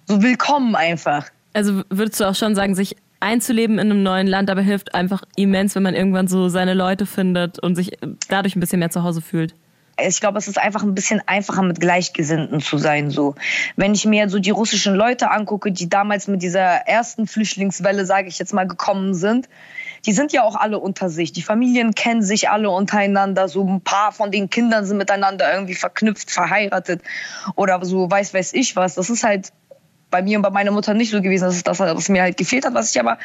So 0.06 0.22
willkommen 0.22 0.76
einfach. 0.76 1.30
Also 1.54 1.84
würdest 1.90 2.20
du 2.20 2.26
auch 2.26 2.36
schon 2.36 2.56
sagen, 2.56 2.76
sich 2.76 2.96
einzuleben 3.20 3.80
in 3.80 3.92
einem 3.92 4.04
neuen 4.04 4.28
Land, 4.28 4.50
aber 4.50 4.62
hilft 4.62 4.96
einfach 4.96 5.24
immens, 5.36 5.76
wenn 5.76 5.84
man 5.84 5.96
irgendwann 5.96 6.28
so 6.28 6.50
seine 6.50 6.74
Leute 6.74 7.06
findet 7.06 7.60
und 7.60 7.76
sich 7.76 7.98
dadurch 8.28 8.56
ein 8.56 8.60
bisschen 8.60 8.80
mehr 8.80 8.90
zu 8.90 9.04
Hause 9.04 9.22
fühlt. 9.22 9.56
Ich 10.02 10.20
glaube, 10.20 10.40
es 10.40 10.48
ist 10.48 10.58
einfach 10.58 10.82
ein 10.82 10.96
bisschen 10.96 11.22
einfacher, 11.28 11.62
mit 11.62 11.80
Gleichgesinnten 11.80 12.62
zu 12.62 12.78
sein. 12.78 13.12
So, 13.12 13.36
wenn 13.76 13.94
ich 13.94 14.06
mir 14.06 14.28
so 14.28 14.40
die 14.40 14.50
russischen 14.50 14.96
Leute 14.96 15.30
angucke, 15.30 15.72
die 15.72 15.88
damals 15.88 16.28
mit 16.28 16.42
dieser 16.42 16.88
ersten 16.88 17.28
Flüchtlingswelle, 17.28 18.06
sage 18.06 18.28
ich 18.28 18.40
jetzt 18.40 18.54
mal, 18.54 18.68
gekommen 18.68 19.14
sind, 19.14 19.48
die 20.06 20.12
sind 20.12 20.34
ja 20.34 20.44
auch 20.44 20.56
alle 20.56 20.80
unter 20.80 21.10
sich. 21.10 21.32
Die 21.32 21.42
Familien 21.42 21.96
kennen 21.96 22.24
sich 22.24 22.50
alle 22.50 22.70
untereinander. 22.70 23.48
So 23.48 23.66
ein 23.66 23.82
paar 23.82 24.12
von 24.12 24.32
den 24.32 24.50
Kindern 24.50 24.86
sind 24.86 24.98
miteinander 24.98 25.54
irgendwie 25.54 25.76
verknüpft, 25.76 26.32
verheiratet 26.32 27.02
oder 27.56 27.84
so 27.86 28.10
weiß 28.10 28.34
weiß 28.34 28.54
ich 28.54 28.76
was. 28.76 28.96
Das 28.96 29.10
ist 29.10 29.24
halt 29.24 29.54
bei 30.10 30.22
mir 30.22 30.38
und 30.38 30.44
bei 30.44 30.50
meiner 30.50 30.72
Mutter 30.72 30.94
nicht 30.94 31.12
so 31.12 31.22
gewesen. 31.22 31.46
Das 31.46 31.56
ist 31.56 31.68
das, 31.68 31.80
was 31.80 32.10
mir 32.10 32.24
halt 32.24 32.38
gefehlt 32.38 32.66
hat, 32.66 32.74
was 32.74 32.94
ich 32.94 33.00
aber 33.00 33.18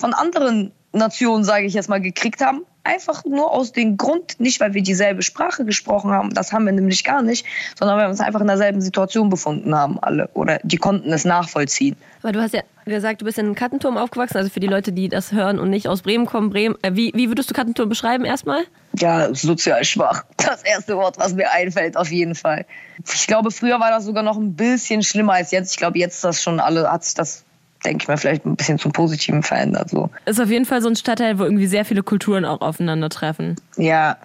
von 0.00 0.14
anderen 0.14 0.72
Nationen, 0.92 1.44
sage 1.44 1.66
ich 1.66 1.74
jetzt 1.74 1.88
mal, 1.88 2.00
gekriegt 2.00 2.40
haben. 2.40 2.62
Einfach 2.82 3.24
nur 3.26 3.52
aus 3.52 3.72
dem 3.72 3.98
Grund, 3.98 4.40
nicht 4.40 4.58
weil 4.58 4.72
wir 4.72 4.82
dieselbe 4.82 5.22
Sprache 5.22 5.66
gesprochen 5.66 6.10
haben, 6.10 6.32
das 6.32 6.52
haben 6.52 6.64
wir 6.64 6.72
nämlich 6.72 7.04
gar 7.04 7.22
nicht, 7.22 7.44
sondern 7.78 7.98
weil 7.98 8.06
wir 8.06 8.10
uns 8.10 8.20
einfach 8.20 8.40
in 8.40 8.46
derselben 8.46 8.80
Situation 8.80 9.28
befunden 9.28 9.74
haben, 9.74 9.98
alle. 10.00 10.30
Oder 10.32 10.60
die 10.62 10.78
konnten 10.78 11.12
es 11.12 11.26
nachvollziehen. 11.26 11.96
Aber 12.22 12.32
du 12.32 12.40
hast 12.40 12.54
ja 12.54 12.62
gesagt, 12.86 13.20
du 13.20 13.26
bist 13.26 13.38
in 13.38 13.54
Kattenturm 13.54 13.98
aufgewachsen, 13.98 14.38
also 14.38 14.48
für 14.48 14.60
die 14.60 14.66
Leute, 14.66 14.92
die 14.92 15.10
das 15.10 15.30
hören 15.30 15.58
und 15.58 15.68
nicht 15.68 15.88
aus 15.88 16.02
Bremen 16.02 16.24
kommen. 16.24 16.48
Bremen, 16.48 16.74
äh, 16.82 16.92
wie, 16.94 17.12
wie 17.14 17.28
würdest 17.28 17.50
du 17.50 17.54
Kattenturm 17.54 17.90
beschreiben 17.90 18.24
erstmal? 18.24 18.64
Ja, 18.96 19.32
sozial 19.34 19.84
schwach. 19.84 20.24
Das 20.38 20.62
erste 20.62 20.96
Wort, 20.96 21.18
was 21.18 21.34
mir 21.34 21.52
einfällt, 21.52 21.96
auf 21.96 22.10
jeden 22.10 22.34
Fall. 22.34 22.64
Ich 23.14 23.26
glaube, 23.26 23.50
früher 23.50 23.78
war 23.78 23.90
das 23.90 24.06
sogar 24.06 24.22
noch 24.22 24.38
ein 24.38 24.54
bisschen 24.54 25.02
schlimmer 25.02 25.34
als 25.34 25.50
jetzt. 25.50 25.72
Ich 25.72 25.76
glaube, 25.76 25.98
jetzt 25.98 26.24
das 26.24 26.42
schon 26.42 26.58
alle, 26.58 26.90
hat 26.90 27.04
sich 27.04 27.14
das 27.14 27.44
denke 27.84 28.02
ich 28.02 28.08
mal, 28.08 28.16
vielleicht 28.16 28.44
ein 28.44 28.56
bisschen 28.56 28.78
zum 28.78 28.92
Positiven 28.92 29.42
verändert. 29.42 29.90
So. 29.90 30.10
Ist 30.26 30.40
auf 30.40 30.50
jeden 30.50 30.64
Fall 30.64 30.82
so 30.82 30.88
ein 30.88 30.96
Stadtteil, 30.96 31.38
wo 31.38 31.44
irgendwie 31.44 31.66
sehr 31.66 31.84
viele 31.84 32.02
Kulturen 32.02 32.44
auch 32.44 32.60
aufeinandertreffen. 32.60 33.56
Ja. 33.76 34.16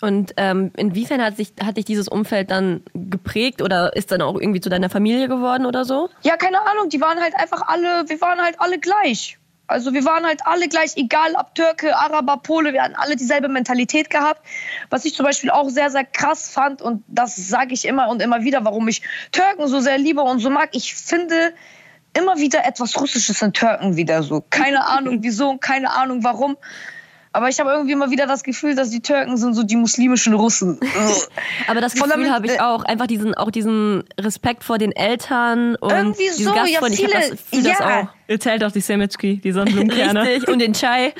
Und 0.00 0.32
ähm, 0.38 0.70
inwiefern 0.76 1.22
hat, 1.22 1.36
sich, 1.36 1.52
hat 1.62 1.76
dich 1.76 1.84
dieses 1.84 2.08
Umfeld 2.08 2.50
dann 2.50 2.82
geprägt 2.94 3.60
oder 3.60 3.94
ist 3.94 4.10
dann 4.12 4.22
auch 4.22 4.34
irgendwie 4.34 4.60
zu 4.60 4.70
deiner 4.70 4.88
Familie 4.88 5.28
geworden 5.28 5.66
oder 5.66 5.84
so? 5.84 6.08
Ja, 6.22 6.36
keine 6.36 6.60
Ahnung. 6.62 6.88
Die 6.88 7.00
waren 7.00 7.20
halt 7.20 7.34
einfach 7.36 7.68
alle, 7.68 8.08
wir 8.08 8.20
waren 8.20 8.40
halt 8.40 8.60
alle 8.60 8.78
gleich. 8.78 9.38
Also 9.66 9.92
wir 9.92 10.04
waren 10.04 10.26
halt 10.26 10.40
alle 10.46 10.68
gleich, 10.68 10.96
egal 10.96 11.34
ob 11.38 11.54
Türke, 11.54 11.96
Araber, 11.96 12.38
Pole, 12.38 12.72
wir 12.72 12.82
hatten 12.82 12.96
alle 12.96 13.14
dieselbe 13.14 13.48
Mentalität 13.48 14.10
gehabt. 14.10 14.44
Was 14.88 15.04
ich 15.04 15.14
zum 15.14 15.24
Beispiel 15.24 15.50
auch 15.50 15.68
sehr, 15.68 15.90
sehr 15.90 16.04
krass 16.04 16.50
fand 16.50 16.82
und 16.82 17.04
das 17.06 17.36
sage 17.36 17.72
ich 17.72 17.84
immer 17.84 18.08
und 18.08 18.20
immer 18.20 18.42
wieder, 18.42 18.64
warum 18.64 18.88
ich 18.88 19.02
Türken 19.30 19.68
so 19.68 19.78
sehr 19.78 19.96
liebe 19.96 20.22
und 20.22 20.40
so 20.40 20.50
mag. 20.50 20.70
Ich 20.72 20.94
finde, 20.94 21.52
immer 22.16 22.38
wieder 22.38 22.64
etwas 22.64 23.00
Russisches 23.00 23.40
in 23.42 23.52
Türken 23.52 23.96
wieder 23.96 24.22
so. 24.22 24.44
Keine 24.50 24.86
Ahnung 24.88 25.18
wieso, 25.22 25.56
keine 25.58 25.92
Ahnung 25.92 26.24
warum. 26.24 26.56
Aber 27.32 27.48
ich 27.48 27.60
habe 27.60 27.70
irgendwie 27.70 27.92
immer 27.92 28.10
wieder 28.10 28.26
das 28.26 28.42
Gefühl, 28.42 28.74
dass 28.74 28.90
die 28.90 29.02
Türken 29.02 29.36
sind 29.36 29.54
so 29.54 29.62
die 29.62 29.76
muslimischen 29.76 30.34
Russen. 30.34 30.80
Aber 31.68 31.80
das 31.80 31.94
Gefühl 31.94 32.28
habe 32.28 32.46
ich 32.46 32.60
auch. 32.60 32.82
Einfach 32.82 33.06
diesen, 33.06 33.34
auch 33.34 33.52
diesen 33.52 34.02
Respekt 34.18 34.64
vor 34.64 34.78
den 34.78 34.90
Eltern 34.90 35.76
und 35.76 35.92
Irgendwie 35.92 36.28
so, 36.30 36.52
ja, 36.52 36.64
Gastfreunde. 36.64 36.94
ich 36.96 37.04
habe 37.04 37.12
viele- 37.22 37.30
das, 37.30 37.40
fühl 37.40 37.62
das 37.62 37.78
ja. 37.78 38.00
auch. 38.00 38.08
Ihr 38.26 38.40
zählt 38.40 38.64
auch 38.64 38.72
die 38.72 38.80
Semitschki, 38.80 39.36
die 39.36 39.52
Sonnenblumenkerne. 39.52 40.22
Richtig. 40.22 40.48
Und 40.48 40.58
den 40.58 40.72
Chai. 40.72 41.14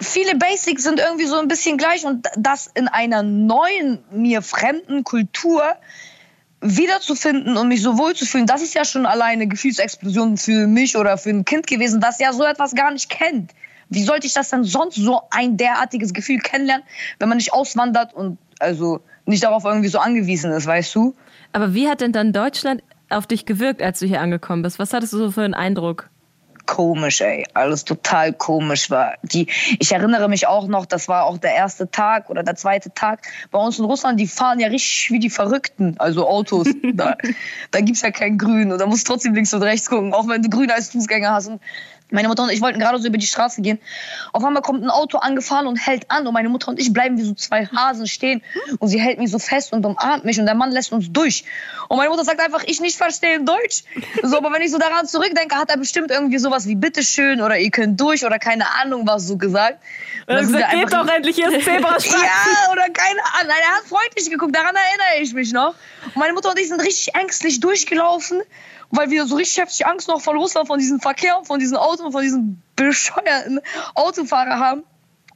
Viele 0.00 0.36
Basics 0.36 0.82
sind 0.82 1.00
irgendwie 1.00 1.24
so 1.26 1.38
ein 1.38 1.48
bisschen 1.48 1.78
gleich 1.78 2.04
und 2.04 2.26
das 2.36 2.70
in 2.74 2.86
einer 2.86 3.22
neuen, 3.22 4.04
mir 4.12 4.42
fremden 4.42 5.02
Kultur 5.02 5.62
wiederzufinden 6.60 7.56
und 7.56 7.68
mich 7.68 7.82
so 7.82 7.98
wohl 7.98 8.14
zu 8.14 8.26
fühlen, 8.26 8.46
das 8.46 8.62
ist 8.62 8.74
ja 8.74 8.84
schon 8.84 9.06
alleine 9.06 9.46
Gefühlsexplosion 9.46 10.36
für 10.36 10.66
mich 10.66 10.96
oder 10.96 11.16
für 11.16 11.30
ein 11.30 11.44
Kind 11.44 11.66
gewesen, 11.66 12.00
das 12.00 12.18
ja 12.18 12.32
so 12.32 12.44
etwas 12.44 12.74
gar 12.74 12.90
nicht 12.90 13.08
kennt. 13.08 13.52
Wie 13.90 14.02
sollte 14.02 14.26
ich 14.26 14.34
das 14.34 14.50
denn 14.50 14.64
sonst 14.64 14.96
so 14.96 15.22
ein 15.30 15.56
derartiges 15.56 16.12
Gefühl 16.12 16.40
kennenlernen, 16.40 16.84
wenn 17.18 17.28
man 17.28 17.38
nicht 17.38 17.52
auswandert 17.52 18.12
und 18.12 18.38
also 18.58 19.00
nicht 19.24 19.44
darauf 19.44 19.64
irgendwie 19.64 19.88
so 19.88 19.98
angewiesen 19.98 20.50
ist, 20.52 20.66
weißt 20.66 20.94
du? 20.94 21.14
Aber 21.52 21.74
wie 21.74 21.88
hat 21.88 22.00
denn 22.00 22.12
dann 22.12 22.32
Deutschland 22.32 22.82
auf 23.08 23.26
dich 23.26 23.46
gewirkt, 23.46 23.80
als 23.80 24.00
du 24.00 24.06
hier 24.06 24.20
angekommen 24.20 24.62
bist? 24.62 24.78
Was 24.78 24.92
hattest 24.92 25.12
du 25.12 25.18
so 25.18 25.30
für 25.30 25.42
einen 25.42 25.54
Eindruck? 25.54 26.10
Komisch, 26.68 27.20
ey. 27.20 27.44
Alles 27.54 27.84
total 27.84 28.32
komisch 28.32 28.90
war. 28.90 29.14
Die, 29.22 29.48
ich 29.80 29.90
erinnere 29.90 30.28
mich 30.28 30.46
auch 30.46 30.68
noch, 30.68 30.86
das 30.86 31.08
war 31.08 31.24
auch 31.24 31.38
der 31.38 31.54
erste 31.54 31.90
Tag 31.90 32.30
oder 32.30 32.44
der 32.44 32.54
zweite 32.54 32.92
Tag. 32.94 33.26
Bei 33.50 33.58
uns 33.58 33.78
in 33.78 33.86
Russland, 33.86 34.20
die 34.20 34.28
fahren 34.28 34.60
ja 34.60 34.68
richtig 34.68 35.10
wie 35.10 35.18
die 35.18 35.30
Verrückten, 35.30 35.96
also 35.98 36.28
Autos. 36.28 36.68
da 36.94 37.16
da 37.70 37.80
gibt 37.80 37.96
es 37.96 38.02
ja 38.02 38.10
kein 38.10 38.38
Grün 38.38 38.70
und 38.70 38.78
da 38.78 38.86
musst 38.86 39.08
du 39.08 39.12
trotzdem 39.12 39.34
links 39.34 39.52
und 39.54 39.62
rechts 39.62 39.88
gucken, 39.88 40.12
auch 40.12 40.28
wenn 40.28 40.42
du 40.42 40.50
Grün 40.50 40.70
als 40.70 40.90
Fußgänger 40.90 41.32
hast. 41.32 41.48
Und 41.48 41.60
meine 42.10 42.28
Mutter 42.28 42.42
und 42.42 42.50
ich 42.50 42.60
wollten 42.60 42.78
gerade 42.78 42.98
so 42.98 43.08
über 43.08 43.18
die 43.18 43.26
Straße 43.26 43.62
gehen. 43.62 43.78
Auf 44.32 44.44
einmal 44.44 44.62
kommt 44.62 44.82
ein 44.82 44.90
Auto 44.90 45.18
angefahren 45.18 45.66
und 45.66 45.76
hält 45.76 46.10
an 46.10 46.26
und 46.26 46.32
meine 46.32 46.48
Mutter 46.48 46.68
und 46.68 46.78
ich 46.78 46.92
bleiben 46.92 47.18
wie 47.18 47.22
so 47.22 47.34
zwei 47.34 47.66
Hasen 47.66 48.06
stehen 48.06 48.42
und 48.78 48.88
sie 48.88 49.00
hält 49.00 49.18
mich 49.18 49.30
so 49.30 49.38
fest 49.38 49.72
und 49.72 49.84
umarmt 49.84 50.24
mich 50.24 50.38
und 50.40 50.46
der 50.46 50.54
Mann 50.54 50.70
lässt 50.70 50.92
uns 50.92 51.12
durch. 51.12 51.44
Und 51.88 51.96
meine 51.96 52.10
Mutter 52.10 52.24
sagt 52.24 52.40
einfach, 52.40 52.62
ich 52.66 52.80
nicht 52.80 52.96
verstehe 52.96 53.40
Deutsch. 53.40 53.84
So, 54.22 54.38
aber 54.38 54.52
wenn 54.52 54.62
ich 54.62 54.70
so 54.70 54.78
daran 54.78 55.06
zurückdenke, 55.06 55.56
hat 55.56 55.70
er 55.70 55.76
bestimmt 55.76 56.10
irgendwie 56.10 56.38
sowas 56.38 56.66
wie 56.66 56.74
bitteschön 56.74 57.40
oder 57.40 57.58
ihr 57.58 57.70
könnt 57.70 58.00
durch 58.00 58.24
oder 58.24 58.38
keine 58.38 58.64
Ahnung 58.80 59.06
was 59.06 59.26
so 59.26 59.36
gesagt. 59.36 59.78
Und 60.26 60.34
dann 60.34 60.52
wir 60.52 60.66
geht 60.68 60.92
doch 60.92 61.08
endlich, 61.08 61.38
ist 61.38 61.64
Zebrastreifen. 61.64 62.20
ja, 62.22 62.72
oder 62.72 62.82
keine 62.82 63.20
Ahnung. 63.34 63.48
Nein, 63.48 63.62
er 63.62 63.76
hat 63.76 63.84
freundlich 63.86 64.30
geguckt, 64.30 64.54
daran 64.54 64.74
erinnere 64.74 65.22
ich 65.22 65.32
mich 65.32 65.52
noch. 65.52 65.74
Und 66.06 66.16
meine 66.16 66.32
Mutter 66.32 66.50
und 66.50 66.58
ich 66.58 66.68
sind 66.68 66.80
richtig 66.80 67.14
ängstlich 67.14 67.60
durchgelaufen, 67.60 68.42
weil 68.90 69.10
wir 69.10 69.26
so 69.26 69.36
richtig 69.36 69.58
heftig 69.58 69.86
Angst 69.86 70.08
noch 70.08 70.20
von 70.20 70.36
Russland, 70.36 70.66
von 70.66 70.78
diesem 70.78 71.00
Verkehr, 71.00 71.40
von 71.44 71.58
diesen 71.58 71.76
Autos, 71.76 72.00
und 72.00 72.12
von 72.12 72.22
diesen 72.22 72.62
bescheuerten 72.76 73.60
Autofahrer 73.94 74.58
haben. 74.58 74.84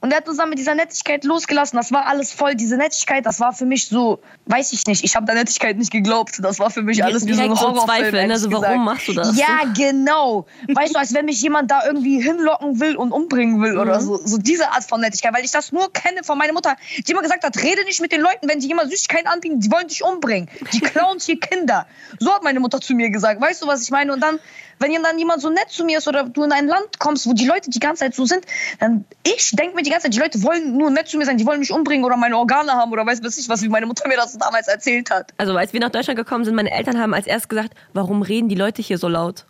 Und 0.03 0.11
er 0.11 0.17
hat 0.17 0.27
uns 0.27 0.35
dann 0.37 0.49
mit 0.49 0.59
dieser 0.59 0.75
Nettigkeit 0.75 1.23
losgelassen. 1.23 1.77
Das 1.77 1.93
war 1.93 2.07
alles 2.07 2.33
voll. 2.33 2.55
Diese 2.55 2.75
Nettigkeit, 2.75 3.25
das 3.25 3.39
war 3.39 3.53
für 3.53 3.65
mich 3.65 3.87
so, 3.87 4.19
weiß 4.47 4.73
ich 4.73 4.85
nicht. 4.85 5.01
Ich 5.05 5.15
habe 5.15 5.25
der 5.25 5.35
Nettigkeit 5.35 5.77
nicht 5.77 5.93
geglaubt. 5.93 6.39
Das 6.43 6.59
war 6.59 6.69
für 6.69 6.81
mich 6.81 7.01
alles 7.01 7.25
wie 7.25 7.31
so 7.31 7.41
ein 7.41 7.55
so 7.55 7.61
Horrorfilm. 7.61 8.29
Also 8.29 8.51
warum 8.51 8.63
gesagt. 8.63 8.79
machst 8.81 9.07
du 9.07 9.13
das? 9.13 9.37
Ja, 9.37 9.61
genau. 9.73 10.45
Weißt 10.67 10.93
du, 10.93 10.99
als 10.99 11.13
wenn 11.13 11.23
mich 11.23 11.41
jemand 11.41 11.71
da 11.71 11.85
irgendwie 11.85 12.21
hinlocken 12.21 12.81
will 12.81 12.97
und 12.97 13.13
umbringen 13.13 13.61
will 13.61 13.77
oder 13.77 14.01
Mhm. 14.01 14.05
so. 14.05 14.17
So 14.25 14.37
diese 14.37 14.73
Art 14.73 14.83
von 14.83 14.99
Nettigkeit. 14.99 15.33
Weil 15.33 15.45
ich 15.45 15.51
das 15.51 15.71
nur 15.71 15.89
kenne 15.93 16.21
von 16.25 16.37
meiner 16.37 16.51
Mutter, 16.51 16.75
die 16.97 17.09
immer 17.09 17.21
gesagt 17.21 17.45
hat, 17.45 17.55
rede 17.63 17.85
nicht 17.85 18.01
mit 18.01 18.11
den 18.11 18.19
Leuten, 18.19 18.49
wenn 18.49 18.59
die 18.59 18.67
jemand 18.67 18.91
Süßigkeiten 18.91 19.27
anbieten, 19.27 19.61
die 19.61 19.71
wollen 19.71 19.87
dich 19.87 20.03
umbringen. 20.03 20.49
Die 20.73 20.79
klauen 20.81 21.19
hier 21.21 21.39
Kinder. 21.39 21.87
So 22.19 22.33
hat 22.33 22.43
meine 22.43 22.59
Mutter 22.59 22.81
zu 22.81 22.93
mir 22.93 23.09
gesagt. 23.09 23.39
Weißt 23.39 23.61
du, 23.61 23.67
was 23.67 23.83
ich 23.83 23.89
meine? 23.89 24.11
Und 24.11 24.19
dann, 24.19 24.37
wenn 24.79 24.91
dann 25.01 25.17
jemand 25.17 25.41
so 25.41 25.49
nett 25.49 25.69
zu 25.69 25.85
mir 25.85 25.99
ist 25.99 26.09
oder 26.09 26.25
du 26.25 26.43
in 26.43 26.51
ein 26.51 26.67
Land 26.67 26.99
kommst, 26.99 27.25
wo 27.25 27.31
die 27.31 27.45
Leute 27.45 27.69
die 27.69 27.79
ganze 27.79 28.01
Zeit 28.01 28.15
so 28.15 28.25
sind, 28.25 28.45
dann 28.81 29.05
ich 29.25 29.51
denke 29.51 29.77
mir 29.77 29.83
die 29.83 29.92
ganze 29.93 30.05
Zeit, 30.05 30.13
die 30.13 30.19
Leute 30.19 30.43
wollen 30.43 30.77
nur 30.77 30.91
nett 30.91 31.07
zu 31.07 31.17
mir 31.17 31.25
sein, 31.25 31.37
die 31.37 31.45
wollen 31.45 31.59
mich 31.59 31.71
umbringen 31.71 32.05
oder 32.05 32.17
meine 32.17 32.37
Organe 32.37 32.71
haben 32.71 32.91
oder 32.91 33.05
weiß 33.05 33.23
was 33.23 33.37
ich 33.37 33.49
was, 33.49 33.61
wie 33.61 33.69
meine 33.69 33.85
Mutter 33.85 34.07
mir 34.07 34.17
das 34.17 34.37
damals 34.37 34.67
erzählt 34.67 35.09
hat. 35.11 35.33
Also 35.37 35.55
als 35.55 35.73
wir 35.73 35.79
nach 35.79 35.89
Deutschland 35.89 36.17
gekommen 36.17 36.45
sind, 36.45 36.55
meine 36.55 36.71
Eltern 36.71 36.99
haben 36.99 37.13
als 37.13 37.27
erst 37.27 37.49
gesagt, 37.49 37.73
warum 37.93 38.21
reden 38.21 38.49
die 38.49 38.55
Leute 38.55 38.81
hier 38.81 38.97
so 38.97 39.07
laut? 39.07 39.45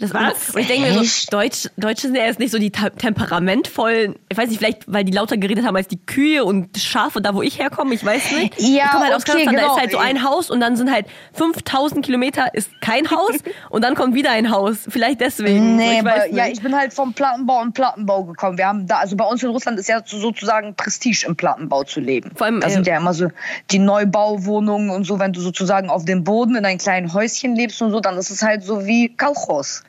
Das, 0.00 0.14
Was? 0.14 0.50
Und 0.54 0.60
ich 0.60 0.68
denke 0.68 0.92
mir 0.92 1.04
so? 1.04 1.30
Deutsch, 1.30 1.68
Deutsche 1.76 2.02
sind 2.02 2.14
ja 2.14 2.24
jetzt 2.24 2.38
nicht 2.38 2.52
so 2.52 2.58
die 2.58 2.70
temperamentvollen, 2.70 4.14
ich 4.28 4.38
weiß 4.38 4.48
nicht, 4.48 4.58
vielleicht 4.58 4.84
weil 4.86 5.04
die 5.04 5.12
lauter 5.12 5.36
geredet 5.36 5.66
haben 5.66 5.74
als 5.74 5.88
die 5.88 5.98
Kühe 5.98 6.44
und 6.44 6.78
Schafe 6.78 7.20
da, 7.20 7.34
wo 7.34 7.42
ich 7.42 7.58
herkomme, 7.58 7.94
ich 7.94 8.04
weiß 8.04 8.32
nicht. 8.32 8.60
Ja, 8.60 8.84
ich 8.84 8.90
komme 8.92 9.04
halt 9.06 9.14
aus 9.14 9.22
okay, 9.22 9.44
Kasachstan, 9.44 9.54
da 9.54 9.60
genau. 9.60 9.74
ist 9.74 9.80
halt 9.80 9.90
so 9.90 9.98
ein 9.98 10.22
Haus 10.22 10.50
und 10.50 10.60
dann 10.60 10.76
sind 10.76 10.92
halt 10.92 11.06
5000 11.32 12.04
Kilometer 12.04 12.54
ist 12.54 12.70
kein 12.80 13.10
Haus 13.10 13.36
und 13.70 13.82
dann 13.82 13.96
kommt 13.96 14.14
wieder 14.14 14.30
ein 14.30 14.50
Haus. 14.52 14.78
Vielleicht 14.88 15.20
deswegen. 15.20 15.76
Nee, 15.76 15.94
ich 15.94 15.98
aber, 16.00 16.10
weiß 16.10 16.28
ja, 16.32 16.46
ich 16.46 16.62
bin 16.62 16.76
halt 16.76 16.94
vom 16.94 17.12
Plattenbau 17.12 17.60
und 17.60 17.74
Plattenbau 17.74 18.24
gekommen. 18.24 18.56
Wir 18.56 18.66
haben 18.66 18.86
da, 18.86 18.98
also 18.98 19.16
bei 19.16 19.24
uns 19.24 19.42
in 19.42 19.50
Russland 19.50 19.78
ist 19.80 19.88
ja 19.88 20.00
so- 20.04 20.18
sozusagen 20.18 20.74
Prestige 20.76 21.26
im 21.26 21.34
Plattenbau 21.34 21.82
zu 21.82 21.98
leben. 22.00 22.30
Vor 22.36 22.46
allem, 22.46 22.60
da 22.60 22.68
äh, 22.68 22.70
sind 22.70 22.86
ja 22.86 22.96
immer 22.96 23.14
so 23.14 23.28
die 23.72 23.80
Neubauwohnungen 23.80 24.90
und 24.90 25.04
so, 25.04 25.18
wenn 25.18 25.32
du 25.32 25.40
sozusagen 25.40 25.90
auf 25.90 26.04
dem 26.04 26.22
Boden 26.22 26.54
in 26.54 26.64
einem 26.64 26.78
kleinen 26.78 27.12
Häuschen 27.12 27.56
lebst 27.56 27.82
und 27.82 27.90
so, 27.90 28.00
dann 28.00 28.16
ist 28.16 28.30
es 28.30 28.42
halt 28.42 28.62
so 28.62 28.86
wie 28.86 29.08
Kalchos. 29.16 29.82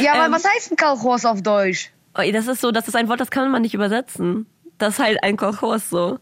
Ja, 0.00 0.14
aber 0.14 0.26
Ähm, 0.26 0.32
was 0.32 0.44
heißt 0.44 0.72
ein 0.72 0.76
Kalchos 0.76 1.24
auf 1.24 1.42
Deutsch? 1.42 1.90
Oh, 2.18 2.22
das 2.32 2.46
ist 2.46 2.60
so, 2.60 2.70
das 2.72 2.88
ist 2.88 2.94
ein 2.96 3.08
Wort, 3.08 3.20
das 3.20 3.30
kann 3.30 3.50
man 3.50 3.62
nicht 3.62 3.74
übersetzen. 3.74 4.46
Das 4.78 4.94
ist 4.94 4.98
halt 5.04 5.22
ein 5.22 5.36
Kolchos 5.36 5.88
so. 5.90 6.18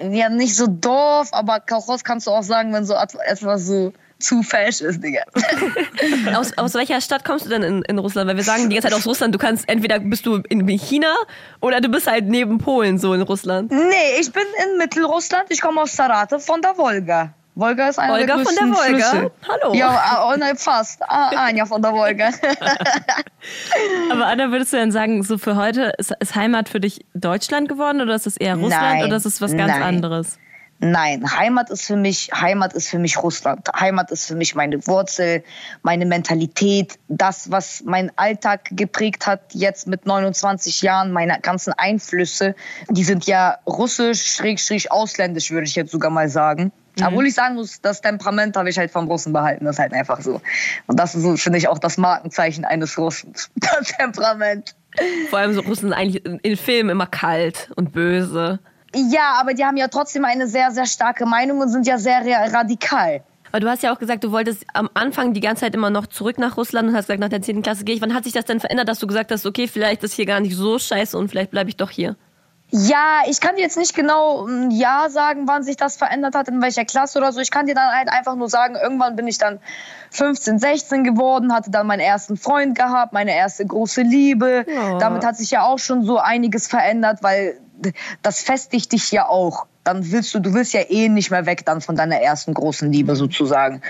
Ja, 0.00 0.28
nicht 0.30 0.56
so 0.56 0.66
Dorf, 0.66 1.28
aber 1.32 1.60
Kalchos 1.60 2.02
kannst 2.04 2.26
du 2.26 2.30
auch 2.30 2.42
sagen, 2.42 2.72
wenn 2.72 2.84
so 2.86 2.94
et- 2.94 3.14
etwas 3.26 3.66
so 3.66 3.92
zu 4.18 4.42
fesch 4.42 4.80
ist, 4.80 5.02
Digga. 5.04 5.22
Aus, 6.34 6.56
aus 6.56 6.72
welcher 6.74 7.00
Stadt 7.02 7.24
kommst 7.24 7.44
du 7.44 7.50
denn 7.50 7.62
in, 7.62 7.82
in 7.82 7.98
Russland? 7.98 8.28
Weil 8.28 8.36
wir 8.36 8.44
sagen 8.44 8.70
die 8.70 8.76
ganze 8.76 8.88
Zeit 8.88 8.96
aus 8.96 9.06
Russland, 9.06 9.34
du 9.34 9.38
kannst 9.38 9.68
entweder 9.68 9.98
bist 9.98 10.24
du 10.24 10.36
in 10.48 10.66
China 10.68 11.14
oder 11.60 11.80
du 11.82 11.88
bist 11.90 12.06
halt 12.06 12.26
neben 12.26 12.56
Polen 12.58 12.98
so 12.98 13.12
in 13.12 13.20
Russland. 13.22 13.70
nee, 13.70 14.18
ich 14.20 14.32
bin 14.32 14.44
in 14.64 14.78
Mittelrussland. 14.78 15.46
Ich 15.50 15.60
komme 15.60 15.82
aus 15.82 15.92
Saratow 15.94 16.38
von 16.42 16.62
der 16.62 16.78
Wolga. 16.78 17.34
Wolga 17.54 17.88
ist 17.88 17.98
einer 17.98 18.14
Wolga 18.14 18.36
der 18.36 18.44
von 18.44 18.54
der 18.54 18.66
größten 18.66 18.92
Wolga? 18.92 19.10
Flüsse. 19.10 19.30
Hallo. 19.48 19.74
Ja, 19.74 20.28
oh, 20.28 20.36
nein, 20.36 20.56
fast. 20.56 21.02
Ah, 21.02 21.28
Anja 21.46 21.64
von 21.66 21.80
der 21.82 21.92
Wolga. 21.92 22.30
Aber 24.10 24.26
Anna, 24.26 24.50
würdest 24.50 24.72
du 24.72 24.76
denn 24.76 24.90
sagen, 24.90 25.22
so 25.22 25.38
für 25.38 25.56
heute 25.56 25.92
ist, 25.98 26.12
ist 26.18 26.34
Heimat 26.34 26.68
für 26.68 26.80
dich 26.80 27.04
Deutschland 27.14 27.68
geworden 27.68 28.00
oder 28.00 28.14
ist 28.14 28.26
es 28.26 28.36
eher 28.36 28.56
Russland 28.56 28.82
Nein, 28.82 29.04
oder 29.04 29.16
ist 29.16 29.26
es 29.26 29.40
was 29.40 29.52
ganz 29.52 29.72
nein. 29.72 29.82
anderes? 29.82 30.38
Nein, 30.80 31.24
Heimat 31.38 31.70
ist 31.70 31.86
für 31.86 31.96
mich, 31.96 32.30
Heimat 32.34 32.72
ist 32.72 32.88
für 32.88 32.98
mich 32.98 33.22
Russland. 33.22 33.68
Heimat 33.78 34.10
ist 34.10 34.26
für 34.26 34.34
mich 34.34 34.56
meine 34.56 34.84
Wurzel, 34.88 35.44
meine 35.82 36.04
Mentalität, 36.04 36.98
das, 37.06 37.52
was 37.52 37.84
meinen 37.84 38.10
Alltag 38.16 38.68
geprägt 38.72 39.28
hat, 39.28 39.54
jetzt 39.54 39.86
mit 39.86 40.04
29 40.04 40.82
Jahren, 40.82 41.12
meine 41.12 41.38
ganzen 41.40 41.72
Einflüsse, 41.72 42.56
die 42.90 43.04
sind 43.04 43.26
ja 43.26 43.58
russisch, 43.66 44.34
schrägstrich 44.34 44.90
ausländisch, 44.90 45.52
würde 45.52 45.66
ich 45.66 45.76
jetzt 45.76 45.92
sogar 45.92 46.10
mal 46.10 46.28
sagen. 46.28 46.72
Obwohl 47.02 47.26
ich 47.26 47.34
sagen 47.34 47.56
muss, 47.56 47.80
das 47.80 48.00
Temperament 48.00 48.56
habe 48.56 48.68
ich 48.70 48.78
halt 48.78 48.90
vom 48.90 49.06
Russen 49.08 49.32
behalten, 49.32 49.64
das 49.64 49.76
ist 49.76 49.80
halt 49.80 49.92
einfach 49.92 50.20
so. 50.20 50.40
Und 50.86 50.98
das 51.00 51.14
ist 51.14 51.42
finde 51.42 51.58
ich, 51.58 51.68
auch 51.68 51.78
das 51.78 51.96
Markenzeichen 51.98 52.64
eines 52.64 52.96
Russens. 52.98 53.50
Das 53.60 53.88
Temperament. 53.96 54.74
Vor 55.30 55.40
allem 55.40 55.54
so 55.54 55.60
Russen 55.62 55.88
sind 55.88 55.92
eigentlich 55.92 56.24
in, 56.24 56.56
Filmen 56.56 56.90
immer 56.90 57.06
kalt 57.06 57.70
und 57.74 57.92
böse. 57.92 58.60
Ja, 58.94 59.38
aber 59.40 59.54
die 59.54 59.64
haben 59.64 59.76
ja 59.76 59.88
trotzdem 59.88 60.24
eine 60.24 60.46
sehr, 60.46 60.70
sehr 60.70 60.86
starke 60.86 61.26
Meinung 61.26 61.58
und 61.60 61.68
sind 61.68 61.86
ja 61.86 61.98
sehr 61.98 62.20
ra- 62.24 62.46
radikal. 62.56 63.22
Aber 63.50 63.60
du 63.60 63.68
hast 63.68 63.82
ja 63.82 63.92
auch 63.92 63.98
gesagt, 63.98 64.22
du 64.22 64.30
wolltest 64.32 64.64
am 64.72 64.88
Anfang 64.94 65.32
die 65.32 65.40
ganze 65.40 65.62
Zeit 65.62 65.74
immer 65.74 65.90
noch 65.90 66.06
zurück 66.06 66.38
nach 66.38 66.56
Russland 66.56 66.88
und 66.88 66.94
hast 66.96 67.06
gesagt, 67.06 67.20
nach 67.20 67.28
der 67.28 67.42
10. 67.42 67.62
Klasse 67.62 67.84
gehe 67.84 67.94
ich. 67.96 68.00
Wann 68.02 68.14
hat 68.14 68.24
sich 68.24 68.32
das 68.32 68.44
denn 68.44 68.60
verändert, 68.60 68.88
dass 68.88 68.98
du 69.00 69.06
gesagt 69.08 69.30
hast, 69.32 69.46
okay, 69.46 69.66
vielleicht 69.68 70.02
ist 70.04 70.14
hier 70.14 70.26
gar 70.26 70.40
nicht 70.40 70.54
so 70.56 70.78
scheiße 70.78 71.16
und 71.18 71.28
vielleicht 71.28 71.50
bleibe 71.50 71.70
ich 71.70 71.76
doch 71.76 71.90
hier? 71.90 72.16
Ja, 72.76 73.22
ich 73.28 73.40
kann 73.40 73.54
dir 73.54 73.62
jetzt 73.62 73.76
nicht 73.76 73.94
genau 73.94 74.48
ein 74.48 74.72
Jahr 74.72 75.08
sagen, 75.08 75.46
wann 75.46 75.62
sich 75.62 75.76
das 75.76 75.94
verändert 75.94 76.34
hat, 76.34 76.48
in 76.48 76.60
welcher 76.60 76.84
Klasse 76.84 77.18
oder 77.20 77.30
so. 77.30 77.38
Ich 77.38 77.52
kann 77.52 77.66
dir 77.66 77.76
dann 77.76 77.88
halt 77.94 78.08
einfach 78.08 78.34
nur 78.34 78.48
sagen, 78.48 78.74
irgendwann 78.74 79.14
bin 79.14 79.28
ich 79.28 79.38
dann 79.38 79.60
15, 80.10 80.58
16 80.58 81.04
geworden, 81.04 81.54
hatte 81.54 81.70
dann 81.70 81.86
meinen 81.86 82.00
ersten 82.00 82.36
Freund 82.36 82.76
gehabt, 82.76 83.12
meine 83.12 83.32
erste 83.32 83.64
große 83.64 84.02
Liebe. 84.02 84.66
Ja. 84.66 84.98
Damit 84.98 85.24
hat 85.24 85.36
sich 85.36 85.52
ja 85.52 85.62
auch 85.62 85.78
schon 85.78 86.04
so 86.04 86.18
einiges 86.18 86.66
verändert, 86.66 87.22
weil 87.22 87.60
das 88.22 88.40
festigt 88.42 88.90
dich 88.90 89.12
ja 89.12 89.28
auch. 89.28 89.66
Dann 89.84 90.10
willst 90.10 90.34
du, 90.34 90.40
du 90.40 90.52
willst 90.52 90.72
ja 90.72 90.80
eh 90.80 91.08
nicht 91.08 91.30
mehr 91.30 91.46
weg 91.46 91.64
dann 91.64 91.80
von 91.80 91.94
deiner 91.94 92.20
ersten 92.20 92.54
großen 92.54 92.90
Liebe 92.90 93.14
sozusagen. 93.14 93.82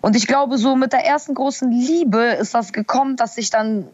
Und 0.00 0.16
ich 0.16 0.26
glaube, 0.26 0.58
so 0.58 0.74
mit 0.74 0.92
der 0.92 1.04
ersten 1.04 1.34
großen 1.34 1.70
Liebe 1.70 2.24
ist 2.24 2.54
das 2.54 2.72
gekommen, 2.72 3.14
dass 3.14 3.38
ich 3.38 3.50
dann 3.50 3.86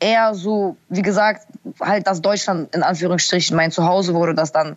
eher 0.00 0.34
so, 0.34 0.76
wie 0.88 1.02
gesagt, 1.02 1.46
halt, 1.80 2.06
dass 2.06 2.22
Deutschland 2.22 2.74
in 2.74 2.82
Anführungsstrichen 2.82 3.56
mein 3.56 3.70
Zuhause 3.70 4.14
wurde, 4.14 4.34
dass 4.34 4.52
dann 4.52 4.76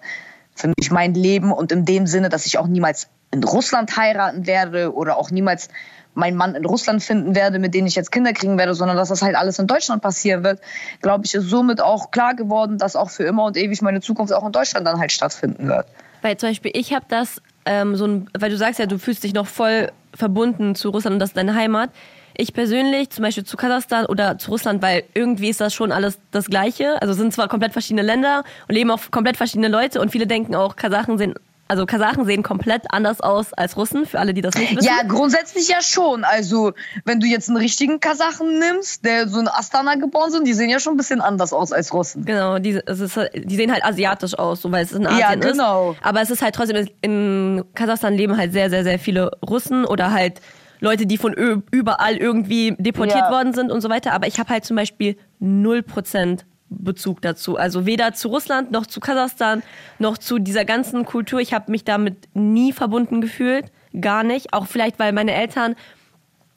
für 0.55 0.71
mich 0.77 0.91
mein 0.91 1.13
Leben 1.13 1.51
und 1.51 1.71
in 1.71 1.86
dem 1.86 2.05
Sinne, 2.05 2.29
dass 2.29 2.45
ich 2.45 2.57
auch 2.57 2.67
niemals 2.67 3.07
in 3.31 3.43
Russland 3.43 3.97
heiraten 3.97 4.45
werde 4.45 4.93
oder 4.93 5.17
auch 5.17 5.31
niemals 5.31 5.69
meinen 6.13 6.38
Mann 6.38 6.53
in 6.53 6.65
Russland 6.65 7.01
finden 7.01 7.33
werde, 7.33 7.57
mit 7.57 7.73
dem 7.73 7.88
ich 7.88 7.95
jetzt 7.95 8.12
Kinder 8.12 8.33
kriegen 8.33 8.57
werde, 8.59 8.75
sondern 8.75 8.97
dass 8.97 9.09
das 9.09 9.23
halt 9.23 9.36
alles 9.36 9.57
in 9.57 9.65
Deutschland 9.65 10.03
passieren 10.03 10.43
wird, 10.43 10.62
glaube 11.01 11.25
ich, 11.25 11.33
ist 11.33 11.49
somit 11.49 11.81
auch 11.81 12.12
klar 12.12 12.36
geworden, 12.36 12.77
dass 12.77 12.95
auch 12.95 13.09
für 13.09 13.23
immer 13.23 13.45
und 13.45 13.57
ewig 13.57 13.81
meine 13.81 14.01
Zukunft 14.01 14.31
auch 14.31 14.45
in 14.45 14.51
Deutschland 14.51 14.86
dann 14.86 14.99
halt 14.99 15.12
stattfinden 15.12 15.67
wird. 15.67 15.88
Weil 16.21 16.38
zum 16.38 16.49
Beispiel 16.49 16.71
ich 16.75 16.93
habe 16.93 17.05
das 17.09 17.41
ähm, 17.65 17.95
so 17.95 18.05
ein, 18.05 18.29
weil 18.38 18.51
du 18.51 18.57
sagst 18.57 18.79
ja, 18.79 18.86
du 18.86 18.99
fühlst 18.99 19.23
dich 19.23 19.33
noch 19.33 19.47
voll 19.47 19.91
verbunden 20.13 20.75
zu 20.75 20.89
Russland 20.89 21.15
und 21.15 21.19
das 21.19 21.31
ist 21.31 21.38
deine 21.38 21.55
Heimat. 21.55 21.89
Ich 22.35 22.53
persönlich 22.53 23.09
zum 23.09 23.23
Beispiel 23.23 23.43
zu 23.43 23.57
Kasachstan 23.57 24.05
oder 24.05 24.37
zu 24.37 24.51
Russland, 24.51 24.81
weil 24.81 25.03
irgendwie 25.13 25.49
ist 25.49 25.61
das 25.61 25.73
schon 25.73 25.91
alles 25.91 26.19
das 26.31 26.45
Gleiche. 26.45 27.01
Also 27.01 27.11
es 27.11 27.17
sind 27.17 27.33
zwar 27.33 27.47
komplett 27.47 27.73
verschiedene 27.73 28.01
Länder 28.01 28.43
und 28.67 28.75
leben 28.75 28.91
auch 28.91 28.99
komplett 29.11 29.37
verschiedene 29.37 29.67
Leute 29.67 30.01
und 30.01 30.11
viele 30.11 30.27
denken 30.27 30.55
auch, 30.55 30.75
Kasachen 30.75 31.17
sind 31.17 31.37
also 31.73 31.85
Kasachen 31.85 32.25
sehen 32.25 32.43
komplett 32.43 32.83
anders 32.89 33.21
aus 33.21 33.53
als 33.53 33.77
Russen, 33.77 34.05
für 34.05 34.19
alle, 34.19 34.33
die 34.33 34.41
das 34.41 34.53
nicht 34.55 34.75
wissen. 34.75 34.85
Ja, 34.85 35.03
grundsätzlich 35.07 35.69
ja 35.69 35.81
schon. 35.81 36.23
Also, 36.23 36.73
wenn 37.05 37.19
du 37.19 37.25
jetzt 37.25 37.49
einen 37.49 37.57
richtigen 37.57 37.99
Kasachen 37.99 38.59
nimmst, 38.59 39.05
der 39.05 39.27
so 39.27 39.39
in 39.39 39.47
Astana 39.47 39.95
geboren 39.95 40.29
sind, 40.29 40.45
die 40.45 40.53
sehen 40.53 40.69
ja 40.69 40.79
schon 40.79 40.93
ein 40.93 40.97
bisschen 40.97 41.21
anders 41.21 41.53
aus 41.53 41.71
als 41.71 41.93
Russen. 41.93 42.25
Genau, 42.25 42.59
die, 42.59 42.79
ist, 42.85 43.19
die 43.33 43.55
sehen 43.55 43.71
halt 43.71 43.83
asiatisch 43.83 44.37
aus, 44.37 44.61
so, 44.61 44.71
weil 44.71 44.83
es 44.83 44.91
in 44.91 45.07
Asien 45.07 45.19
ja, 45.19 45.35
genau. 45.35 45.91
ist. 45.93 45.99
Aber 46.03 46.21
es 46.21 46.29
ist 46.29 46.41
halt 46.41 46.53
trotzdem, 46.53 46.87
in 47.01 47.63
Kasachstan 47.73 48.13
leben 48.13 48.37
halt 48.37 48.51
sehr, 48.51 48.69
sehr, 48.69 48.83
sehr 48.83 48.99
viele 48.99 49.31
Russen 49.41 49.85
oder 49.85 50.11
halt 50.11 50.41
Leute, 50.83 51.05
die 51.05 51.17
von 51.17 51.33
überall 51.71 52.17
irgendwie 52.17 52.75
deportiert 52.77 53.25
ja. 53.25 53.31
worden 53.31 53.53
sind 53.53 53.71
und 53.71 53.79
so 53.79 53.89
weiter. 53.89 54.11
Aber 54.11 54.27
ich 54.27 54.37
habe 54.37 54.49
halt 54.49 54.65
zum 54.65 54.75
Beispiel 54.75 55.15
0% 55.41 56.39
Bezug 56.69 57.21
dazu. 57.21 57.55
Also 57.55 57.85
weder 57.85 58.13
zu 58.13 58.27
Russland 58.27 58.71
noch 58.71 58.85
zu 58.85 58.99
Kasachstan 58.99 59.63
noch 59.97 60.17
zu 60.17 60.39
dieser 60.39 60.65
ganzen 60.65 61.05
Kultur. 61.05 61.39
Ich 61.39 61.53
habe 61.53 61.71
mich 61.71 61.85
damit 61.85 62.27
nie 62.33 62.73
verbunden 62.73 63.21
gefühlt. 63.21 63.71
Gar 63.99 64.23
nicht. 64.23 64.53
Auch 64.53 64.67
vielleicht, 64.67 64.99
weil 64.99 65.13
meine 65.13 65.33
Eltern 65.33 65.75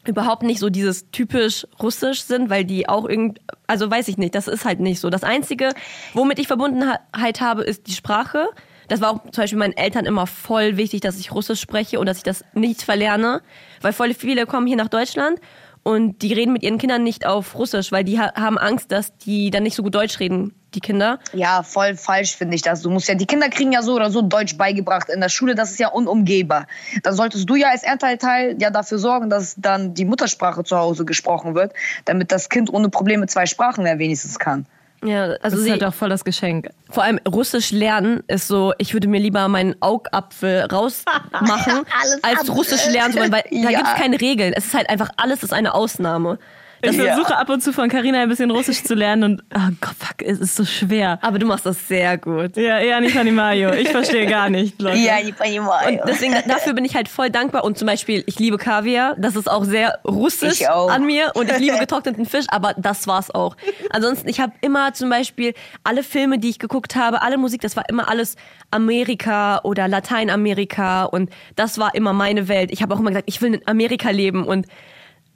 überhaupt 0.08 0.42
nicht 0.42 0.58
so 0.58 0.70
dieses 0.70 1.10
typisch 1.12 1.64
russisch 1.80 2.22
sind, 2.22 2.50
weil 2.50 2.64
die 2.64 2.88
auch 2.88 3.08
irgend, 3.08 3.40
also 3.68 3.88
weiß 3.88 4.08
ich 4.08 4.18
nicht, 4.18 4.34
das 4.34 4.48
ist 4.48 4.64
halt 4.64 4.80
nicht 4.80 4.98
so. 4.98 5.08
Das 5.08 5.22
Einzige, 5.22 5.70
womit 6.14 6.40
ich 6.40 6.48
Verbundenheit 6.48 7.40
habe, 7.40 7.62
ist 7.62 7.86
die 7.86 7.92
Sprache. 7.92 8.48
Das 8.88 9.01
war 9.01 9.11
auch 9.11 9.22
zum 9.22 9.42
Beispiel 9.42 9.59
meinen 9.59 9.77
Eltern 9.77 10.07
immer 10.07 10.27
voll 10.27 10.77
wichtig, 10.77 11.01
dass 11.01 11.18
ich 11.18 11.33
Russisch 11.33 11.61
spreche 11.61 11.99
und 11.99 12.07
dass 12.07 12.18
ich 12.18 12.22
das 12.22 12.44
nicht 12.55 12.83
verlerne, 12.83 13.42
weil 13.81 13.92
voll 13.92 14.14
viele 14.14 14.46
kommen 14.46 14.66
hier 14.66 14.77
nach 14.77 14.88
Deutschland 14.88 15.40
und 15.87 16.22
die 16.22 16.33
reden 16.33 16.53
mit 16.53 16.64
ihren 16.64 16.79
Kindern 16.79 17.05
nicht 17.05 17.27
auf 17.27 17.55
Russisch, 17.55 17.92
weil 17.92 18.03
die 18.03 18.18
haben 18.18 18.59
Angst, 18.59 18.90
dass 18.90 19.16
die 19.18 19.51
dann 19.51 19.62
nicht 19.62 19.77
so 19.77 19.85
gut 19.85 19.94
Deutsch 19.94 20.18
reden, 20.18 20.53
die 20.75 20.81
Kinder. 20.81 21.20
Ja, 21.33 21.62
voll 21.62 21.94
falsch 21.94 22.35
finde 22.35 22.57
ich 22.57 22.62
das. 22.62 22.83
Du 22.83 22.90
musst 22.90 23.07
ja, 23.07 23.14
die 23.14 23.25
Kinder 23.25 23.49
kriegen 23.49 23.70
ja 23.70 23.83
so 23.83 23.94
oder 23.94 24.11
so 24.11 24.20
Deutsch 24.20 24.57
beigebracht 24.57 25.09
in 25.09 25.20
der 25.20 25.29
Schule, 25.29 25.55
das 25.55 25.70
ist 25.70 25.79
ja 25.79 25.87
unumgehbar. 25.87 26.66
Dann 27.05 27.14
solltest 27.14 27.49
du 27.49 27.55
ja 27.55 27.68
als 27.68 27.85
Elternteil 27.85 28.57
ja 28.61 28.70
dafür 28.70 28.99
sorgen, 28.99 29.31
dass 29.31 29.55
dann 29.59 29.94
die 29.94 30.05
Muttersprache 30.05 30.64
zu 30.64 30.77
Hause 30.77 31.05
gesprochen 31.05 31.55
wird, 31.55 31.72
damit 32.05 32.33
das 32.33 32.49
Kind 32.49 32.72
ohne 32.72 32.88
Probleme 32.88 33.29
zwei 33.29 33.46
Sprachen 33.46 33.87
ja 33.87 33.96
wenigstens 34.01 34.40
kann. 34.40 34.66
Ja, 35.04 35.24
also 35.24 35.38
das 35.40 35.54
ist 35.54 35.70
halt 35.70 35.85
auch 35.85 35.94
voll 35.94 36.09
das 36.09 36.24
Geschenk. 36.24 36.70
Vor 36.90 37.02
allem 37.02 37.20
Russisch 37.28 37.70
lernen 37.70 38.22
ist 38.28 38.48
so, 38.48 38.72
ich 38.78 38.92
würde 38.92 39.09
mir 39.09 39.20
lieber 39.20 39.46
meinen 39.48 39.76
Augapfel 39.80 40.62
rausmachen, 40.62 41.85
als 42.22 42.50
Russisch 42.50 42.87
lernen, 42.88 43.14
weil 43.30 43.44
ja. 43.50 43.62
da 43.62 43.76
gibt 43.76 43.88
es 43.88 43.94
keine 43.94 44.20
Regeln. 44.20 44.52
Es 44.54 44.66
ist 44.66 44.74
halt 44.74 44.88
einfach, 44.88 45.11
alles 45.16 45.42
ist 45.42 45.52
eine 45.52 45.74
Ausnahme. 45.74 46.38
Ich 46.82 46.96
versuche 46.96 47.32
ja. 47.32 47.38
ab 47.38 47.48
und 47.48 47.62
zu 47.62 47.72
von 47.72 47.88
Carina 47.88 48.20
ein 48.20 48.28
bisschen 48.28 48.50
Russisch 48.50 48.82
zu 48.82 48.94
lernen 48.94 49.22
und 49.24 49.42
oh 49.54 49.70
Gott, 49.80 49.94
fuck, 49.98 50.22
es 50.22 50.38
ist 50.38 50.56
so 50.56 50.64
schwer. 50.64 51.18
Aber 51.22 51.38
du 51.38 51.46
machst 51.46 51.66
das 51.66 51.88
sehr 51.88 52.18
gut. 52.18 52.56
Ja, 52.56 52.78
eher 52.78 53.00
nicht 53.00 53.16
Mario. 53.32 53.72
Ich 53.72 53.88
verstehe 53.88 54.26
gar 54.26 54.50
nicht, 54.50 54.80
Leute. 54.80 54.98
Ja, 54.98 55.16
nicht 55.22 55.38
Mario. 55.38 55.62
Und 55.88 56.00
deswegen, 56.06 56.34
dafür 56.46 56.74
bin 56.74 56.84
ich 56.84 56.94
halt 56.94 57.08
voll 57.08 57.30
dankbar. 57.30 57.64
Und 57.64 57.78
zum 57.78 57.86
Beispiel, 57.86 58.22
ich 58.26 58.38
liebe 58.38 58.58
Kaviar. 58.58 59.16
Das 59.18 59.36
ist 59.36 59.50
auch 59.50 59.64
sehr 59.64 59.98
russisch 60.04 60.66
auch. 60.68 60.90
an 60.90 61.06
mir. 61.06 61.32
Und 61.34 61.50
ich 61.50 61.58
liebe 61.58 61.78
getrockneten 61.80 62.26
Fisch, 62.26 62.46
aber 62.48 62.74
das 62.76 63.06
war's 63.06 63.30
auch. 63.30 63.56
Ansonsten, 63.90 64.28
ich 64.28 64.40
habe 64.40 64.52
immer 64.60 64.92
zum 64.92 65.08
Beispiel 65.08 65.54
alle 65.82 66.02
Filme, 66.02 66.38
die 66.38 66.50
ich 66.50 66.58
geguckt 66.58 66.94
habe, 66.96 67.22
alle 67.22 67.38
Musik, 67.38 67.62
das 67.62 67.76
war 67.76 67.88
immer 67.88 68.08
alles 68.08 68.36
Amerika 68.70 69.60
oder 69.62 69.88
Lateinamerika. 69.88 71.04
Und 71.04 71.30
das 71.54 71.78
war 71.78 71.94
immer 71.94 72.12
meine 72.12 72.48
Welt. 72.48 72.70
Ich 72.70 72.82
habe 72.82 72.94
auch 72.94 73.00
immer 73.00 73.10
gesagt, 73.10 73.28
ich 73.28 73.40
will 73.40 73.54
in 73.54 73.66
Amerika 73.66 74.10
leben. 74.10 74.44
Und 74.44 74.66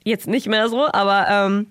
jetzt 0.03 0.27
nicht 0.27 0.47
mehr 0.47 0.69
so, 0.69 0.87
aber 0.91 1.27
ähm, 1.29 1.67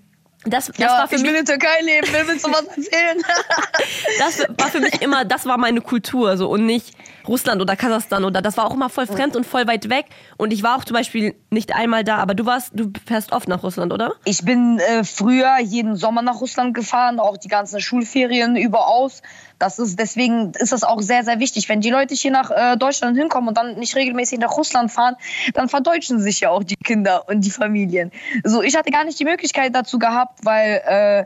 das, 0.47 0.69
das 0.69 0.79
ja, 0.79 0.89
war 0.89 1.09
für 1.09 1.17
ich 1.17 1.23
mich, 1.23 1.31
will 1.31 1.39
in 1.39 1.45
Türkei 1.45 1.83
leben, 1.83 2.07
willst 2.27 2.47
du 2.47 2.51
was 2.51 2.65
erzählen? 2.65 3.23
das 4.19 4.39
war 4.57 4.69
für 4.69 4.81
mich 4.81 5.03
immer, 5.03 5.27
das 5.27 5.45
war 5.45 5.59
meine 5.59 5.83
Kultur 5.83 6.39
so 6.39 6.49
und 6.49 6.65
nicht 6.65 6.95
Russland 7.29 7.61
oder 7.61 7.77
Kasachstan 7.77 8.25
oder 8.25 8.41
das 8.41 8.57
war 8.57 8.67
auch 8.67 8.73
immer 8.73 8.89
voll 8.89 9.07
fremd 9.07 9.37
und 9.37 9.45
voll 9.45 9.67
weit 9.67 9.91
weg 9.91 10.07
und 10.39 10.55
ich 10.55 10.63
war 10.63 10.79
auch 10.79 10.85
zum 10.85 10.95
Beispiel 10.95 11.35
nicht 11.51 11.75
einmal 11.75 12.05
da, 12.05 12.17
aber 12.17 12.35
du 12.35 12.47
warst, 12.47 12.71
du 12.73 12.91
fährst 13.07 13.33
oft 13.33 13.49
nach 13.49 13.63
Russland, 13.63 13.93
oder? 13.93 14.15
Ich 14.25 14.43
bin 14.43 14.79
äh, 14.79 15.05
früher 15.05 15.59
jeden 15.61 15.97
Sommer 15.97 16.23
nach 16.23 16.41
Russland 16.41 16.73
gefahren, 16.73 17.21
auch 17.21 17.37
die 17.37 17.49
ganzen 17.49 17.81
Schulferien 17.81 18.57
überaus 18.57 19.21
das 19.61 19.79
ist, 19.79 19.99
deswegen 19.99 20.53
ist 20.59 20.73
das 20.73 20.83
auch 20.83 21.01
sehr, 21.01 21.23
sehr 21.23 21.39
wichtig. 21.39 21.69
Wenn 21.69 21.81
die 21.81 21.91
Leute 21.91 22.15
hier 22.15 22.31
nach 22.31 22.51
äh, 22.51 22.77
Deutschland 22.77 23.17
hinkommen 23.17 23.49
und 23.51 23.59
dann 23.59 23.79
nicht 23.79 23.95
regelmäßig 23.95 24.39
nach 24.39 24.57
Russland 24.57 24.91
fahren, 24.91 25.17
dann 25.55 25.69
verdeutschen 25.69 26.19
sich 26.19 26.41
ja 26.41 26.51
auch 26.51 26.65
die 26.65 26.77
Kinder 26.77 27.29
und 27.29 27.43
die 27.43 27.51
Familien. 27.51 28.11
So, 28.43 28.63
ich 28.63 28.75
hatte 28.75 28.91
gar 28.91 29.05
nicht 29.05 29.21
die 29.21 29.25
Möglichkeit 29.25 29.75
dazu 29.75 29.99
gehabt, 29.99 30.41
weil 30.45 30.83
äh, 30.87 31.25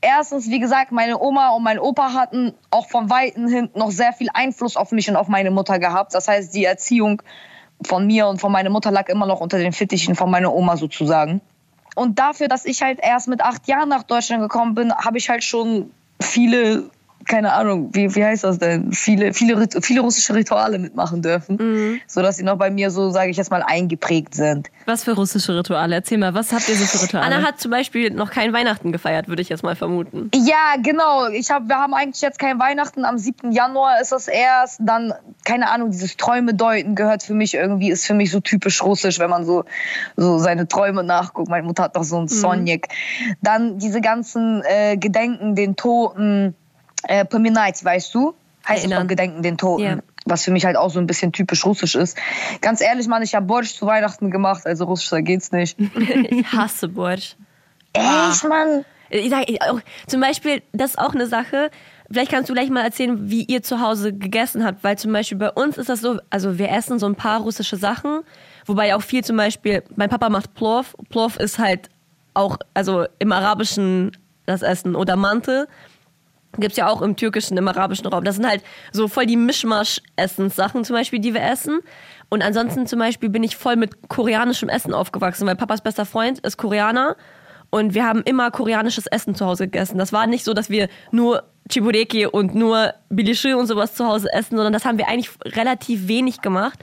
erstens, 0.00 0.48
wie 0.48 0.60
gesagt, 0.60 0.92
meine 0.92 1.20
Oma 1.20 1.50
und 1.50 1.64
mein 1.64 1.80
Opa 1.80 2.14
hatten 2.14 2.54
auch 2.70 2.88
von 2.88 3.10
Weitem 3.10 3.48
hin 3.48 3.68
noch 3.74 3.90
sehr 3.90 4.12
viel 4.12 4.28
Einfluss 4.32 4.76
auf 4.76 4.92
mich 4.92 5.10
und 5.10 5.16
auf 5.16 5.26
meine 5.26 5.50
Mutter 5.50 5.80
gehabt. 5.80 6.14
Das 6.14 6.28
heißt, 6.28 6.54
die 6.54 6.64
Erziehung 6.64 7.20
von 7.84 8.06
mir 8.06 8.28
und 8.28 8.40
von 8.40 8.52
meiner 8.52 8.70
Mutter 8.70 8.92
lag 8.92 9.08
immer 9.08 9.26
noch 9.26 9.40
unter 9.40 9.58
den 9.58 9.72
Fittichen 9.72 10.14
von 10.14 10.30
meiner 10.30 10.54
Oma 10.54 10.76
sozusagen. 10.76 11.40
Und 11.96 12.20
dafür, 12.20 12.46
dass 12.46 12.64
ich 12.64 12.80
halt 12.80 13.00
erst 13.02 13.26
mit 13.26 13.42
acht 13.42 13.66
Jahren 13.66 13.88
nach 13.88 14.04
Deutschland 14.04 14.40
gekommen 14.40 14.76
bin, 14.76 14.94
habe 14.94 15.18
ich 15.18 15.28
halt 15.28 15.42
schon 15.42 15.90
viele 16.20 16.90
keine 17.26 17.52
Ahnung, 17.52 17.90
wie, 17.92 18.14
wie 18.14 18.24
heißt 18.24 18.44
das 18.44 18.58
denn, 18.58 18.92
viele, 18.92 19.32
viele, 19.32 19.66
viele 19.80 20.00
russische 20.00 20.34
Rituale 20.34 20.78
mitmachen 20.78 21.22
dürfen, 21.22 21.56
mhm. 21.56 22.00
sodass 22.06 22.36
sie 22.36 22.44
noch 22.44 22.56
bei 22.56 22.70
mir 22.70 22.90
so, 22.90 23.10
sage 23.10 23.30
ich 23.30 23.36
jetzt 23.36 23.50
mal, 23.50 23.62
eingeprägt 23.62 24.34
sind. 24.34 24.70
Was 24.86 25.04
für 25.04 25.12
russische 25.12 25.56
Rituale? 25.56 25.94
Erzähl 25.94 26.18
mal, 26.18 26.34
was 26.34 26.52
habt 26.52 26.68
ihr 26.68 26.76
so 26.76 26.84
für 26.84 27.02
Rituale? 27.02 27.26
Anna 27.26 27.46
hat 27.46 27.60
zum 27.60 27.70
Beispiel 27.70 28.10
noch 28.10 28.30
kein 28.30 28.52
Weihnachten 28.52 28.92
gefeiert, 28.92 29.28
würde 29.28 29.42
ich 29.42 29.48
jetzt 29.48 29.62
mal 29.62 29.76
vermuten. 29.76 30.30
Ja, 30.34 30.76
genau. 30.82 31.28
Ich 31.28 31.50
hab, 31.50 31.68
wir 31.68 31.76
haben 31.76 31.94
eigentlich 31.94 32.22
jetzt 32.22 32.38
kein 32.38 32.58
Weihnachten. 32.58 33.04
Am 33.04 33.18
7. 33.18 33.52
Januar 33.52 34.00
ist 34.00 34.12
das 34.12 34.28
erst. 34.28 34.80
Dann, 34.80 35.12
keine 35.44 35.70
Ahnung, 35.70 35.90
dieses 35.90 36.16
Träume 36.16 36.54
deuten 36.54 36.94
gehört 36.94 37.22
für 37.22 37.34
mich 37.34 37.54
irgendwie, 37.54 37.90
ist 37.90 38.06
für 38.06 38.14
mich 38.14 38.30
so 38.30 38.40
typisch 38.40 38.82
russisch, 38.82 39.18
wenn 39.18 39.30
man 39.30 39.44
so, 39.44 39.64
so 40.16 40.38
seine 40.38 40.66
Träume 40.68 41.04
nachguckt. 41.04 41.48
Meine 41.48 41.66
Mutter 41.66 41.84
hat 41.84 41.96
doch 41.96 42.04
so 42.04 42.16
einen 42.16 42.24
mhm. 42.24 42.28
Sonjek. 42.28 42.88
Dann 43.40 43.78
diese 43.78 44.00
ganzen 44.00 44.62
äh, 44.64 44.96
Gedenken, 44.96 45.54
den 45.54 45.76
Toten 45.76 46.54
äh, 47.08 47.24
Pominait, 47.24 47.84
weißt 47.84 48.14
du? 48.14 48.34
Heißt 48.66 48.86
es 48.86 49.08
Gedenken 49.08 49.42
den 49.42 49.58
Toten. 49.58 49.82
Yeah. 49.82 49.98
Was 50.24 50.44
für 50.44 50.52
mich 50.52 50.64
halt 50.64 50.76
auch 50.76 50.90
so 50.90 51.00
ein 51.00 51.06
bisschen 51.06 51.32
typisch 51.32 51.64
russisch 51.66 51.96
ist. 51.96 52.16
Ganz 52.60 52.80
ehrlich, 52.80 53.08
Mann, 53.08 53.22
ich 53.22 53.34
habe 53.34 53.46
Borsch 53.46 53.74
zu 53.74 53.86
Weihnachten 53.86 54.30
gemacht, 54.30 54.66
also 54.66 54.84
russischer 54.84 55.20
geht's 55.20 55.50
nicht. 55.50 55.76
ich 56.30 56.52
hasse 56.52 56.88
Borsch. 56.88 57.36
Echt, 57.92 58.44
Mann? 58.44 58.84
Ich 59.10 59.30
sag, 59.30 59.44
auch, 59.68 59.80
zum 60.06 60.20
Beispiel, 60.20 60.62
das 60.72 60.92
ist 60.92 60.98
auch 60.98 61.14
eine 61.14 61.26
Sache. 61.26 61.70
Vielleicht 62.10 62.30
kannst 62.30 62.48
du 62.48 62.54
gleich 62.54 62.70
mal 62.70 62.82
erzählen, 62.82 63.30
wie 63.30 63.42
ihr 63.44 63.62
zu 63.62 63.80
Hause 63.80 64.12
gegessen 64.12 64.64
habt, 64.64 64.84
weil 64.84 64.96
zum 64.96 65.12
Beispiel 65.12 65.38
bei 65.38 65.50
uns 65.50 65.76
ist 65.76 65.88
das 65.88 66.00
so, 66.00 66.18
also 66.30 66.58
wir 66.58 66.70
essen 66.70 66.98
so 66.98 67.06
ein 67.06 67.14
paar 67.16 67.40
russische 67.40 67.76
Sachen, 67.76 68.20
wobei 68.64 68.94
auch 68.94 69.02
viel 69.02 69.24
zum 69.24 69.36
Beispiel, 69.36 69.82
mein 69.96 70.08
Papa 70.08 70.28
macht 70.28 70.54
Plov. 70.54 70.94
Plov 71.10 71.36
ist 71.36 71.58
halt 71.58 71.88
auch, 72.34 72.58
also 72.74 73.06
im 73.18 73.32
Arabischen 73.32 74.12
das 74.46 74.62
Essen 74.62 74.94
oder 74.94 75.16
Mante 75.16 75.68
Gibt's 76.58 76.76
ja 76.76 76.88
auch 76.88 77.00
im 77.00 77.16
türkischen, 77.16 77.56
im 77.56 77.66
arabischen 77.66 78.06
Raum. 78.06 78.24
Das 78.24 78.36
sind 78.36 78.46
halt 78.46 78.62
so 78.92 79.08
voll 79.08 79.26
die 79.26 79.36
Mischmasch-Essenssachen 79.36 80.84
zum 80.84 80.96
Beispiel, 80.96 81.18
die 81.18 81.32
wir 81.32 81.42
essen. 81.42 81.80
Und 82.28 82.42
ansonsten 82.42 82.86
zum 82.86 82.98
Beispiel 82.98 83.30
bin 83.30 83.42
ich 83.42 83.56
voll 83.56 83.76
mit 83.76 84.08
koreanischem 84.08 84.68
Essen 84.68 84.92
aufgewachsen, 84.92 85.46
weil 85.46 85.56
Papas 85.56 85.80
bester 85.80 86.04
Freund 86.04 86.38
ist 86.40 86.56
Koreaner. 86.56 87.16
Und 87.70 87.94
wir 87.94 88.04
haben 88.04 88.22
immer 88.24 88.50
koreanisches 88.50 89.06
Essen 89.06 89.34
zu 89.34 89.46
Hause 89.46 89.64
gegessen. 89.64 89.96
Das 89.96 90.12
war 90.12 90.26
nicht 90.26 90.44
so, 90.44 90.52
dass 90.52 90.68
wir 90.68 90.88
nur 91.10 91.44
Chibureki 91.70 92.26
und 92.26 92.54
nur 92.54 92.92
Bilishi 93.08 93.54
und 93.54 93.66
sowas 93.66 93.94
zu 93.94 94.06
Hause 94.06 94.30
essen, 94.32 94.56
sondern 94.56 94.74
das 94.74 94.84
haben 94.84 94.98
wir 94.98 95.08
eigentlich 95.08 95.30
relativ 95.44 96.06
wenig 96.06 96.42
gemacht. 96.42 96.78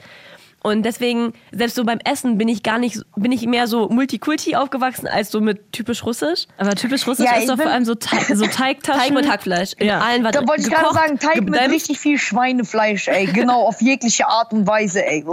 Und 0.62 0.82
deswegen, 0.82 1.32
selbst 1.52 1.74
so 1.76 1.84
beim 1.84 1.98
Essen 2.04 2.36
bin 2.36 2.48
ich 2.48 2.62
gar 2.62 2.78
nicht, 2.78 3.00
bin 3.16 3.32
ich 3.32 3.46
mehr 3.46 3.66
so 3.66 3.88
Multikulti 3.88 4.56
aufgewachsen 4.56 5.06
als 5.06 5.30
so 5.30 5.40
mit 5.40 5.72
typisch 5.72 6.04
Russisch. 6.04 6.46
Aber 6.58 6.74
typisch 6.74 7.06
Russisch 7.06 7.26
ja, 7.26 7.38
ist 7.38 7.48
doch 7.48 7.56
vor 7.56 7.70
allem 7.70 7.86
so, 7.86 7.94
Teig, 7.94 8.26
so 8.34 8.46
Teigtaschen. 8.46 9.00
Teig 9.00 9.12
mit 9.14 9.30
Hackfleisch. 9.30 9.72
Ja. 9.80 10.00
Allen, 10.00 10.22
da 10.22 10.46
wollte 10.46 10.62
ich 10.62 10.70
gerade 10.70 10.92
sagen, 10.92 11.18
Teig 11.18 11.40
mit 11.42 11.58
richtig 11.70 11.98
viel 11.98 12.18
Schweinefleisch, 12.18 13.08
ey. 13.08 13.26
Genau, 13.26 13.66
auf 13.66 13.80
jegliche 13.80 14.26
Art 14.28 14.52
und 14.52 14.66
Weise, 14.66 15.04
ey. 15.04 15.24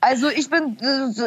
Also 0.00 0.28
ich 0.28 0.48
bin, 0.48 0.76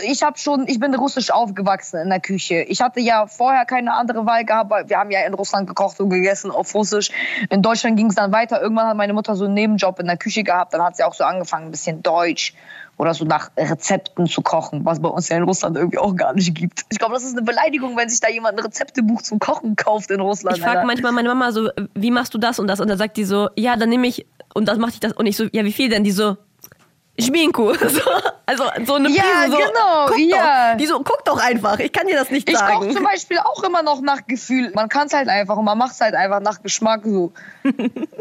ich 0.01 0.23
habe 0.23 0.37
schon, 0.37 0.65
ich 0.67 0.79
bin 0.79 0.95
russisch 0.95 1.29
aufgewachsen 1.31 1.99
in 2.01 2.09
der 2.09 2.21
Küche. 2.21 2.61
Ich 2.61 2.81
hatte 2.81 3.01
ja 3.01 3.27
vorher 3.27 3.65
keine 3.65 3.93
andere 3.93 4.25
Wahl 4.25 4.45
gehabt, 4.45 4.69
weil 4.69 4.87
wir 4.87 4.97
haben 4.97 5.11
ja 5.11 5.25
in 5.25 5.33
Russland 5.33 5.67
gekocht 5.67 5.99
und 5.99 6.09
gegessen 6.09 6.51
auf 6.51 6.73
Russisch. 6.73 7.11
In 7.49 7.61
Deutschland 7.61 7.97
ging 7.97 8.07
es 8.07 8.15
dann 8.15 8.31
weiter. 8.31 8.61
Irgendwann 8.61 8.87
hat 8.87 8.95
meine 8.95 9.11
Mutter 9.11 9.35
so 9.35 9.43
einen 9.45 9.55
Nebenjob 9.55 9.99
in 9.99 10.07
der 10.07 10.15
Küche 10.15 10.43
gehabt. 10.43 10.73
Dann 10.73 10.81
hat 10.81 10.95
sie 10.95 11.03
auch 11.03 11.13
so 11.13 11.25
angefangen, 11.25 11.65
ein 11.65 11.71
bisschen 11.71 12.01
Deutsch 12.01 12.53
oder 13.01 13.15
so 13.15 13.25
nach 13.25 13.49
Rezepten 13.57 14.27
zu 14.27 14.43
kochen, 14.43 14.85
was 14.85 15.01
bei 15.01 15.09
uns 15.09 15.27
ja 15.27 15.35
in 15.35 15.41
Russland 15.41 15.75
irgendwie 15.75 15.97
auch 15.97 16.15
gar 16.15 16.33
nicht 16.33 16.53
gibt. 16.53 16.85
Ich 16.91 16.99
glaube, 16.99 17.15
das 17.15 17.23
ist 17.23 17.35
eine 17.35 17.41
Beleidigung, 17.41 17.97
wenn 17.97 18.07
sich 18.07 18.19
da 18.19 18.29
jemand 18.29 18.59
ein 18.59 18.63
Rezeptebuch 18.63 19.23
zum 19.23 19.39
Kochen 19.39 19.75
kauft 19.75 20.11
in 20.11 20.21
Russland. 20.21 20.57
Ich 20.57 20.63
frage 20.63 20.85
manchmal 20.85 21.11
meine 21.11 21.29
Mama 21.29 21.51
so, 21.51 21.71
wie 21.95 22.11
machst 22.11 22.31
du 22.35 22.37
das 22.37 22.59
und 22.59 22.67
das? 22.67 22.79
Und 22.79 22.89
dann 22.89 22.99
sagt 22.99 23.17
die 23.17 23.23
so, 23.23 23.49
ja, 23.55 23.75
dann 23.75 23.89
nehme 23.89 24.05
ich 24.05 24.27
und 24.53 24.67
das 24.67 24.77
mache 24.77 24.91
ich 24.91 24.99
das 24.99 25.13
und 25.13 25.25
ich 25.25 25.35
so, 25.35 25.45
ja, 25.51 25.65
wie 25.65 25.71
viel 25.71 25.89
denn? 25.89 26.03
Die 26.03 26.11
so, 26.11 26.37
Schminku. 27.21 27.73
So, 27.91 28.01
also 28.45 28.63
so 28.85 28.95
eine 28.95 29.09
Ja, 29.09 29.21
Prise, 29.23 29.51
so, 29.51 29.57
genau, 29.57 30.05
guck 30.07 30.19
ja. 30.19 30.71
Doch, 30.71 30.77
die 30.77 30.85
so, 30.87 30.97
guck 31.03 31.23
doch 31.25 31.41
einfach, 31.41 31.79
ich 31.79 31.91
kann 31.91 32.05
dir 32.07 32.15
das 32.15 32.29
nicht 32.31 32.49
Ich 32.49 32.55
koche 32.55 32.67
sagen. 32.85 32.91
zum 32.93 33.03
Beispiel 33.03 33.37
auch 33.39 33.63
immer 33.63 33.81
noch 33.81 34.01
nach 34.01 34.25
Gefühl. 34.27 34.71
Man 34.75 34.89
kann 34.89 35.07
es 35.07 35.13
halt 35.13 35.29
einfach 35.29 35.55
und 35.55 35.63
man 35.65 35.77
macht 35.77 35.91
es 35.93 36.01
halt 36.01 36.15
einfach 36.15 36.41
nach 36.41 36.61
Geschmack 36.61 37.01
so. 37.05 37.31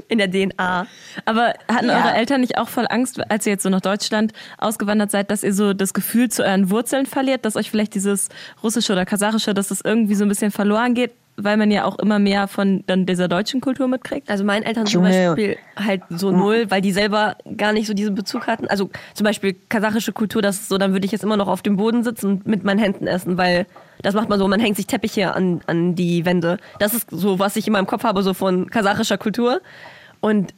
In 0.09 0.19
der 0.19 0.31
DNA. 0.31 0.87
Aber 1.25 1.55
hatten 1.69 1.89
Ja. 1.89 1.97
eure 2.07 2.15
Eltern 2.15 2.41
nicht 2.43 2.59
auch 2.59 2.69
voll 2.69 2.87
Angst, 2.91 3.21
als 3.31 3.47
ihr 3.47 3.53
jetzt 3.53 3.63
so 3.65 3.71
nach 3.71 3.81
Deutschland 3.81 4.33
ausgewandert 4.59 5.11
seid, 5.11 5.31
dass 5.31 5.43
ihr 5.43 5.53
so 5.55 5.73
das 5.73 5.95
Gefühl 5.95 6.29
zu 6.29 6.45
euren 6.45 6.71
Wurzeln 6.71 7.07
verliert, 7.07 7.45
dass 7.45 7.57
euch 7.57 7.71
vielleicht 7.71 7.95
dieses 7.95 8.29
russische 8.63 8.93
oder 8.93 9.05
kasachische, 9.07 9.53
dass 9.55 9.69
das 9.69 9.81
irgendwie 9.81 10.15
so 10.15 10.25
ein 10.25 10.29
bisschen 10.29 10.51
verloren 10.53 10.95
geht, 10.95 11.13
weil 11.45 11.57
man 11.57 11.71
ja 11.71 11.85
auch 11.85 11.99
immer 11.99 12.19
mehr 12.19 12.49
von 12.49 12.85
dann 12.87 13.07
dieser 13.07 13.29
deutschen 13.29 13.61
Kultur 13.61 13.89
mitkriegt? 13.89 14.31
Also 14.31 14.45
meinen 14.45 14.63
Eltern 14.63 14.87
zum. 14.87 15.03
Beispiel 15.03 15.57
halt 15.77 16.03
so 16.11 16.31
null, 16.31 16.67
weil 16.71 16.81
die 16.81 16.93
selber 16.93 17.37
gar 17.57 17.73
nicht 17.73 17.87
so 17.87 17.95
diesen 17.95 18.15
Bezug 18.15 18.47
hatten. 18.47 18.67
Also 18.67 18.91
zum 19.15 19.25
Beispiel 19.25 19.57
kasachische 19.69 20.13
Kultur, 20.13 20.43
das 20.43 20.57
ist 20.57 20.69
so, 20.69 20.79
dann 20.79 20.93
würde 20.93 21.07
ich 21.07 21.13
jetzt 21.13 21.25
immer 21.25 21.37
noch 21.37 21.49
auf 21.49 21.63
dem 21.63 21.77
Boden 21.77 22.05
sitzen 22.05 22.27
und 22.27 22.47
mit 22.47 22.65
meinen 22.65 22.79
Händen 22.79 23.07
essen, 23.07 23.39
weil 23.39 23.67
das 24.03 24.15
macht 24.15 24.29
man 24.29 24.39
so, 24.39 24.49
man 24.49 24.61
hängt 24.61 24.77
sich 24.77 24.87
Teppiche 24.87 25.35
an, 25.35 25.61
an 25.67 25.95
die 25.95 26.25
Wände. 26.25 26.59
Das 26.79 26.95
ist 26.95 27.11
so, 27.11 27.39
was 27.39 27.57
ich 27.57 27.67
in 27.67 27.73
meinem 27.73 27.87
Kopf 27.87 28.05
habe, 28.05 28.23
so 28.23 28.35
von 28.35 28.71
kasachischer 28.71 29.19
Kultur. 29.19 29.61
Und 30.21 30.55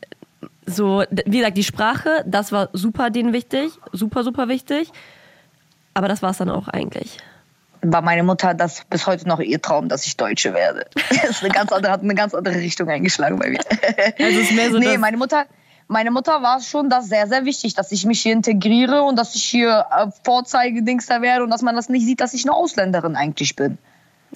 so, 0.66 1.02
wie 1.26 1.38
gesagt, 1.38 1.56
die 1.56 1.64
Sprache, 1.64 2.24
das 2.26 2.52
war 2.52 2.68
super 2.72 3.10
denen 3.10 3.32
wichtig, 3.32 3.72
super, 3.92 4.22
super 4.24 4.48
wichtig. 4.48 4.90
Aber 5.94 6.08
das 6.08 6.22
war 6.22 6.30
es 6.30 6.38
dann 6.38 6.50
auch 6.50 6.68
eigentlich. 6.68 7.18
War 7.82 8.02
meine 8.02 8.22
Mutter 8.22 8.54
das 8.54 8.84
bis 8.88 9.06
heute 9.06 9.26
noch 9.28 9.40
ihr 9.40 9.60
Traum, 9.60 9.88
dass 9.88 10.06
ich 10.06 10.16
Deutsche 10.16 10.54
werde. 10.54 10.86
Das 11.10 11.30
ist 11.30 11.44
eine 11.44 11.52
ganz 11.52 11.72
andere, 11.72 11.92
hat 11.92 12.02
eine 12.02 12.14
ganz 12.14 12.34
andere 12.34 12.54
Richtung 12.56 12.88
eingeschlagen 12.88 13.38
bei 13.38 13.50
mir. 13.50 13.60
Also 14.18 14.40
ist 14.40 14.52
mehr 14.52 14.70
so, 14.70 14.78
nee, 14.78 14.98
meine 14.98 15.16
Mutter, 15.16 15.46
meine 15.88 16.10
Mutter 16.10 16.42
war 16.42 16.60
schon 16.60 16.88
das 16.88 17.08
sehr, 17.08 17.26
sehr 17.26 17.44
wichtig, 17.44 17.74
dass 17.74 17.92
ich 17.92 18.06
mich 18.06 18.22
hier 18.22 18.32
integriere 18.32 19.02
und 19.02 19.16
dass 19.16 19.34
ich 19.34 19.44
hier 19.44 19.86
äh, 19.90 20.06
Vorzeigedings 20.24 21.06
da 21.06 21.22
werde 21.22 21.44
und 21.44 21.50
dass 21.50 21.62
man 21.62 21.76
das 21.76 21.88
nicht 21.88 22.06
sieht, 22.06 22.20
dass 22.20 22.34
ich 22.34 22.44
eine 22.44 22.54
Ausländerin 22.54 23.16
eigentlich 23.16 23.56
bin. 23.56 23.78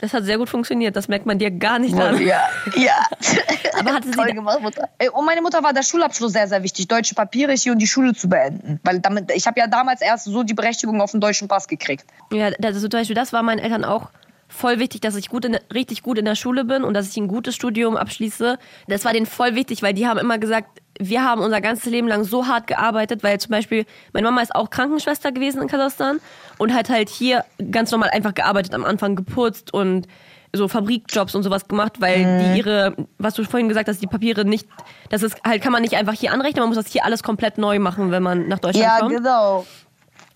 Das 0.00 0.12
hat 0.12 0.24
sehr 0.24 0.36
gut 0.36 0.48
funktioniert, 0.48 0.94
das 0.94 1.08
merkt 1.08 1.24
man 1.24 1.38
dir 1.38 1.50
gar 1.50 1.78
nicht 1.78 1.94
an. 1.94 2.20
Ja, 2.20 2.48
ja. 2.74 3.06
Aber 3.78 3.94
hatte 3.94 4.08
sie 4.08 4.14
Toll 4.14 4.32
gemacht, 4.32 4.60
Mutter. 4.60 4.88
Und 5.12 5.24
meine 5.24 5.40
Mutter 5.40 5.62
war 5.62 5.72
der 5.72 5.82
Schulabschluss 5.82 6.32
sehr, 6.32 6.48
sehr 6.48 6.62
wichtig, 6.62 6.88
deutsche 6.88 7.14
Papiere 7.14 7.52
hier 7.52 7.72
und 7.72 7.78
die 7.78 7.86
Schule 7.86 8.14
zu 8.14 8.28
beenden. 8.28 8.78
Weil 8.84 9.00
damit, 9.00 9.30
ich 9.32 9.46
habe 9.46 9.58
ja 9.58 9.66
damals 9.66 10.02
erst 10.02 10.24
so 10.24 10.42
die 10.42 10.54
Berechtigung 10.54 11.00
auf 11.00 11.12
den 11.12 11.20
deutschen 11.20 11.48
Pass 11.48 11.66
gekriegt. 11.66 12.04
Ja, 12.30 12.50
das, 12.50 12.80
zum 12.80 12.90
Beispiel, 12.90 13.16
das 13.16 13.32
war 13.32 13.42
meinen 13.42 13.58
Eltern 13.58 13.84
auch 13.84 14.10
voll 14.48 14.78
wichtig, 14.78 15.00
dass 15.00 15.16
ich 15.16 15.28
gut 15.28 15.44
in, 15.44 15.58
richtig 15.72 16.02
gut 16.02 16.18
in 16.18 16.24
der 16.24 16.34
Schule 16.34 16.64
bin 16.64 16.84
und 16.84 16.94
dass 16.94 17.08
ich 17.08 17.16
ein 17.16 17.28
gutes 17.28 17.54
Studium 17.54 17.96
abschließe. 17.96 18.58
Das 18.88 19.04
war 19.04 19.12
denen 19.12 19.26
voll 19.26 19.54
wichtig, 19.54 19.82
weil 19.82 19.94
die 19.94 20.06
haben 20.06 20.18
immer 20.18 20.38
gesagt, 20.38 20.82
wir 20.98 21.22
haben 21.24 21.40
unser 21.42 21.60
ganzes 21.60 21.86
Leben 21.86 22.08
lang 22.08 22.24
so 22.24 22.46
hart 22.46 22.66
gearbeitet, 22.66 23.22
weil 23.22 23.38
zum 23.38 23.50
Beispiel 23.50 23.84
meine 24.12 24.26
Mama 24.26 24.40
ist 24.40 24.54
auch 24.54 24.70
Krankenschwester 24.70 25.32
gewesen 25.32 25.62
in 25.62 25.68
Kasachstan 25.68 26.20
und 26.58 26.72
hat 26.74 26.88
halt 26.88 27.08
hier 27.08 27.44
ganz 27.70 27.90
normal 27.90 28.10
einfach 28.10 28.34
gearbeitet, 28.34 28.74
am 28.74 28.84
Anfang 28.84 29.16
geputzt 29.16 29.72
und 29.74 30.06
so 30.54 30.68
Fabrikjobs 30.68 31.34
und 31.34 31.42
sowas 31.42 31.68
gemacht, 31.68 32.00
weil 32.00 32.38
die 32.40 32.58
ihre, 32.58 32.96
was 33.18 33.34
du 33.34 33.44
vorhin 33.44 33.68
gesagt 33.68 33.88
hast, 33.88 34.00
die 34.00 34.06
Papiere 34.06 34.44
nicht, 34.46 34.66
das 35.10 35.22
ist 35.22 35.36
halt, 35.44 35.60
kann 35.62 35.72
man 35.72 35.82
nicht 35.82 35.94
einfach 35.94 36.14
hier 36.14 36.32
anrechnen, 36.32 36.60
man 36.60 36.68
muss 36.70 36.82
das 36.82 36.90
hier 36.90 37.04
alles 37.04 37.22
komplett 37.22 37.58
neu 37.58 37.78
machen, 37.78 38.10
wenn 38.10 38.22
man 38.22 38.48
nach 38.48 38.60
Deutschland 38.60 38.86
Ja, 38.86 38.98
kommt. 39.00 39.16
genau. 39.16 39.66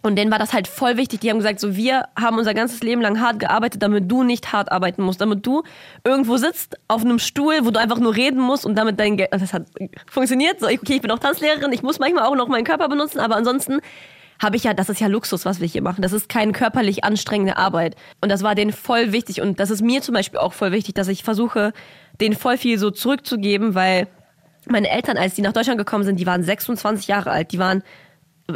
Und 0.03 0.17
denen 0.17 0.31
war 0.31 0.39
das 0.39 0.55
halt 0.55 0.67
voll 0.67 0.97
wichtig. 0.97 1.21
Die 1.21 1.31
haben 1.31 1.39
gesagt, 1.39 1.61
so 1.61 1.77
wir 1.77 2.05
haben 2.19 2.39
unser 2.39 2.55
ganzes 2.55 2.83
Leben 2.83 3.03
lang 3.03 3.21
hart 3.21 3.39
gearbeitet, 3.39 3.83
damit 3.83 4.11
du 4.11 4.23
nicht 4.23 4.53
hart 4.53 4.73
arbeiten 4.73 5.03
musst, 5.03 5.21
damit 5.21 5.45
du 5.45 5.63
irgendwo 6.05 6.39
sitzt 6.39 6.77
auf 6.89 7.05
einem 7.05 7.19
Stuhl, 7.19 7.65
wo 7.65 7.71
du 7.71 7.79
einfach 7.79 7.99
nur 7.99 8.17
reden 8.17 8.41
musst 8.41 8.65
und 8.65 8.77
damit 8.77 8.99
dein 8.99 9.19
Geld. 9.19 9.31
Das 9.33 9.53
hat 9.53 9.67
funktioniert. 10.07 10.61
So, 10.61 10.67
okay, 10.67 10.95
ich 10.95 11.03
bin 11.03 11.11
auch 11.11 11.19
Tanzlehrerin, 11.19 11.71
ich 11.73 11.83
muss 11.83 11.99
manchmal 11.99 12.25
auch 12.25 12.35
noch 12.35 12.49
meinen 12.49 12.65
Körper 12.65 12.89
benutzen, 12.89 13.21
aber 13.21 13.37
ansonsten 13.37 13.81
habe 14.43 14.57
ich 14.57 14.65
ja, 14.65 14.73
das 14.73 14.89
ist 14.89 15.01
ja 15.01 15.07
Luxus, 15.07 15.45
was 15.45 15.61
wir 15.61 15.69
hier 15.69 15.83
machen. 15.83 16.01
Das 16.01 16.13
ist 16.13 16.29
keine 16.29 16.53
körperlich 16.53 17.05
anstrengende 17.05 17.59
Arbeit. 17.59 17.95
Und 18.23 18.31
das 18.31 18.43
war 18.43 18.55
denen 18.55 18.73
voll 18.73 19.13
wichtig. 19.13 19.43
Und 19.43 19.61
das 19.61 19.71
ist 19.71 19.83
mir 19.83 20.01
zum 20.01 20.15
Beispiel 20.15 20.41
auch 20.41 20.55
voll 20.55 20.73
wichtig, 20.73 20.95
dass 20.95 21.09
ich 21.09 21.23
versuche, 21.23 21.73
denen 22.21 22.35
voll 22.35 22.57
viel 22.57 22.79
so 22.79 22.91
zurückzugeben, 22.91 23.75
weil 23.75 24.09
meine 24.67 24.89
Eltern, 24.89 25.19
als 25.19 25.35
die 25.35 25.43
nach 25.43 25.53
Deutschland 25.53 25.79
gekommen 25.79 26.05
sind, 26.05 26.19
die 26.19 26.27
waren 26.27 26.43
26 26.43 27.07
Jahre 27.07 27.31
alt. 27.31 27.53
Die 27.53 27.59
waren, 27.59 27.83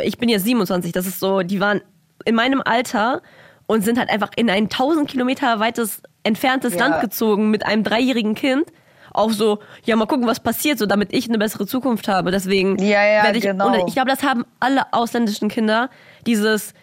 ich 0.02 0.18
bin 0.18 0.28
jetzt 0.28 0.44
27, 0.44 0.92
das 0.92 1.07
ist 1.07 1.20
so, 1.20 1.40
die 1.42 1.61
waren 1.61 1.80
in 2.24 2.35
meinem 2.35 2.62
Alter 2.64 3.22
und 3.66 3.85
sind 3.85 3.98
halt 3.98 4.11
einfach 4.11 4.30
in 4.37 4.50
ein 4.50 4.64
1000 4.64 5.09
Kilometer 5.09 5.61
weites, 5.61 6.02
entferntes 6.22 6.74
Ja. 6.74 6.80
Land 6.87 7.00
gezogen 7.00 7.50
mit 7.50 7.64
einem 7.66 7.83
dreijährigen 7.85 8.35
Kind. 8.35 8.64
Auch 9.12 9.30
so, 9.30 9.61
ja, 9.85 9.94
mal 9.94 10.07
gucken, 10.07 10.26
was 10.26 10.40
passiert, 10.40 10.78
so 10.78 10.87
damit 10.87 11.12
ich 11.12 11.28
eine 11.28 11.38
bessere 11.38 11.66
Zukunft 11.66 12.09
habe. 12.09 12.30
Deswegen 12.33 12.78
Ja, 12.78 13.04
ja, 13.07 13.22
werde 13.22 13.38
ich, 13.38 13.44
genau. 13.44 13.68
und 13.68 13.88
ich 13.88 13.94
glaube, 13.94 14.11
das 14.11 14.22
haben 14.24 14.44
alle 14.59 14.92
ausländischen 14.92 15.48
Kinder, 15.48 15.88
dieses, 16.26 16.74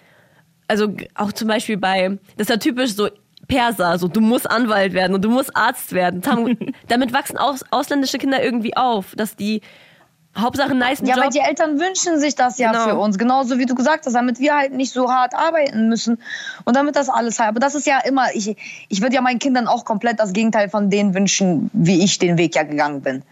also 0.68 0.96
auch 1.16 1.34
zum 1.34 1.50
Beispiel 1.50 1.78
bei, 1.78 2.18
das 2.38 2.46
ist 2.48 2.50
ja 2.50 2.58
typisch 2.58 2.94
so 2.96 3.10
Perser, 3.48 3.98
so 4.00 4.08
du 4.08 4.22
musst 4.22 4.50
Anwalt 4.50 4.94
werden 4.94 5.14
und 5.14 5.26
du 5.26 5.30
musst 5.30 5.56
Arzt 5.58 5.92
werden. 5.92 6.22
Damit 6.88 7.12
wachsen 7.12 7.38
aus, 7.38 7.66
ausländische 7.70 8.18
Kinder 8.18 8.42
irgendwie 8.42 8.78
auf, 8.78 9.14
dass 9.18 9.36
die 9.36 9.62
Hauptsache 10.38 10.70
einen 10.70 10.80
nice 10.80 11.00
Ja, 11.04 11.16
Job. 11.16 11.26
weil 11.26 11.30
die 11.32 11.40
Eltern 11.40 11.80
wünschen 11.80 12.20
sich 12.20 12.36
das 12.36 12.58
ja 12.58 12.72
Genau. 12.72 12.86
für 12.86 12.96
uns. 12.96 13.18
Genauso 13.18 13.58
wie 13.58 13.66
du 13.66 13.76
gesagt 13.76 14.06
hast, 14.06 14.14
damit 14.14 14.40
wir 14.40 14.56
halt 14.56 14.72
nicht 14.74 14.94
so 14.94 15.10
hart 15.12 15.34
arbeiten 15.36 15.90
müssen 15.90 16.20
und 16.64 16.76
damit 16.76 16.96
das 16.96 17.10
alles 17.10 17.38
halt. 17.40 17.50
Aber 17.50 17.60
das 17.60 17.76
ist 17.76 17.86
ja 17.86 18.00
immer, 18.00 18.28
ich, 18.34 18.56
ich 18.88 19.02
würde 19.02 19.16
ja 19.16 19.22
meinen 19.22 19.40
Kindern 19.40 19.68
auch 19.68 19.84
komplett 19.84 20.20
das 20.20 20.32
Gegenteil 20.32 20.70
von 20.70 20.90
denen 20.90 21.14
wünschen, 21.14 21.70
wie 21.74 22.04
ich 22.04 22.18
den 22.18 22.38
Weg 22.38 22.56
ja 22.56 22.64
gegangen 22.64 23.02
bin. 23.02 23.24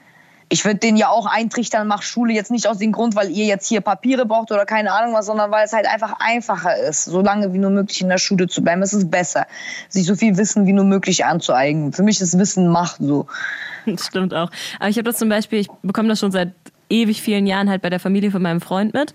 Ich 0.52 0.66
würde 0.66 0.80
denen 0.80 0.98
ja 0.98 1.10
auch 1.10 1.28
eintrichtern, 1.28 1.88
mach 1.88 2.02
Schule 2.02 2.34
jetzt 2.34 2.50
nicht 2.50 2.66
aus 2.68 2.80
dem 2.80 2.92
Grund, 2.92 3.16
weil 3.16 3.30
ihr 3.30 3.46
jetzt 3.46 3.68
hier 3.68 3.82
Papiere 3.82 4.26
braucht 4.26 4.52
oder 4.52 4.66
keine 4.66 4.92
Ahnung 4.92 5.14
was, 5.14 5.28
sondern 5.28 5.52
weil 5.52 5.64
es 5.64 5.74
halt 5.74 5.86
einfach 5.88 6.16
einfacher 6.20 6.76
ist, 6.76 7.06
so 7.06 7.22
lange 7.22 7.54
wie 7.54 7.60
nur 7.60 7.70
möglich 7.70 8.02
in 8.02 8.10
der 8.10 8.18
Schule 8.18 8.48
zu 8.48 8.64
bleiben. 8.64 8.82
Es 8.82 8.92
ist 8.92 9.12
besser, 9.12 9.46
sich 9.90 10.08
so 10.08 10.16
viel 10.16 10.38
Wissen 10.38 10.66
wie 10.66 10.74
nur 10.74 10.86
möglich 10.86 11.24
anzueignen. 11.24 11.94
Für 11.94 12.02
mich 12.02 12.20
ist 12.20 12.38
Wissen 12.40 12.68
Macht 12.68 12.98
so. 13.00 13.28
Das 13.86 14.08
stimmt 14.08 14.34
auch. 14.34 14.50
Aber 14.80 14.90
ich 14.90 14.98
habe 14.98 15.04
das 15.04 15.18
zum 15.18 15.30
Beispiel, 15.30 15.60
ich 15.60 15.68
bekomme 15.84 16.10
das 16.10 16.20
schon 16.20 16.32
seit 16.32 16.52
ewig 16.90 17.22
vielen 17.22 17.48
Jahren 17.48 17.70
halt 17.70 17.82
bei 17.82 17.90
der 17.90 18.00
Familie 18.00 18.32
von 18.32 18.42
meinem 18.42 18.62
Freund 18.62 18.94
mit. 18.94 19.14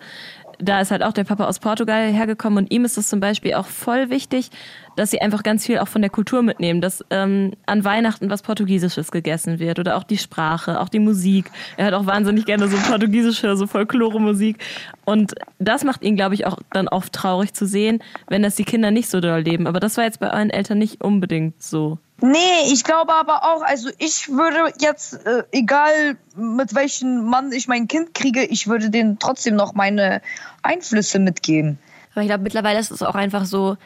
Da 0.58 0.80
ist 0.80 0.90
halt 0.90 1.02
auch 1.02 1.12
der 1.12 1.24
Papa 1.24 1.46
aus 1.46 1.58
Portugal 1.58 2.12
hergekommen 2.12 2.64
und 2.64 2.72
ihm 2.72 2.84
ist 2.84 2.96
es 2.96 3.08
zum 3.08 3.20
Beispiel 3.20 3.54
auch 3.54 3.66
voll 3.66 4.10
wichtig, 4.10 4.50
dass 4.96 5.10
sie 5.10 5.20
einfach 5.20 5.42
ganz 5.42 5.66
viel 5.66 5.78
auch 5.78 5.88
von 5.88 6.00
der 6.00 6.10
Kultur 6.10 6.42
mitnehmen, 6.42 6.80
dass 6.80 7.04
ähm, 7.10 7.52
an 7.66 7.84
Weihnachten 7.84 8.30
was 8.30 8.42
Portugiesisches 8.42 9.10
gegessen 9.10 9.58
wird 9.58 9.78
oder 9.78 9.96
auch 9.96 10.04
die 10.04 10.18
Sprache, 10.18 10.80
auch 10.80 10.88
die 10.88 11.00
Musik. 11.00 11.50
Er 11.76 11.86
hat 11.86 11.94
auch 11.94 12.06
wahnsinnig 12.06 12.44
gerne 12.44 12.68
so 12.68 12.76
portugiesische, 12.76 13.56
so 13.56 13.66
Folklore-Musik. 13.66 14.58
Und 15.04 15.34
das 15.58 15.82
macht 15.84 16.02
ihn, 16.02 16.16
glaube 16.16 16.34
ich, 16.34 16.46
auch 16.46 16.58
dann 16.70 16.88
oft 16.88 17.12
traurig 17.12 17.52
zu 17.52 17.66
sehen, 17.66 18.00
wenn 18.28 18.42
das 18.42 18.54
die 18.54 18.64
Kinder 18.64 18.90
nicht 18.90 19.10
so 19.10 19.20
doll 19.20 19.40
leben. 19.40 19.66
Aber 19.66 19.80
das 19.80 19.96
war 19.96 20.04
jetzt 20.04 20.20
bei 20.20 20.32
euren 20.32 20.50
Eltern 20.50 20.78
nicht 20.78 21.02
unbedingt 21.02 21.60
so. 21.62 21.98
Nee, 22.20 22.72
ich 22.72 22.84
glaube 22.84 23.12
aber 23.12 23.42
auch, 23.42 23.62
also 23.62 23.90
ich 23.98 24.28
würde 24.28 24.72
jetzt, 24.80 25.14
äh, 25.26 25.42
egal 25.50 26.16
mit 26.36 26.74
welchem 26.74 27.24
Mann 27.24 27.52
ich 27.52 27.66
mein 27.66 27.88
Kind 27.88 28.14
kriege, 28.14 28.44
ich 28.44 28.68
würde 28.68 28.88
denen 28.88 29.18
trotzdem 29.18 29.56
noch 29.56 29.74
meine 29.74 30.22
Einflüsse 30.62 31.18
mitgeben. 31.18 31.78
Aber 32.12 32.22
ich 32.22 32.28
glaube, 32.28 32.44
mittlerweile 32.44 32.78
ist 32.78 32.92
es 32.92 33.02
auch 33.02 33.16
einfach 33.16 33.44
so 33.44 33.76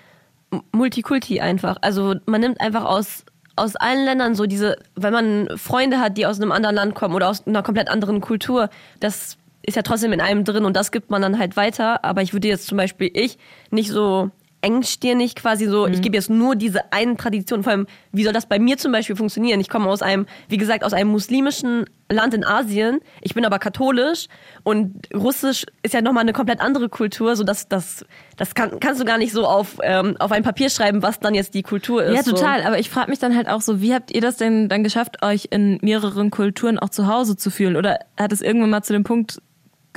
Multikulti 0.72 1.40
einfach. 1.40 1.78
Also 1.80 2.16
man 2.26 2.40
nimmt 2.42 2.60
einfach 2.60 2.84
aus, 2.84 3.24
aus 3.56 3.76
allen 3.76 4.04
Ländern 4.04 4.34
so 4.34 4.46
diese, 4.46 4.76
wenn 4.94 5.12
man 5.12 5.48
Freunde 5.56 5.98
hat, 5.98 6.18
die 6.18 6.26
aus 6.26 6.40
einem 6.40 6.52
anderen 6.52 6.76
Land 6.76 6.94
kommen 6.94 7.14
oder 7.14 7.28
aus 7.28 7.46
einer 7.46 7.62
komplett 7.62 7.88
anderen 7.88 8.20
Kultur, 8.20 8.68
das 9.00 9.38
ist 9.62 9.76
ja 9.76 9.82
trotzdem 9.82 10.12
in 10.12 10.20
einem 10.20 10.44
drin 10.44 10.64
und 10.64 10.76
das 10.76 10.92
gibt 10.92 11.10
man 11.10 11.22
dann 11.22 11.38
halt 11.38 11.56
weiter. 11.56 12.04
Aber 12.04 12.22
ich 12.22 12.32
würde 12.32 12.48
jetzt 12.48 12.66
zum 12.66 12.76
Beispiel 12.76 13.10
ich 13.12 13.38
nicht 13.70 13.90
so 13.90 14.30
engstirnig 14.68 15.35
quasi 15.35 15.66
so, 15.66 15.87
ich 15.87 16.02
gebe 16.02 16.14
jetzt 16.14 16.28
nur 16.28 16.54
diese 16.54 16.92
eine 16.92 17.16
Tradition. 17.16 17.62
Vor 17.62 17.72
allem, 17.72 17.87
wie 18.12 18.22
soll 18.22 18.35
das 18.35 18.46
bei 18.46 18.59
mir 18.59 18.76
zum 18.76 18.92
Beispiel 18.92 19.16
funktionieren? 19.16 19.61
Ich 19.61 19.70
komme 19.70 19.88
aus 19.88 20.02
einem, 20.02 20.26
wie 20.48 20.59
gesagt, 20.59 20.85
aus 20.85 20.92
einem 20.92 21.11
muslimischen 21.11 21.87
Land 22.11 22.35
in 22.35 22.44
Asien. 22.44 23.00
Ich 23.22 23.35
bin 23.35 23.46
aber 23.46 23.59
katholisch 23.59 24.28
und 24.64 25.09
Russisch 25.14 25.64
ist 25.83 25.94
ja 25.94 26.02
nochmal 26.02 26.22
eine 26.22 26.35
komplett 26.35 26.61
andere 26.61 26.90
Kultur, 26.90 27.35
so 27.35 27.44
dass 27.44 27.68
das, 27.68 28.04
das 28.37 28.54
kann, 28.54 28.78
kannst 28.78 29.00
du 29.00 29.07
gar 29.07 29.16
nicht 29.16 29.33
so 29.33 29.46
auf, 29.46 29.78
ähm, 29.83 30.16
auf 30.18 30.33
ein 30.33 30.42
Papier 30.42 30.68
schreiben, 30.68 31.02
was 31.02 31.18
dann 31.18 31.35
jetzt 31.35 31.54
die 31.54 31.62
Kultur 31.62 32.04
ist. 32.04 32.14
Ja, 32.14 32.22
so. 32.22 32.33
total. 32.33 32.62
Aber 32.64 32.78
ich 32.78 32.90
frage 32.90 33.11
mich 33.11 33.18
dann 33.18 33.35
halt 33.35 33.48
auch 33.48 33.62
so, 33.62 33.81
wie 33.81 33.94
habt 33.94 34.11
ihr 34.11 34.20
das 34.20 34.37
denn 34.37 34.68
dann 34.68 34.85
geschafft, 34.85 35.22
euch 35.22 35.48
in 35.50 35.78
mehreren 35.81 36.31
Kulturen 36.31 36.78
auch 36.78 36.90
zu 36.90 37.07
Hause 37.07 37.37
zu 37.37 37.50
fühlen? 37.50 37.76
Oder 37.76 38.00
hat 38.18 38.33
es 38.33 38.42
irgendwann 38.42 38.70
mal 38.70 38.83
zu 38.83 38.92
dem 38.92 39.04
Punkt 39.04 39.40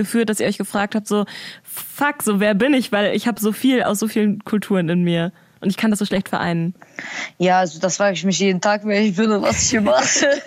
geführt, 0.02 0.30
dass 0.30 0.40
ihr 0.40 0.48
euch 0.48 0.58
gefragt 0.58 0.96
habt, 0.96 1.08
so, 1.08 1.26
fuck, 1.64 2.24
so 2.24 2.40
wer 2.40 2.54
bin 2.54 2.74
ich? 2.74 2.92
Weil 2.92 3.16
ich 3.16 3.28
habe 3.28 3.40
so 3.40 3.52
viel 3.52 3.84
aus 3.84 4.00
so 4.00 4.08
vielen 4.08 4.44
Kulturen 4.44 4.90
in 4.90 5.04
mir. 5.04 5.32
Und 5.62 5.70
ich 5.70 5.78
kann 5.78 5.92
das 5.92 6.00
so 6.00 6.06
schlecht 6.06 6.28
vereinen. 6.28 6.74
Ja, 7.38 7.60
also 7.60 7.80
das 7.80 7.98
frage 7.98 8.14
ich 8.14 8.26
mich 8.26 8.40
jeden 8.40 8.62
Tag, 8.62 8.82
wer 8.84 9.00
ich 9.00 9.16
bin 9.16 9.32
und 9.32 9.44
was 9.44 9.62
ich 9.62 9.70
hier 9.70 9.82
mache. 9.82 10.42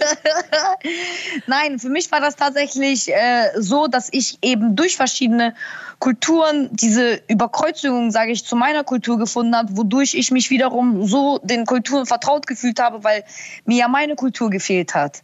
Nein, 1.46 1.78
für 1.78 1.88
mich 1.88 2.10
war 2.10 2.20
das 2.20 2.34
tatsächlich 2.34 3.08
äh, 3.14 3.50
so, 3.56 3.86
dass 3.86 4.08
ich 4.10 4.38
eben 4.42 4.74
durch 4.74 4.96
verschiedene 4.96 5.54
Kulturen 6.00 6.68
diese 6.72 7.22
Überkreuzung, 7.28 8.10
sage 8.10 8.32
ich, 8.32 8.44
zu 8.44 8.56
meiner 8.56 8.82
Kultur 8.82 9.16
gefunden 9.16 9.54
habe, 9.54 9.76
wodurch 9.76 10.14
ich 10.14 10.32
mich 10.32 10.50
wiederum 10.50 11.06
so 11.06 11.38
den 11.44 11.64
Kulturen 11.64 12.06
vertraut 12.06 12.48
gefühlt 12.48 12.80
habe, 12.80 13.04
weil 13.04 13.22
mir 13.66 13.78
ja 13.78 13.88
meine 13.88 14.16
Kultur 14.16 14.50
gefehlt 14.50 14.96
hat. 14.96 15.22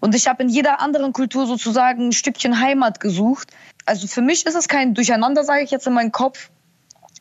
Und 0.00 0.14
ich 0.14 0.26
habe 0.26 0.42
in 0.42 0.48
jeder 0.48 0.80
anderen 0.80 1.12
Kultur 1.12 1.46
sozusagen 1.46 2.08
ein 2.08 2.12
Stückchen 2.12 2.60
Heimat 2.60 3.00
gesucht. 3.00 3.50
also 3.86 4.06
für 4.06 4.22
mich 4.22 4.46
ist 4.46 4.54
es 4.54 4.68
kein 4.68 4.94
Durcheinander, 4.94 5.44
sage 5.44 5.62
ich 5.62 5.70
jetzt 5.70 5.86
in 5.86 5.92
meinem 5.92 6.12
Kopf 6.12 6.50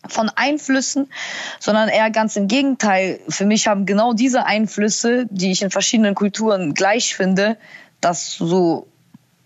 von 0.07 0.29
Einflüssen, 0.33 1.11
sondern 1.59 1.89
eher 1.89 2.09
ganz 2.09 2.35
im 2.35 2.47
Gegenteil. 2.47 3.19
Für 3.27 3.45
mich 3.45 3.67
haben 3.67 3.85
genau 3.85 4.13
diese 4.13 4.45
Einflüsse, 4.45 5.25
die 5.29 5.51
ich 5.51 5.61
in 5.61 5.71
verschiedenen 5.71 6.15
Kulturen 6.15 6.73
gleich 6.73 7.15
finde, 7.15 7.57
das 7.99 8.35
so 8.35 8.87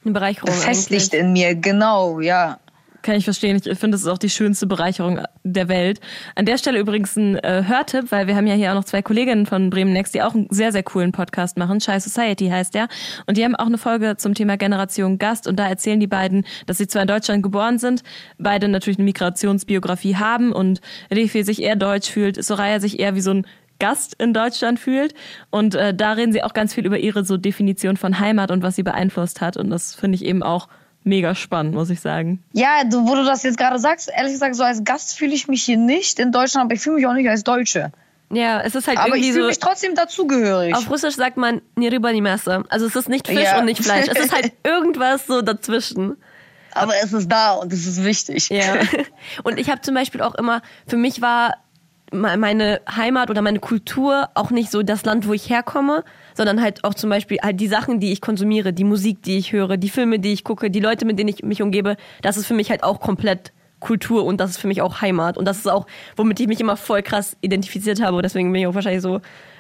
befestigt 0.04 1.14
eigentlich. 1.14 1.22
in 1.22 1.34
mir. 1.34 1.56
Genau, 1.56 2.20
ja. 2.20 2.60
Kann 3.04 3.16
ich 3.16 3.26
verstehen. 3.26 3.58
Ich 3.58 3.64
finde, 3.64 3.96
das 3.96 4.02
ist 4.02 4.08
auch 4.08 4.18
die 4.18 4.30
schönste 4.30 4.66
Bereicherung 4.66 5.20
der 5.44 5.68
Welt. 5.68 6.00
An 6.36 6.46
der 6.46 6.58
Stelle 6.58 6.80
übrigens 6.80 7.18
ein 7.18 7.36
äh, 7.36 7.66
Hörtipp, 7.68 8.12
weil 8.12 8.28
wir 8.28 8.38
haben 8.38 8.48
ja 8.48 8.54
hier 8.54 8.72
auch 8.72 8.76
noch 8.76 8.86
zwei 8.86 9.02
Kolleginnen 9.02 9.46
von 9.46 9.70
Bremen 9.70 9.92
Next, 9.92 10.16
die 10.16 10.22
auch 10.22 10.34
einen 10.34 10.48
sehr, 10.50 10.72
sehr 10.72 10.84
coolen 10.84 11.12
Podcast 11.12 11.58
machen. 11.58 11.82
Shy 11.82 12.00
Society 12.00 12.48
heißt 12.48 12.74
der. 12.74 12.88
Und 13.28 13.36
die 13.36 13.44
haben 13.44 13.58
auch 13.58 13.66
eine 13.66 13.78
Folge 13.78 14.16
zum 14.16 14.34
Thema 14.34 14.56
Generation 14.56 15.18
Gast. 15.18 15.48
Und 15.48 15.58
da 15.58 15.68
erzählen 15.68 16.00
die 16.00 16.08
beiden, 16.08 16.46
dass 16.66 16.78
sie 16.78 16.88
zwar 16.88 17.02
in 17.02 17.10
Deutschland 17.10 17.44
geboren 17.44 17.78
sind, 17.78 18.04
beide 18.38 18.70
natürlich 18.70 18.98
eine 18.98 19.06
Migrationsbiografie 19.06 20.16
haben 20.16 20.54
und 20.54 20.80
Refi 21.12 21.44
sich 21.44 21.62
eher 21.62 21.76
deutsch 21.76 22.10
fühlt, 22.10 22.42
Soraya 22.42 22.80
sich 22.80 23.00
eher 23.00 23.16
wie 23.16 23.22
so 23.22 23.32
ein 23.32 23.46
Gast 23.80 24.16
in 24.18 24.34
Deutschland 24.34 24.80
fühlt. 24.80 25.14
Und 25.50 25.76
äh, 25.76 25.94
da 25.94 26.14
reden 26.14 26.32
sie 26.32 26.42
auch 26.42 26.54
ganz 26.54 26.74
viel 26.74 26.86
über 26.86 27.00
ihre 27.00 27.26
so 27.26 27.36
Definition 27.36 27.98
von 27.98 28.20
Heimat 28.20 28.50
und 28.50 28.64
was 28.64 28.78
sie 28.78 28.84
beeinflusst 28.84 29.42
hat. 29.42 29.58
Und 29.58 29.70
das 29.72 29.94
finde 29.94 30.16
ich 30.16 30.24
eben 30.24 30.42
auch 30.42 30.70
mega 31.04 31.36
spannend, 31.36 31.74
muss 31.76 31.90
ich 31.90 32.00
sagen. 32.02 32.44
Ja, 32.54 32.84
du, 32.86 33.08
wo 33.08 33.16
du 33.16 33.24
das 33.26 33.44
jetzt 33.44 33.58
gerade 33.58 33.80
sagst, 33.80 34.10
ehrlich 34.16 34.34
gesagt, 34.34 34.56
so 34.56 34.64
als 34.64 34.84
Gast 34.84 35.18
fühle 35.18 35.34
ich 35.34 35.48
mich 35.48 35.64
hier 35.64 35.78
nicht 35.78 36.20
in 36.20 36.32
Deutschland, 36.32 36.66
aber 36.66 36.76
ich 36.76 36.82
fühle 36.82 36.96
mich 36.98 37.08
auch 37.08 37.14
nicht 37.14 37.30
als 37.30 37.44
Deutsche. 37.44 37.92
Ja, 38.32 38.62
es 38.62 38.74
ist 38.74 38.88
halt 38.88 38.98
Aber 38.98 39.10
ich 39.10 39.14
irgendwie 39.16 39.32
fühle 39.34 39.44
so. 39.44 39.48
mich 39.50 39.60
trotzdem 39.60 39.94
dazugehörig. 39.96 40.76
Auf 40.76 40.90
Russisch 40.90 41.16
sagt 41.16 41.38
man 41.38 41.62
nie 41.76 41.90
rüber, 41.90 42.12
nie 42.12 42.22
Messer. 42.22 42.64
Also 42.70 42.88
es 42.88 42.96
ist 42.96 43.08
nicht 43.10 43.28
Fisch 43.28 43.44
Ja. 43.44 43.60
und 43.60 43.66
nicht 43.66 43.84
Fleisch. 43.84 44.08
Es 44.10 44.18
ist 44.26 44.34
halt 44.34 44.54
irgendwas 44.64 45.28
so 45.28 45.42
dazwischen. 45.44 46.18
Aber 46.74 46.94
es 47.04 47.14
ist 47.14 47.28
da 47.32 47.52
und 47.52 47.72
es 47.72 47.86
ist 47.86 48.04
wichtig. 48.04 48.50
Ja. 48.50 48.78
Und 49.44 49.60
ich 49.60 49.70
habe 49.70 49.82
zum 49.82 49.94
Beispiel 49.94 50.22
auch 50.24 50.34
immer, 50.34 50.64
für 50.88 50.98
mich 50.98 51.22
war 51.22 51.58
me- 52.12 52.36
meine 52.38 52.82
Heimat 52.96 53.30
oder 53.30 53.44
meine 53.44 53.60
Kultur 53.60 54.30
auch 54.34 54.50
nicht 54.50 54.72
so 54.72 54.82
das 54.82 55.06
Land, 55.06 55.28
wo 55.28 55.34
ich 55.34 55.52
herkomme, 55.52 56.04
sondern 56.36 56.62
halt 56.62 56.84
auch 56.84 56.94
zum 56.94 57.10
Beispiel 57.10 57.38
halt 57.42 57.60
die 57.60 57.68
Sachen, 57.68 58.00
die 58.00 58.12
ich 58.12 58.22
konsumiere, 58.22 58.74
die 58.74 58.84
Musik, 58.84 59.22
die 59.24 59.38
ich 59.38 59.52
höre, 59.52 59.78
die 59.78 59.90
Filme, 59.90 60.20
die 60.20 60.34
ich 60.34 60.44
gucke, 60.44 60.70
die 60.70 60.80
Leute, 60.80 61.06
mit 61.06 61.20
denen 61.20 61.30
ich 61.30 61.44
mich 61.44 61.62
umgebe. 61.62 61.98
Das 62.22 62.38
ist 62.38 62.46
für 62.46 62.54
mich 62.54 62.70
halt 62.70 62.84
auch 62.84 63.00
komplett 63.00 63.52
Kultur 63.84 64.24
und 64.24 64.40
das 64.40 64.52
ist 64.52 64.58
für 64.58 64.68
mich 64.68 64.82
auch 64.82 65.02
Heimat. 65.02 65.38
Und 65.38 65.46
das 65.46 65.58
ist 65.58 65.68
auch, 65.68 65.86
womit 66.16 66.40
ich 66.40 66.48
mich 66.48 66.60
immer 66.62 66.78
voll 66.78 67.04
krass 67.04 67.38
identifiziert 67.42 68.02
habe. 68.02 68.18
Und 68.18 68.24
deswegen 68.24 68.52
bin 68.52 68.62
ich 68.62 68.68
auch 68.68 68.74
wahrscheinlich 68.74 69.02
so 69.02 69.20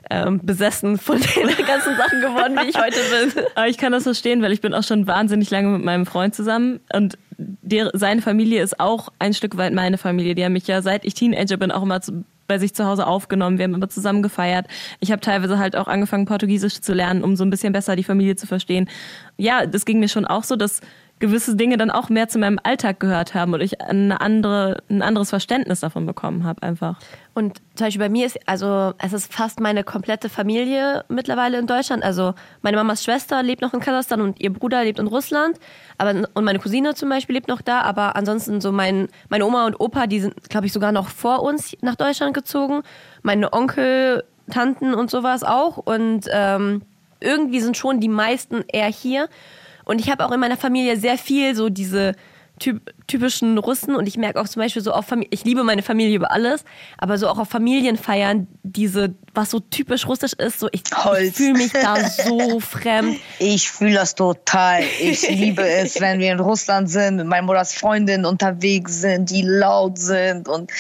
ähm, 0.10 0.40
besessen 0.42 0.98
von 0.98 1.20
den 1.36 1.66
ganzen 1.66 1.96
Sachen 1.96 2.22
geworden, 2.22 2.58
wie 2.62 2.70
ich 2.70 2.78
heute 2.78 3.00
bin. 3.12 3.44
Aber 3.56 3.68
ich 3.68 3.78
kann 3.78 3.92
das 3.92 4.04
verstehen, 4.04 4.42
weil 4.42 4.52
ich 4.52 4.62
bin 4.62 4.74
auch 4.74 4.84
schon 4.84 5.08
wahnsinnig 5.08 5.52
lange 5.52 5.70
mit 5.70 5.84
meinem 5.84 6.06
Freund 6.06 6.34
zusammen 6.34 6.80
und 6.94 7.18
der, 7.38 7.92
seine 7.94 8.22
Familie 8.22 8.62
ist 8.62 8.80
auch 8.80 9.10
ein 9.20 9.34
Stück 9.34 9.58
weit 9.58 9.74
meine 9.74 9.98
Familie. 9.98 10.36
Die 10.36 10.46
haben 10.46 10.54
mich 10.54 10.68
ja 10.68 10.82
seit 10.82 11.04
ich 11.04 11.14
Teenager 11.14 11.58
bin 11.58 11.72
auch 11.72 11.84
immer 11.84 12.02
zu, 12.02 12.24
bei 12.48 12.60
sich 12.60 12.74
zu 12.74 12.86
Hause 12.86 13.08
aufgenommen. 13.08 13.58
Wir 13.58 13.66
haben 13.66 13.74
immer 13.74 13.90
zusammen 13.90 14.24
gefeiert. 14.24 14.68
Ich 15.00 15.12
habe 15.12 15.22
teilweise 15.22 15.60
halt 15.60 15.76
auch 15.76 15.88
angefangen, 15.88 16.26
Portugiesisch 16.26 16.82
zu 16.82 16.94
lernen, 16.94 17.24
um 17.24 17.36
so 17.36 17.44
ein 17.44 17.50
bisschen 17.50 17.74
besser 17.74 17.96
die 17.96 18.04
Familie 18.04 18.36
zu 18.36 18.48
verstehen. 18.48 18.90
Ja, 19.38 19.66
das 19.66 19.86
ging 19.86 20.00
mir 20.00 20.10
schon 20.10 20.26
auch 20.26 20.44
so, 20.44 20.56
dass 20.56 20.82
gewisse 21.20 21.56
Dinge 21.56 21.78
dann 21.78 21.90
auch 21.90 22.10
mehr 22.10 22.28
zu 22.28 22.38
meinem 22.38 22.60
Alltag 22.64 23.00
gehört 23.00 23.34
haben 23.34 23.54
und 23.54 23.62
ich 23.62 23.80
eine 23.80 24.20
andere, 24.20 24.84
ein 24.90 25.02
anderes 25.02 25.30
Verständnis 25.30 25.80
davon 25.80 26.06
bekommen 26.06 26.44
habe 26.44 26.62
einfach. 26.64 27.00
Und 27.34 27.62
zum 27.76 27.88
Beispiel 27.88 28.00
bei 28.00 28.10
mir 28.10 28.26
ist, 28.26 28.38
also 28.46 28.94
es 28.98 29.14
ist 29.14 29.34
fast 29.34 29.60
meine 29.60 29.84
komplette 29.84 30.28
Familie 30.28 31.06
mittlerweile 31.08 31.58
in 31.60 31.66
Deutschland. 31.66 32.04
Also 32.04 32.34
meine 32.62 32.78
Mamas 32.78 33.04
Schwester 33.04 33.42
lebt 33.42 33.62
noch 33.62 33.74
in 33.74 33.80
Kasachstan 33.80 34.22
und 34.22 34.42
ihr 34.42 34.52
Bruder 34.52 34.84
lebt 34.84 35.00
in 35.00 35.08
Russland. 35.08 35.60
Aber, 35.98 36.28
und 36.34 36.44
meine 36.44 36.60
Cousine 36.60 36.94
zum 36.94 37.10
Beispiel 37.10 37.36
lebt 37.36 37.48
noch 37.48 37.62
da. 37.62 37.82
Aber 37.82 38.16
ansonsten 38.16 38.60
so 38.60 38.72
mein, 38.72 39.08
meine 39.30 39.46
Oma 39.46 39.66
und 39.66 39.80
Opa, 39.80 40.08
die 40.08 40.20
sind, 40.20 40.50
glaube 40.50 40.66
ich, 40.66 40.74
sogar 40.74 40.92
noch 40.92 41.08
vor 41.08 41.42
uns 41.42 41.76
nach 41.82 41.96
Deutschland 41.96 42.34
gezogen. 42.34 42.84
Meine 43.22 43.54
Onkel, 43.54 44.26
Tanten 44.52 44.94
und 44.94 45.10
sowas 45.10 45.44
auch. 45.44 45.78
Und 45.78 46.28
ähm, 46.32 46.82
irgendwie 47.20 47.62
sind 47.62 47.78
schon 47.78 48.00
die 48.00 48.10
meisten 48.10 48.64
eher 48.68 48.88
hier. 48.88 49.30
Und 49.86 50.00
ich 50.00 50.10
habe 50.10 50.26
auch 50.26 50.32
in 50.32 50.40
meiner 50.40 50.58
Familie 50.58 50.98
sehr 50.98 51.18
viel 51.18 51.56
so 51.56 51.70
diese 51.70 52.14
typ 52.60 52.94
typischen 53.08 53.58
Russen 53.58 53.96
und 53.96 54.08
ich 54.08 54.18
merke 54.18 54.40
auch 54.40 54.48
zum 54.48 54.62
Beispiel 54.62 54.82
so 54.82 54.92
auf 54.94 55.06
Familie, 55.06 55.30
ich 55.34 55.44
liebe 55.44 55.64
meine 55.64 55.82
Familie 55.82 56.16
über 56.16 56.32
alles, 56.32 56.64
aber 56.98 57.18
so 57.18 57.28
auch 57.28 57.38
auf 57.38 57.50
Familienfeiern, 57.50 58.48
diese, 58.64 59.14
was 59.34 59.52
so 59.52 59.60
typisch 59.60 60.08
russisch 60.08 60.34
ist, 60.34 60.60
so 60.60 60.70
ich, 60.72 60.84
ich 61.22 61.34
fühle 61.34 61.54
mich 61.54 61.74
da 61.74 61.98
so 62.10 62.60
fremd. 62.60 63.20
Ich 63.40 63.70
fühle 63.70 63.96
das 63.96 64.16
total. 64.16 64.84
Ich 65.02 65.30
liebe 65.30 65.68
es, 65.68 66.00
wenn 66.00 66.20
wir 66.20 66.32
in 66.32 66.40
Russland 66.40 66.90
sind, 66.90 67.18
mit 67.18 67.28
meiner 67.28 67.46
Mutters 67.46 67.74
Freundin 67.74 68.26
unterwegs 68.26 69.02
sind, 69.02 69.30
die 69.30 69.42
laut 69.42 69.98
sind 70.00 70.48
und 70.48 70.72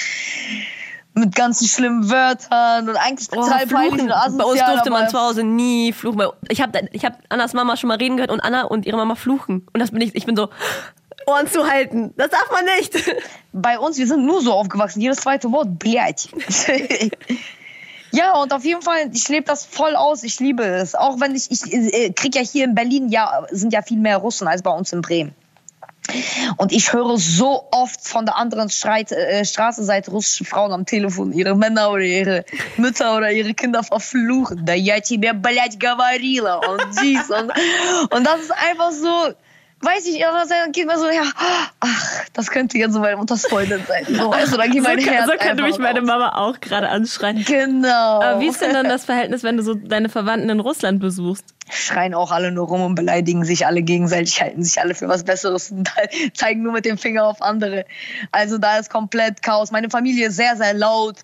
mit 1.14 1.34
ganzen 1.34 1.66
schlimmen 1.66 2.10
Wörtern 2.10 2.88
und 2.88 2.96
eigentlich 2.96 3.28
Oh, 3.32 3.36
total 3.42 3.66
peinlich 3.66 3.94
fluchen. 3.94 4.00
und 4.02 4.08
Bei 4.38 4.44
uns 4.44 4.60
asozial, 4.60 4.72
durfte 4.74 4.90
man 4.90 5.02
aber- 5.02 5.10
zu 5.10 5.18
Hause 5.18 5.42
nie 5.42 5.92
fluchen. 5.92 6.22
Ich 6.48 6.60
habe 6.62 6.88
ich 6.92 7.04
hab 7.04 7.18
Annas 7.28 7.54
Mama 7.54 7.76
schon 7.76 7.88
mal 7.88 7.96
reden 7.96 8.16
gehört 8.16 8.30
und 8.30 8.40
Anna 8.40 8.62
und 8.64 8.86
ihre 8.86 8.96
Mama 8.96 9.14
fluchen. 9.16 9.66
Und 9.72 9.80
das 9.80 9.90
bin 9.90 10.00
ich, 10.00 10.14
ich 10.14 10.26
bin 10.26 10.36
so, 10.36 10.48
Ohren 11.26 11.46
zu 11.48 11.68
halten. 11.68 12.14
Das 12.16 12.30
darf 12.30 12.50
man 12.52 12.64
nicht. 12.78 12.94
Bei 13.52 13.78
uns, 13.78 13.98
wir 13.98 14.06
sind 14.06 14.24
nur 14.24 14.40
so 14.42 14.52
aufgewachsen. 14.52 15.00
Jedes 15.00 15.18
zweite 15.18 15.50
Wort, 15.50 15.78
blять. 15.78 16.28
Ja, 18.10 18.32
und 18.40 18.52
auf 18.54 18.64
jeden 18.64 18.80
Fall, 18.80 19.10
ich 19.12 19.28
lebe 19.28 19.44
das 19.44 19.66
voll 19.66 19.94
aus. 19.94 20.22
Ich 20.22 20.40
liebe 20.40 20.64
es. 20.64 20.94
Auch 20.94 21.20
wenn 21.20 21.34
ich, 21.34 21.50
ich 21.50 21.70
äh, 21.72 22.10
krieg 22.12 22.34
ja 22.34 22.40
hier 22.40 22.64
in 22.64 22.74
Berlin, 22.74 23.10
ja, 23.10 23.44
sind 23.50 23.72
ja 23.74 23.82
viel 23.82 23.98
mehr 23.98 24.16
Russen 24.16 24.48
als 24.48 24.62
bei 24.62 24.70
uns 24.70 24.92
in 24.94 25.02
Bremen. 25.02 25.34
Und 26.56 26.72
ich 26.72 26.92
höre 26.92 27.18
so 27.18 27.68
oft 27.70 28.06
von 28.06 28.24
der 28.24 28.36
anderen 28.36 28.70
Streit, 28.70 29.12
äh, 29.12 29.44
Straßenseite 29.44 30.10
russische 30.10 30.44
Frauen 30.44 30.72
am 30.72 30.86
Telefon 30.86 31.32
ihre 31.32 31.54
Männer 31.54 31.90
oder 31.90 32.02
ihre 32.02 32.44
Mütter 32.76 33.16
oder 33.16 33.30
ihre 33.30 33.52
Kinder 33.54 33.82
verfluchen. 33.82 34.64
Da 34.64 34.72
я 34.72 35.00
тебе, 35.00 35.34
блядь, 35.34 35.78
говорила. 35.78 36.56
Und 36.56 36.82
dies 37.02 37.28
und, 37.30 37.52
und 38.10 38.24
das 38.24 38.40
ist 38.40 38.52
einfach 38.52 38.92
so, 38.92 39.34
weiß 39.83 40.05
ich, 40.07 40.19
dann 40.21 40.71
geht 40.71 40.87
mir 40.87 40.97
so, 40.97 41.07
ja, 41.09 41.23
ach, 41.79 42.21
das 42.33 42.49
könnte 42.49 42.77
jetzt 42.77 42.93
so 42.93 42.99
meine 42.99 43.17
Mutters 43.17 43.45
Freundin 43.45 43.81
sein. 43.87 44.05
So, 44.07 44.31
du, 44.31 44.57
dann 44.57 44.71
geht 44.71 44.83
So, 44.83 44.89
mein 44.89 44.99
kann- 44.99 45.13
Herz 45.13 45.25
so 45.25 45.37
könnte 45.37 45.63
mich 45.63 45.77
meine. 45.77 46.01
Mama 46.01 46.35
auch 46.37 46.59
gerade 46.59 46.89
anschreien. 46.89 47.43
Genau. 47.45 48.21
Aber 48.21 48.39
wie 48.39 48.47
ist 48.47 48.61
denn 48.61 48.73
dann 48.73 48.87
das 48.89 49.05
Verhältnis, 49.05 49.43
wenn 49.43 49.57
du 49.57 49.63
so 49.63 49.73
deine 49.73 50.09
Verwandten 50.09 50.49
in 50.49 50.59
Russland 50.59 50.99
besuchst? 50.99 51.45
schreien 51.71 52.13
auch 52.13 52.31
alle 52.31 52.51
nur 52.51 52.67
rum 52.67 52.81
und 52.81 52.95
beleidigen 52.95 53.45
sich 53.45 53.65
alle 53.65 53.81
gegenseitig, 53.83 54.41
halten 54.41 54.63
sich 54.63 54.81
alle 54.81 54.95
für 54.95 55.07
was 55.07 55.23
Besseres 55.23 55.71
und 55.71 55.89
zeigen 56.33 56.61
nur 56.61 56.73
mit 56.73 56.83
dem 56.85 56.97
Finger 56.97 57.25
auf 57.25 57.41
andere. 57.41 57.85
Also 58.33 58.57
da 58.57 58.77
ist 58.77 58.89
komplett 58.89 59.41
Chaos. 59.41 59.71
Meine 59.71 59.89
Familie 59.89 60.27
ist 60.27 60.35
sehr, 60.35 60.57
sehr 60.57 60.73
laut, 60.73 61.19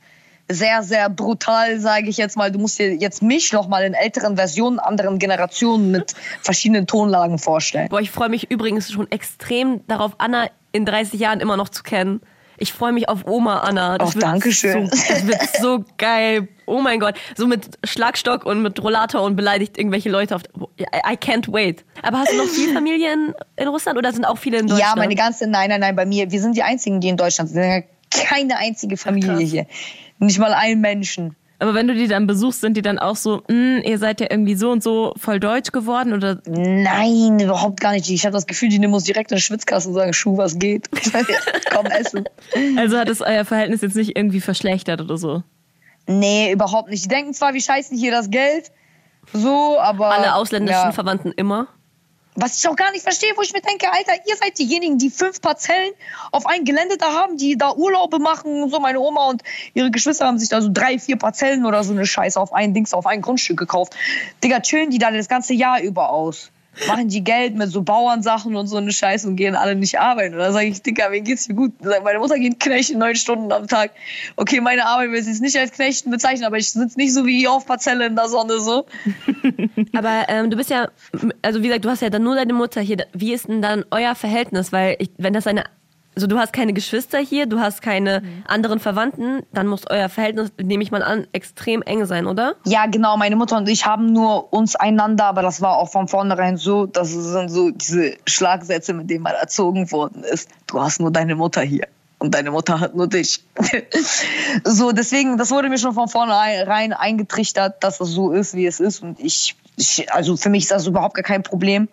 sehr, 0.51 0.81
sehr 0.83 1.09
brutal, 1.09 1.79
sage 1.79 2.09
ich 2.09 2.17
jetzt 2.17 2.35
mal. 2.35 2.51
Du 2.51 2.59
musst 2.59 2.79
dir 2.79 2.93
jetzt 2.95 3.21
mich 3.21 3.53
noch 3.53 3.67
mal 3.67 3.83
in 3.83 3.93
älteren 3.93 4.35
Versionen, 4.35 4.79
anderen 4.79 5.19
Generationen 5.19 5.91
mit 5.91 6.13
verschiedenen 6.41 6.87
Tonlagen 6.87 7.37
vorstellen. 7.37 7.87
Boah, 7.89 8.01
ich 8.01 8.11
freue 8.11 8.29
mich 8.29 8.49
übrigens 8.49 8.91
schon 8.91 9.09
extrem 9.11 9.85
darauf, 9.87 10.13
Anna 10.17 10.47
in 10.71 10.85
30 10.85 11.19
Jahren 11.19 11.39
immer 11.39 11.57
noch 11.57 11.69
zu 11.69 11.83
kennen. 11.83 12.21
Ich 12.61 12.73
freue 12.73 12.91
mich 12.91 13.07
auf 13.07 13.25
Oma 13.25 13.59
Anna. 13.59 13.97
Das 13.97 14.09
Oh, 14.09 14.13
wird 14.15 14.23
Dankeschön. 14.25 14.87
So, 14.87 14.97
das 14.97 15.25
wird 15.27 15.41
so 15.61 15.85
geil. 15.97 16.49
Oh 16.65 16.81
mein 16.81 16.99
Gott. 16.99 17.15
So 17.37 17.47
mit 17.47 17.77
Schlagstock 17.85 18.45
und 18.45 18.61
mit 18.61 18.83
Rollator 18.83 19.21
und 19.21 19.37
beleidigt 19.37 19.77
irgendwelche 19.77 20.09
Leute. 20.09 20.35
Auf, 20.35 20.41
I, 20.77 20.83
I 20.83 21.15
can't 21.15 21.51
wait. 21.53 21.85
Aber 22.03 22.19
hast 22.19 22.33
du 22.33 22.37
noch 22.37 22.47
viel 22.47 22.73
Familie 22.73 23.13
in, 23.13 23.33
in 23.55 23.67
Russland 23.69 23.97
oder 23.97 24.11
sind 24.11 24.25
auch 24.25 24.37
viele 24.37 24.57
in 24.57 24.67
Deutschland? 24.67 24.89
Ja, 24.93 25.01
meine 25.01 25.15
ganze, 25.15 25.47
nein, 25.47 25.69
nein, 25.69 25.79
nein, 25.79 25.95
bei 25.95 26.05
mir, 26.05 26.31
wir 26.31 26.41
sind 26.41 26.57
die 26.57 26.63
Einzigen, 26.63 26.99
die 26.99 27.07
in 27.07 27.15
Deutschland 27.17 27.49
sind. 27.49 27.85
Keine 28.11 28.57
einzige 28.57 28.97
Familie 28.97 29.37
krass. 29.37 29.49
hier. 29.49 29.65
Nicht 30.19 30.39
mal 30.39 30.53
ein 30.53 30.81
Menschen. 30.81 31.35
Aber 31.61 31.73
wenn 31.73 31.87
du 31.87 31.93
die 31.93 32.07
dann 32.07 32.25
besuchst, 32.25 32.61
sind 32.61 32.77
die 32.77 32.81
dann 32.81 32.97
auch 32.99 33.17
so, 33.17 33.43
"Mm, 33.49 33.79
ihr 33.83 33.97
seid 33.97 34.21
ja 34.21 34.27
irgendwie 34.29 34.55
so 34.55 34.71
und 34.71 34.81
so 34.81 35.13
voll 35.17 35.41
deutsch 35.41 35.71
geworden 35.73 36.13
oder 36.13 36.41
Nein, 36.45 37.37
überhaupt 37.39 37.81
gar 37.81 37.91
nicht. 37.91 38.09
Ich 38.09 38.25
habe 38.25 38.31
das 38.33 38.47
Gefühl, 38.47 38.69
die 38.69 38.79
nehmen 38.79 38.93
uns 38.93 39.03
direkt 39.03 39.31
in 39.31 39.35
den 39.37 39.41
Schwitzkasten 39.41 39.91
und 39.91 39.99
sagen, 39.99 40.13
Schuh, 40.13 40.37
was 40.37 40.57
geht? 40.57 40.89
Komm, 41.73 41.85
essen. 41.87 42.23
also 42.77 42.97
hat 42.97 43.09
es 43.09 43.19
euer 43.21 43.43
Verhältnis 43.43 43.81
jetzt 43.81 43.97
nicht 43.97 44.15
irgendwie 44.15 44.39
verschlechtert 44.39 45.01
oder 45.01 45.17
so? 45.17 45.43
Nee, 46.07 46.53
überhaupt 46.53 46.89
nicht. 46.89 47.03
Die 47.03 47.09
denken 47.09 47.33
zwar, 47.33 47.53
wir 47.53 47.61
scheißen 47.61 47.97
hier 47.97 48.11
das 48.11 48.29
Geld, 48.29 48.71
so, 49.33 49.77
aber... 49.79 50.11
Alle 50.11 50.35
ausländischen 50.35 50.73
ja. 50.85 50.91
Verwandten 50.93 51.33
immer. 51.35 51.67
Was 52.35 52.57
ich 52.57 52.67
auch 52.67 52.75
gar 52.75 52.91
nicht 52.91 53.03
verstehe, 53.03 53.33
wo 53.35 53.41
ich 53.41 53.53
mir 53.53 53.61
denke, 53.61 53.91
Alter, 53.91 54.13
ihr 54.27 54.35
seid 54.35 54.57
diejenigen, 54.57 54.97
die 54.97 55.09
fünf 55.09 55.41
Parzellen 55.41 55.91
auf 56.31 56.45
ein 56.45 56.63
Gelände 56.63 56.95
da 56.97 57.11
haben, 57.11 57.37
die 57.37 57.57
da 57.57 57.73
Urlaube 57.73 58.19
machen. 58.19 58.63
und 58.63 58.69
So, 58.69 58.79
meine 58.79 58.99
Oma 58.99 59.27
und 59.27 59.43
ihre 59.73 59.91
Geschwister 59.91 60.25
haben 60.25 60.39
sich 60.39 60.47
da 60.47 60.61
so 60.61 60.69
drei, 60.71 60.99
vier 60.99 61.17
Parzellen 61.17 61.65
oder 61.65 61.83
so 61.83 61.91
eine 61.91 62.05
Scheiße 62.05 62.39
auf 62.39 62.53
ein 62.53 62.73
Dings, 62.73 62.93
auf 62.93 63.07
ein 63.07 63.21
Grundstück 63.21 63.57
gekauft. 63.57 63.93
Digga, 64.43 64.61
chillen 64.61 64.89
die 64.89 64.99
da 64.99 65.11
das 65.11 65.27
ganze 65.27 65.53
Jahr 65.53 65.81
über 65.81 66.09
aus. 66.09 66.51
Machen 66.87 67.09
die 67.09 67.23
Geld 67.23 67.55
mit 67.55 67.69
so 67.69 67.81
Bauernsachen 67.81 68.55
und 68.55 68.67
so 68.67 68.77
eine 68.77 68.91
Scheiße 68.91 69.27
und 69.27 69.35
gehen 69.35 69.55
alle 69.55 69.75
nicht 69.75 69.99
arbeiten. 69.99 70.33
Und 70.33 70.39
dann 70.39 70.53
sage 70.53 70.67
ich, 70.67 70.81
Dicker, 70.81 71.11
wem 71.11 71.23
geht's 71.23 71.47
dir 71.47 71.55
gut? 71.55 71.73
Meine 71.81 72.19
Mutter 72.19 72.37
geht 72.37 72.59
Knechten 72.59 72.99
neun 72.99 73.15
Stunden 73.15 73.51
am 73.51 73.67
Tag. 73.67 73.91
Okay, 74.35 74.61
meine 74.61 74.85
Arbeit 74.85 75.11
will 75.11 75.19
ich 75.19 75.27
jetzt 75.27 75.41
nicht 75.41 75.57
als 75.57 75.71
Knechten 75.71 76.11
bezeichnen, 76.11 76.45
aber 76.45 76.57
ich 76.57 76.71
sitze 76.71 76.97
nicht 76.97 77.13
so 77.13 77.25
wie 77.25 77.41
ihr 77.41 77.51
auf 77.51 77.65
Parzelle 77.65 78.05
in 78.05 78.15
der 78.15 78.29
Sonne 78.29 78.59
so. 78.59 78.85
aber 79.93 80.25
ähm, 80.29 80.49
du 80.49 80.57
bist 80.57 80.69
ja, 80.69 80.89
also 81.41 81.61
wie 81.61 81.67
gesagt, 81.67 81.85
du 81.85 81.89
hast 81.89 82.01
ja 82.01 82.09
dann 82.09 82.23
nur 82.23 82.35
deine 82.35 82.53
Mutter 82.53 82.81
hier. 82.81 83.05
Wie 83.13 83.33
ist 83.33 83.47
denn 83.47 83.61
dann 83.61 83.85
euer 83.91 84.15
Verhältnis? 84.15 84.71
Weil 84.71 84.95
ich, 84.99 85.09
wenn 85.17 85.33
das 85.33 85.47
eine 85.47 85.65
also 86.19 86.27
du 86.27 86.37
hast 86.37 86.51
keine 86.51 86.73
Geschwister 86.73 87.17
hier, 87.17 87.45
du 87.45 87.61
hast 87.61 87.81
keine 87.81 88.19
mhm. 88.19 88.43
anderen 88.45 88.81
Verwandten, 88.81 89.43
dann 89.53 89.67
muss 89.67 89.83
euer 89.89 90.09
Verhältnis, 90.09 90.51
nehme 90.61 90.83
ich 90.83 90.91
mal 90.91 91.01
an, 91.01 91.27
extrem 91.31 91.81
eng 91.81 92.03
sein, 92.03 92.27
oder? 92.27 92.55
Ja, 92.65 92.87
genau. 92.87 93.15
Meine 93.15 93.37
Mutter 93.37 93.55
und 93.55 93.69
ich 93.69 93.85
haben 93.85 94.11
nur 94.11 94.51
uns 94.51 94.75
einander, 94.75 95.27
aber 95.27 95.43
das 95.43 95.61
war 95.61 95.77
auch 95.77 95.89
von 95.89 96.09
vornherein 96.09 96.57
so, 96.57 96.87
das 96.87 97.11
sind 97.11 97.47
so 97.47 97.71
diese 97.71 98.17
Schlagsätze, 98.27 98.93
mit 98.93 99.09
denen 99.09 99.23
man 99.23 99.33
erzogen 99.33 99.89
worden 99.93 100.25
ist. 100.25 100.49
Du 100.67 100.81
hast 100.81 100.99
nur 100.99 101.09
deine 101.09 101.35
Mutter 101.35 101.61
hier 101.61 101.87
und 102.17 102.35
deine 102.35 102.51
Mutter 102.51 102.81
hat 102.81 102.97
nur 102.97 103.07
dich. 103.07 103.41
so, 104.65 104.91
deswegen, 104.91 105.37
das 105.37 105.51
wurde 105.51 105.69
mir 105.69 105.77
schon 105.77 105.93
von 105.93 106.09
vornherein 106.09 106.91
eingetrichtert, 106.91 107.81
dass 107.81 108.01
es 108.01 108.09
so 108.09 108.33
ist, 108.33 108.55
wie 108.55 108.65
es 108.65 108.81
ist. 108.81 109.01
Und 109.01 109.21
ich, 109.21 109.55
ich 109.77 110.11
also 110.11 110.35
für 110.35 110.49
mich 110.49 110.63
ist 110.63 110.71
das 110.71 110.85
überhaupt 110.85 111.15
gar 111.15 111.23
kein 111.23 111.43
Problem 111.43 111.87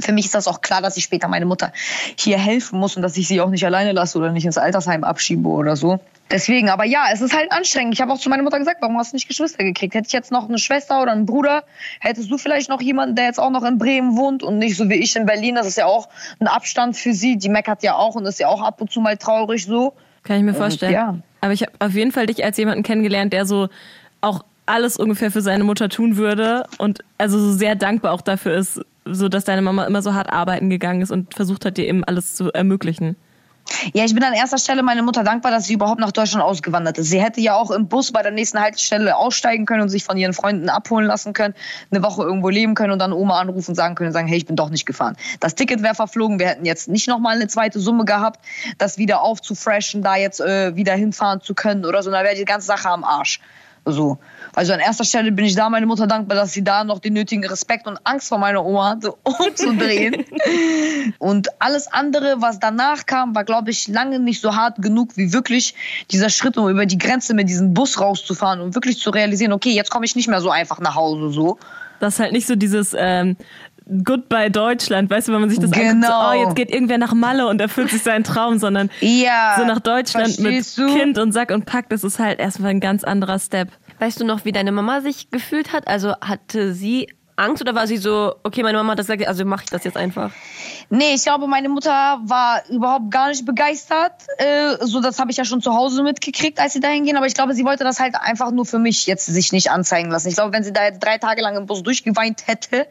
für 0.00 0.12
mich 0.12 0.26
ist 0.26 0.34
das 0.34 0.46
auch 0.46 0.60
klar, 0.60 0.82
dass 0.82 0.96
ich 0.96 1.04
später 1.04 1.28
meine 1.28 1.46
Mutter 1.46 1.72
hier 2.16 2.38
helfen 2.38 2.78
muss 2.78 2.96
und 2.96 3.02
dass 3.02 3.16
ich 3.16 3.28
sie 3.28 3.40
auch 3.40 3.50
nicht 3.50 3.64
alleine 3.64 3.92
lasse 3.92 4.18
oder 4.18 4.32
nicht 4.32 4.44
ins 4.44 4.58
Altersheim 4.58 5.04
abschiebe 5.04 5.48
oder 5.48 5.76
so. 5.76 6.00
Deswegen, 6.30 6.68
aber 6.68 6.84
ja, 6.84 7.06
es 7.10 7.22
ist 7.22 7.34
halt 7.34 7.50
anstrengend. 7.50 7.94
Ich 7.94 8.02
habe 8.02 8.12
auch 8.12 8.18
zu 8.18 8.28
meiner 8.28 8.42
Mutter 8.42 8.58
gesagt, 8.58 8.82
warum 8.82 8.98
hast 8.98 9.12
du 9.12 9.16
nicht 9.16 9.28
Geschwister 9.28 9.64
gekriegt? 9.64 9.94
Hätte 9.94 10.06
ich 10.06 10.12
jetzt 10.12 10.30
noch 10.30 10.48
eine 10.48 10.58
Schwester 10.58 11.00
oder 11.02 11.12
einen 11.12 11.24
Bruder, 11.24 11.64
hättest 12.00 12.30
du 12.30 12.36
vielleicht 12.36 12.68
noch 12.68 12.82
jemanden, 12.82 13.16
der 13.16 13.24
jetzt 13.24 13.40
auch 13.40 13.50
noch 13.50 13.64
in 13.64 13.78
Bremen 13.78 14.16
wohnt 14.16 14.42
und 14.42 14.58
nicht 14.58 14.76
so 14.76 14.88
wie 14.90 14.96
ich 14.96 15.16
in 15.16 15.24
Berlin. 15.24 15.54
Das 15.54 15.66
ist 15.66 15.78
ja 15.78 15.86
auch 15.86 16.08
ein 16.38 16.46
Abstand 16.46 16.96
für 16.96 17.14
sie. 17.14 17.38
Die 17.38 17.48
meckert 17.48 17.82
ja 17.82 17.94
auch 17.94 18.14
und 18.14 18.26
ist 18.26 18.40
ja 18.40 18.48
auch 18.48 18.62
ab 18.62 18.80
und 18.80 18.92
zu 18.92 19.00
mal 19.00 19.16
traurig 19.16 19.64
so. 19.64 19.94
Kann 20.22 20.36
ich 20.36 20.42
mir 20.42 20.54
vorstellen. 20.54 20.92
Und, 20.92 20.96
ja. 20.96 21.18
Aber 21.40 21.52
ich 21.52 21.62
habe 21.62 21.72
auf 21.78 21.94
jeden 21.94 22.12
Fall 22.12 22.26
dich 22.26 22.44
als 22.44 22.58
jemanden 22.58 22.82
kennengelernt, 22.82 23.32
der 23.32 23.46
so 23.46 23.68
auch 24.20 24.44
alles 24.66 24.98
ungefähr 24.98 25.30
für 25.30 25.40
seine 25.40 25.64
Mutter 25.64 25.88
tun 25.88 26.16
würde 26.16 26.64
und 26.76 27.02
also 27.16 27.38
so 27.38 27.52
sehr 27.52 27.74
dankbar 27.74 28.12
auch 28.12 28.20
dafür 28.20 28.54
ist, 28.54 28.82
so 29.12 29.28
dass 29.28 29.44
deine 29.44 29.62
Mama 29.62 29.84
immer 29.84 30.02
so 30.02 30.14
hart 30.14 30.30
arbeiten 30.30 30.70
gegangen 30.70 31.00
ist 31.00 31.10
und 31.10 31.34
versucht 31.34 31.64
hat, 31.64 31.76
dir 31.76 31.86
eben 31.86 32.04
alles 32.04 32.34
zu 32.34 32.52
ermöglichen? 32.52 33.16
Ja, 33.92 34.04
ich 34.04 34.14
bin 34.14 34.22
an 34.24 34.32
erster 34.32 34.58
Stelle 34.58 34.82
meiner 34.82 35.02
Mutter 35.02 35.24
dankbar, 35.24 35.52
dass 35.52 35.66
sie 35.66 35.74
überhaupt 35.74 36.00
nach 36.00 36.12
Deutschland 36.12 36.42
ausgewandert 36.42 36.98
ist. 36.98 37.10
Sie 37.10 37.22
hätte 37.22 37.40
ja 37.40 37.54
auch 37.54 37.70
im 37.70 37.88
Bus 37.88 38.12
bei 38.12 38.22
der 38.22 38.32
nächsten 38.32 38.60
Haltestelle 38.60 39.16
aussteigen 39.16 39.66
können 39.66 39.82
und 39.82 39.88
sich 39.88 40.04
von 40.04 40.16
ihren 40.16 40.32
Freunden 40.32 40.68
abholen 40.68 41.06
lassen 41.06 41.32
können, 41.32 41.54
eine 41.90 42.02
Woche 42.02 42.22
irgendwo 42.22 42.48
leben 42.48 42.74
können 42.74 42.92
und 42.92 42.98
dann 42.98 43.12
Oma 43.12 43.40
anrufen 43.40 43.72
und 43.72 43.74
sagen 43.74 43.94
können, 43.94 44.12
sagen, 44.12 44.26
hey, 44.26 44.38
ich 44.38 44.46
bin 44.46 44.56
doch 44.56 44.70
nicht 44.70 44.86
gefahren. 44.86 45.16
Das 45.40 45.54
Ticket 45.54 45.82
wäre 45.82 45.94
verflogen. 45.94 46.38
Wir 46.38 46.48
hätten 46.48 46.64
jetzt 46.64 46.88
nicht 46.88 47.08
nochmal 47.08 47.36
eine 47.36 47.46
zweite 47.46 47.78
Summe 47.78 48.04
gehabt, 48.04 48.40
das 48.78 48.98
wieder 48.98 49.22
aufzufreshen, 49.22 50.02
da 50.02 50.16
jetzt 50.16 50.40
äh, 50.40 50.74
wieder 50.74 50.94
hinfahren 50.94 51.40
zu 51.40 51.54
können 51.54 51.84
oder 51.84 52.02
so. 52.02 52.10
Da 52.10 52.24
wäre 52.24 52.34
die 52.34 52.44
ganze 52.44 52.66
Sache 52.66 52.88
am 52.88 53.04
Arsch. 53.04 53.40
So. 53.84 54.18
Also 54.58 54.72
an 54.72 54.80
erster 54.80 55.04
Stelle 55.04 55.30
bin 55.30 55.44
ich 55.44 55.54
da 55.54 55.70
meine 55.70 55.86
Mutter 55.86 56.08
dankbar, 56.08 56.36
dass 56.36 56.52
sie 56.52 56.64
da 56.64 56.82
noch 56.82 56.98
den 56.98 57.12
nötigen 57.12 57.46
Respekt 57.46 57.86
und 57.86 57.96
Angst 58.02 58.28
vor 58.28 58.38
meiner 58.38 58.64
Oma 58.64 58.90
hatte, 58.90 59.12
umzudrehen. 59.22 60.24
und 61.20 61.46
alles 61.60 61.86
andere, 61.86 62.42
was 62.42 62.58
danach 62.58 63.06
kam, 63.06 63.36
war, 63.36 63.44
glaube 63.44 63.70
ich, 63.70 63.86
lange 63.86 64.18
nicht 64.18 64.40
so 64.40 64.56
hart 64.56 64.82
genug 64.82 65.16
wie 65.16 65.32
wirklich 65.32 65.76
dieser 66.10 66.28
Schritt, 66.28 66.58
um 66.58 66.68
über 66.68 66.86
die 66.86 66.98
Grenze 66.98 67.34
mit 67.34 67.48
diesem 67.48 67.72
Bus 67.72 68.00
rauszufahren 68.00 68.60
und 68.60 68.74
wirklich 68.74 68.98
zu 68.98 69.10
realisieren, 69.10 69.52
okay, 69.52 69.70
jetzt 69.70 69.92
komme 69.92 70.06
ich 70.06 70.16
nicht 70.16 70.26
mehr 70.26 70.40
so 70.40 70.50
einfach 70.50 70.80
nach 70.80 70.96
Hause 70.96 71.30
so. 71.30 71.60
Das 72.00 72.14
ist 72.14 72.20
halt 72.20 72.32
nicht 72.32 72.48
so 72.48 72.56
dieses 72.56 72.96
ähm, 72.98 73.36
Goodbye 74.04 74.50
Deutschland, 74.50 75.08
weißt 75.08 75.28
du, 75.28 75.32
wenn 75.34 75.40
man 75.40 75.50
sich 75.50 75.60
das 75.60 75.70
genau. 75.70 75.88
anguckt, 75.90 76.06
so, 76.06 76.30
oh, 76.30 76.44
jetzt 76.48 76.56
geht 76.56 76.70
irgendwer 76.70 76.98
nach 76.98 77.14
Malle 77.14 77.46
und 77.46 77.60
erfüllt 77.60 77.90
sich 77.90 78.02
seinen 78.02 78.24
Traum, 78.24 78.58
sondern 78.58 78.90
ja, 79.02 79.54
so 79.56 79.64
nach 79.64 79.78
Deutschland 79.78 80.40
mit 80.40 80.76
du? 80.76 80.92
Kind 80.96 81.16
und 81.16 81.30
Sack 81.30 81.52
und 81.52 81.64
Pack, 81.64 81.90
das 81.90 82.02
ist 82.02 82.18
halt 82.18 82.40
erstmal 82.40 82.70
ein 82.70 82.80
ganz 82.80 83.04
anderer 83.04 83.38
Step. 83.38 83.68
Weißt 83.98 84.20
du 84.20 84.24
noch, 84.24 84.44
wie 84.44 84.52
deine 84.52 84.72
Mama 84.72 85.00
sich 85.00 85.30
gefühlt 85.30 85.72
hat? 85.72 85.88
Also 85.88 86.14
hatte 86.20 86.72
sie 86.72 87.08
Angst 87.38 87.62
oder 87.62 87.74
war 87.74 87.86
sie 87.86 87.96
so, 87.96 88.34
okay, 88.42 88.62
meine 88.62 88.78
Mama 88.78 88.92
hat 88.92 88.98
das 88.98 89.06
gesagt, 89.06 89.26
also 89.26 89.44
mache 89.44 89.64
ich 89.64 89.70
das 89.70 89.84
jetzt 89.84 89.96
einfach? 89.96 90.32
Nee, 90.90 91.14
ich 91.14 91.22
glaube, 91.22 91.46
meine 91.46 91.68
Mutter 91.68 92.20
war 92.24 92.62
überhaupt 92.68 93.10
gar 93.10 93.28
nicht 93.28 93.44
begeistert. 93.44 94.12
Äh, 94.38 94.76
so, 94.80 95.00
das 95.00 95.18
habe 95.18 95.30
ich 95.30 95.36
ja 95.36 95.44
schon 95.44 95.62
zu 95.62 95.74
Hause 95.74 96.02
mitgekriegt, 96.02 96.58
als 96.58 96.72
sie 96.72 96.80
dahin 96.80 97.04
gehen. 97.04 97.16
Aber 97.16 97.26
ich 97.26 97.34
glaube, 97.34 97.54
sie 97.54 97.64
wollte 97.64 97.84
das 97.84 98.00
halt 98.00 98.16
einfach 98.16 98.50
nur 98.50 98.66
für 98.66 98.78
mich 98.78 99.06
jetzt 99.06 99.26
sich 99.26 99.52
nicht 99.52 99.70
anzeigen 99.70 100.10
lassen. 100.10 100.28
Ich 100.28 100.34
glaube, 100.34 100.52
wenn 100.52 100.64
sie 100.64 100.72
da 100.72 100.84
jetzt 100.84 101.00
drei 101.00 101.18
Tage 101.18 101.42
lang 101.42 101.56
im 101.56 101.66
Bus 101.66 101.82
durchgeweint 101.82 102.46
hätte, 102.46 102.86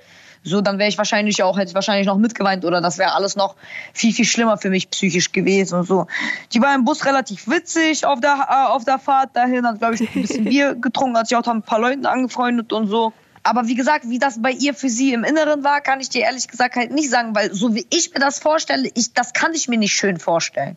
so, 0.48 0.62
dann 0.62 0.80
wäre 0.80 0.90
ich 0.90 0.98
wahrscheinlich 0.98 1.44
auch, 1.44 1.58
hätte 1.58 1.70
ich 1.70 1.76
wahrscheinlich 1.76 2.08
noch 2.08 2.18
mitgeweint 2.18 2.66
oder 2.66 2.82
das 2.82 2.98
wäre 2.98 3.14
alles 3.14 3.36
noch 3.36 3.56
viel, 3.94 4.14
viel 4.14 4.26
schlimmer 4.26 4.58
für 4.58 4.70
mich 4.70 4.90
psychisch 4.90 5.32
gewesen 5.32 5.80
und 5.80 5.88
so. 5.88 6.08
Die 6.54 6.62
war 6.62 6.74
im 6.76 6.86
Bus 6.86 7.06
relativ 7.06 7.48
witzig 7.48 8.06
auf 8.06 8.20
der, 8.20 8.48
äh, 8.50 8.68
auf 8.72 8.86
der 8.86 9.00
Fahrt 9.00 9.36
dahin, 9.36 9.66
hat, 9.66 9.80
glaube 9.80 9.96
ich, 9.96 10.02
ein 10.02 10.22
bisschen 10.22 10.44
Bier 10.50 10.76
getrunken, 10.76 11.18
hat 11.18 11.28
sich 11.28 11.38
auch 11.38 11.48
ein 11.48 11.62
paar 11.62 11.80
Leuten 11.80 12.06
angefreundet 12.06 12.74
und 12.74 12.88
so. 12.88 13.14
Aber 13.44 13.68
wie 13.68 13.76
gesagt, 13.76 14.10
wie 14.10 14.20
das 14.20 14.42
bei 14.42 14.52
ihr 14.52 14.74
für 14.74 14.90
sie 14.90 15.14
im 15.14 15.24
Inneren 15.24 15.64
war, 15.64 15.80
kann 15.82 16.02
ich 16.02 16.10
dir 16.10 16.24
ehrlich 16.24 16.48
gesagt 16.48 16.76
halt 16.76 16.92
nicht 16.92 17.10
sagen, 17.10 17.34
weil 17.34 17.54
so 17.54 17.76
wie 17.76 17.88
ich 17.90 18.14
mir 18.14 18.20
das 18.20 18.40
vorstelle, 18.40 18.90
ich, 18.94 19.14
das 19.14 19.34
kann 19.34 19.54
ich 19.54 19.68
mir 19.68 19.78
nicht 19.78 19.94
schön 19.94 20.20
vorstellen. 20.20 20.76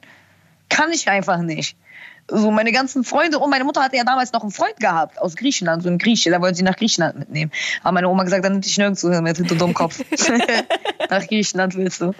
Kann 0.69 0.93
ich 0.93 1.09
einfach 1.09 1.39
nicht 1.39 1.77
so 2.31 2.51
meine 2.51 2.73
ganzen 2.73 3.05
Freunde 3.05 3.39
und 3.39 3.51
meine 3.51 3.65
Mutter 3.65 3.83
hatte 3.83 3.97
ja 3.97 4.05
damals 4.05 4.33
noch 4.33 4.43
einen 4.43 4.51
Freund 4.51 4.77
gehabt 4.79 5.21
aus 5.21 5.37
Griechenland, 5.37 5.83
so 5.83 5.89
ein 5.89 5.99
Grieche, 5.99 6.31
da 6.31 6.41
wollte 6.41 6.57
sie 6.57 6.63
nach 6.63 6.77
Griechenland 6.77 7.19
mitnehmen. 7.19 7.51
Aber 7.83 7.93
meine 7.93 8.09
Oma 8.09 8.25
gesagt, 8.25 8.45
dann 8.45 8.53
nimmt 8.53 8.65
dich 8.65 8.79
nirgends 8.79 9.03
mit, 9.03 9.39
du 9.39 9.55
Dummkopf. 9.55 10.01
nach 11.11 11.27
Griechenland 11.27 11.77
willst 11.77 12.01
du. 12.01 12.15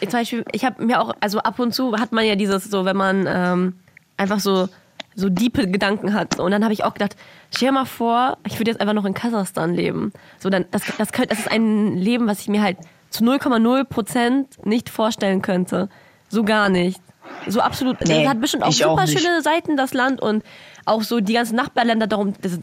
Zum 0.00 0.10
Beispiel, 0.10 0.44
ich 0.52 0.64
habe 0.64 0.84
mir 0.84 1.00
auch, 1.00 1.14
also 1.20 1.38
ab 1.38 1.58
und 1.58 1.74
zu 1.74 1.98
hat 1.98 2.12
man 2.12 2.26
ja 2.26 2.36
dieses 2.36 2.64
so, 2.64 2.84
wenn 2.84 2.96
man 2.96 3.26
ähm, 3.28 3.74
einfach 4.16 4.40
so 4.40 4.68
so 5.16 5.28
diepe 5.28 5.68
Gedanken 5.68 6.12
hat. 6.12 6.38
Und 6.40 6.50
dann 6.50 6.64
habe 6.64 6.72
ich 6.72 6.84
auch 6.84 6.94
gedacht, 6.94 7.16
stell 7.54 7.68
dir 7.68 7.72
mal 7.72 7.84
vor, 7.84 8.38
ich 8.46 8.58
würde 8.58 8.70
jetzt 8.70 8.80
einfach 8.80 8.94
noch 8.94 9.04
in 9.04 9.14
Kasachstan 9.14 9.74
leben. 9.74 10.12
So, 10.38 10.50
dann, 10.50 10.64
das, 10.70 10.82
das, 10.98 11.12
könnte, 11.12 11.28
das 11.28 11.38
ist 11.40 11.50
ein 11.50 11.96
Leben, 11.96 12.26
was 12.26 12.40
ich 12.40 12.48
mir 12.48 12.62
halt 12.62 12.78
zu 13.10 13.22
0,0 13.22 13.84
Prozent 13.84 14.66
nicht 14.66 14.90
vorstellen 14.90 15.42
könnte. 15.42 15.88
So 16.28 16.42
gar 16.42 16.68
nicht. 16.68 17.00
So 17.46 17.60
absolut. 17.60 18.00
Nee, 18.06 18.22
das 18.22 18.30
hat 18.30 18.40
bestimmt 18.40 18.62
auch 18.62 18.72
super 18.72 19.02
auch 19.02 19.06
schöne 19.06 19.42
Seiten, 19.42 19.76
das 19.76 19.94
Land 19.94 20.20
und 20.20 20.42
auch 20.86 21.02
so 21.02 21.20
die 21.20 21.34
ganzen 21.34 21.56
Nachbarländer 21.56 22.06
darum. 22.06 22.34
Das, 22.40 22.58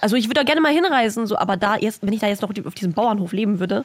also 0.00 0.16
ich 0.16 0.26
würde 0.26 0.40
da 0.40 0.42
gerne 0.42 0.60
mal 0.60 0.72
hinreisen, 0.72 1.26
so, 1.26 1.36
aber 1.36 1.56
da 1.56 1.76
jetzt, 1.76 2.02
wenn 2.02 2.12
ich 2.12 2.20
da 2.20 2.26
jetzt 2.26 2.42
noch 2.42 2.50
auf 2.50 2.74
diesem 2.74 2.92
Bauernhof 2.92 3.32
leben 3.32 3.60
würde, 3.60 3.84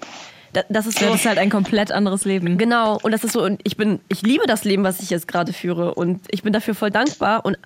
das, 0.53 0.65
das 0.69 0.87
ist 0.87 0.99
so. 0.99 1.05
Das 1.05 1.15
ist 1.15 1.25
halt 1.25 1.37
ein 1.37 1.49
komplett 1.49 1.91
anderes 1.91 2.25
Leben. 2.25 2.57
Genau. 2.57 2.99
Und 3.01 3.11
das 3.11 3.23
ist 3.23 3.33
so, 3.33 3.43
und 3.43 3.61
ich 3.63 3.77
bin, 3.77 3.99
ich 4.09 4.21
liebe 4.21 4.45
das 4.47 4.63
Leben, 4.63 4.83
was 4.83 4.99
ich 5.01 5.09
jetzt 5.09 5.27
gerade 5.27 5.53
führe 5.53 5.93
und 5.95 6.21
ich 6.29 6.43
bin 6.43 6.53
dafür 6.53 6.75
voll 6.75 6.91
dankbar 6.91 7.45
und 7.45 7.57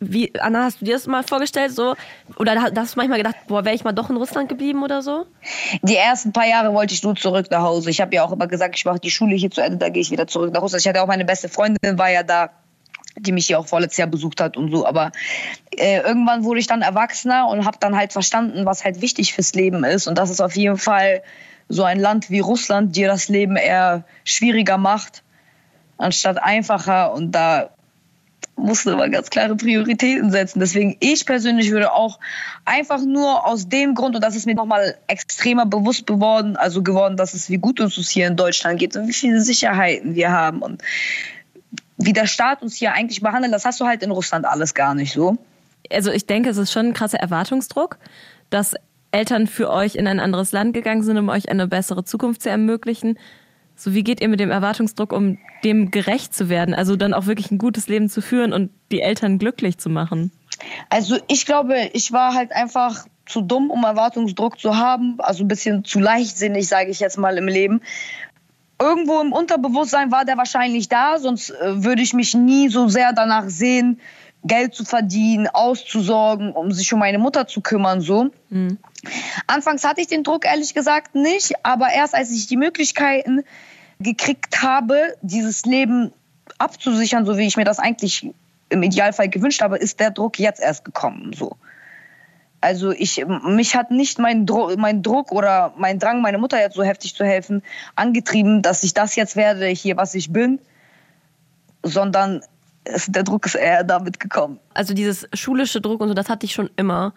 wie, 0.00 0.32
Anna, 0.40 0.64
hast 0.64 0.80
du 0.80 0.84
dir 0.84 0.94
das 0.94 1.06
mal 1.06 1.22
vorgestellt? 1.22 1.72
So? 1.72 1.94
Oder 2.36 2.60
hast 2.62 2.94
du 2.94 2.98
manchmal 2.98 3.18
gedacht, 3.18 3.36
boah, 3.48 3.64
wäre 3.64 3.74
ich 3.74 3.84
mal 3.84 3.92
doch 3.92 4.10
in 4.10 4.16
Russland 4.16 4.48
geblieben 4.48 4.82
oder 4.82 5.02
so? 5.02 5.26
Die 5.82 5.96
ersten 5.96 6.32
paar 6.32 6.46
Jahre 6.46 6.72
wollte 6.72 6.94
ich 6.94 7.02
nur 7.02 7.16
zurück 7.16 7.46
nach 7.50 7.62
Hause. 7.62 7.90
Ich 7.90 8.00
habe 8.00 8.14
ja 8.14 8.24
auch 8.24 8.32
immer 8.32 8.46
gesagt, 8.46 8.76
ich 8.76 8.84
mache 8.84 9.00
die 9.00 9.10
Schule 9.10 9.34
hier 9.34 9.50
zu 9.50 9.60
Ende, 9.60 9.78
da 9.78 9.88
gehe 9.88 10.02
ich 10.02 10.10
wieder 10.10 10.26
zurück 10.26 10.52
nach 10.52 10.62
Russland. 10.62 10.82
Ich 10.82 10.88
hatte 10.88 11.02
auch 11.02 11.08
meine 11.08 11.24
beste 11.24 11.48
Freundin, 11.48 11.98
war 11.98 12.10
ja 12.10 12.22
da, 12.22 12.50
die 13.16 13.32
mich 13.32 13.48
hier 13.48 13.58
auch 13.58 13.66
vorletztes 13.66 13.98
Jahr 13.98 14.08
besucht 14.08 14.40
hat 14.40 14.56
und 14.56 14.70
so. 14.70 14.86
Aber 14.86 15.10
äh, 15.76 16.00
irgendwann 16.00 16.44
wurde 16.44 16.60
ich 16.60 16.68
dann 16.68 16.82
erwachsener 16.82 17.48
und 17.48 17.64
habe 17.64 17.78
dann 17.80 17.96
halt 17.96 18.12
verstanden, 18.12 18.66
was 18.66 18.84
halt 18.84 19.00
wichtig 19.00 19.34
fürs 19.34 19.54
Leben 19.54 19.82
ist. 19.82 20.06
Und 20.06 20.16
das 20.16 20.30
ist 20.30 20.40
auf 20.40 20.54
jeden 20.56 20.78
Fall 20.78 21.22
so 21.68 21.82
ein 21.82 21.98
Land 21.98 22.30
wie 22.30 22.40
Russland 22.40 22.94
dir 22.94 23.08
das 23.08 23.28
Leben 23.28 23.56
eher 23.56 24.04
schwieriger 24.24 24.78
macht, 24.78 25.24
anstatt 25.96 26.40
einfacher. 26.40 27.12
Und 27.12 27.32
da 27.32 27.70
musste 28.58 28.92
aber 28.92 29.08
ganz 29.08 29.30
klare 29.30 29.56
Prioritäten 29.56 30.30
setzen. 30.30 30.60
Deswegen, 30.60 30.96
ich 31.00 31.24
persönlich 31.24 31.70
würde 31.70 31.92
auch 31.92 32.18
einfach 32.64 33.00
nur 33.00 33.46
aus 33.46 33.68
dem 33.68 33.94
Grund, 33.94 34.14
und 34.16 34.22
das 34.22 34.36
ist 34.36 34.46
mir 34.46 34.54
nochmal 34.54 34.96
extremer 35.06 35.66
bewusst 35.66 36.06
geworden, 36.06 36.56
also 36.56 36.82
geworden, 36.82 37.16
dass 37.16 37.34
es 37.34 37.48
wie 37.48 37.58
gut 37.58 37.80
uns 37.80 38.08
hier 38.08 38.26
in 38.26 38.36
Deutschland 38.36 38.78
geht 38.78 38.96
und 38.96 39.08
wie 39.08 39.12
viele 39.12 39.40
Sicherheiten 39.40 40.14
wir 40.14 40.30
haben 40.30 40.60
und 40.60 40.82
wie 41.96 42.12
der 42.12 42.26
Staat 42.26 42.62
uns 42.62 42.76
hier 42.76 42.92
eigentlich 42.92 43.20
behandelt, 43.20 43.52
das 43.52 43.64
hast 43.64 43.80
du 43.80 43.86
halt 43.86 44.02
in 44.02 44.10
Russland 44.10 44.44
alles 44.44 44.74
gar 44.74 44.94
nicht 44.94 45.12
so. 45.12 45.36
Also 45.90 46.10
ich 46.10 46.26
denke, 46.26 46.50
es 46.50 46.56
ist 46.56 46.72
schon 46.72 46.86
ein 46.86 46.94
krasser 46.94 47.18
Erwartungsdruck, 47.18 47.98
dass 48.50 48.74
Eltern 49.10 49.46
für 49.46 49.70
euch 49.70 49.94
in 49.94 50.06
ein 50.06 50.20
anderes 50.20 50.52
Land 50.52 50.74
gegangen 50.74 51.02
sind, 51.02 51.18
um 51.18 51.28
euch 51.28 51.48
eine 51.48 51.66
bessere 51.66 52.04
Zukunft 52.04 52.42
zu 52.42 52.50
ermöglichen. 52.50 53.18
So, 53.78 53.94
wie 53.94 54.02
geht 54.02 54.20
ihr 54.20 54.28
mit 54.28 54.40
dem 54.40 54.50
Erwartungsdruck 54.50 55.12
um, 55.12 55.38
dem 55.62 55.92
gerecht 55.92 56.34
zu 56.34 56.48
werden? 56.48 56.74
Also 56.74 56.96
dann 56.96 57.14
auch 57.14 57.26
wirklich 57.26 57.52
ein 57.52 57.58
gutes 57.58 57.86
Leben 57.86 58.08
zu 58.08 58.20
führen 58.20 58.52
und 58.52 58.70
die 58.90 59.00
Eltern 59.00 59.38
glücklich 59.38 59.78
zu 59.78 59.88
machen? 59.88 60.32
Also 60.90 61.16
ich 61.28 61.46
glaube, 61.46 61.88
ich 61.92 62.10
war 62.10 62.34
halt 62.34 62.50
einfach 62.50 63.06
zu 63.24 63.40
dumm, 63.40 63.70
um 63.70 63.84
Erwartungsdruck 63.84 64.58
zu 64.58 64.76
haben. 64.76 65.14
Also 65.18 65.44
ein 65.44 65.48
bisschen 65.48 65.84
zu 65.84 66.00
leichtsinnig, 66.00 66.66
sage 66.66 66.90
ich 66.90 66.98
jetzt 66.98 67.18
mal 67.18 67.38
im 67.38 67.46
Leben. 67.46 67.80
Irgendwo 68.80 69.20
im 69.20 69.32
Unterbewusstsein 69.32 70.10
war 70.10 70.24
der 70.24 70.36
wahrscheinlich 70.36 70.88
da, 70.88 71.20
sonst 71.20 71.50
äh, 71.50 71.84
würde 71.84 72.02
ich 72.02 72.14
mich 72.14 72.34
nie 72.34 72.68
so 72.70 72.88
sehr 72.88 73.12
danach 73.12 73.48
sehen, 73.48 74.00
Geld 74.48 74.74
zu 74.74 74.84
verdienen, 74.84 75.46
auszusorgen, 75.46 76.52
um 76.52 76.72
sich 76.72 76.92
um 76.92 76.98
meine 76.98 77.18
Mutter 77.18 77.46
zu 77.46 77.60
kümmern, 77.60 78.00
so. 78.00 78.30
Mhm. 78.50 78.78
Anfangs 79.46 79.84
hatte 79.84 80.00
ich 80.00 80.08
den 80.08 80.24
Druck 80.24 80.44
ehrlich 80.44 80.74
gesagt 80.74 81.14
nicht, 81.14 81.52
aber 81.62 81.90
erst 81.90 82.14
als 82.14 82.32
ich 82.32 82.48
die 82.48 82.56
Möglichkeiten 82.56 83.44
gekriegt 84.00 84.62
habe, 84.62 85.14
dieses 85.22 85.64
Leben 85.64 86.12
abzusichern, 86.58 87.26
so 87.26 87.38
wie 87.38 87.46
ich 87.46 87.56
mir 87.56 87.64
das 87.64 87.78
eigentlich 87.78 88.28
im 88.70 88.82
Idealfall 88.82 89.28
gewünscht 89.28 89.62
habe, 89.62 89.78
ist 89.78 90.00
der 90.00 90.10
Druck 90.10 90.38
jetzt 90.38 90.60
erst 90.60 90.84
gekommen, 90.84 91.32
so. 91.32 91.56
Also 92.60 92.90
ich, 92.90 93.24
mich 93.44 93.76
hat 93.76 93.92
nicht 93.92 94.18
mein, 94.18 94.44
Dro 94.44 94.72
mein 94.76 95.02
Druck 95.04 95.30
oder 95.30 95.72
mein 95.76 96.00
Drang, 96.00 96.22
meine 96.22 96.38
Mutter 96.38 96.58
jetzt 96.58 96.74
so 96.74 96.82
heftig 96.82 97.14
zu 97.14 97.24
helfen, 97.24 97.62
angetrieben, 97.94 98.62
dass 98.62 98.82
ich 98.82 98.94
das 98.94 99.14
jetzt 99.14 99.36
werde, 99.36 99.66
hier, 99.66 99.96
was 99.96 100.14
ich 100.16 100.32
bin, 100.32 100.58
sondern 101.84 102.42
der 103.08 103.22
Druck 103.22 103.46
ist 103.46 103.54
eher 103.54 103.84
damit 103.84 104.20
gekommen. 104.20 104.58
Also 104.74 104.94
dieses 104.94 105.28
schulische 105.32 105.80
Druck 105.80 106.00
und 106.00 106.08
so, 106.08 106.14
das 106.14 106.28
hatte 106.28 106.46
ich 106.46 106.52
schon 106.52 106.70
immer. 106.76 107.12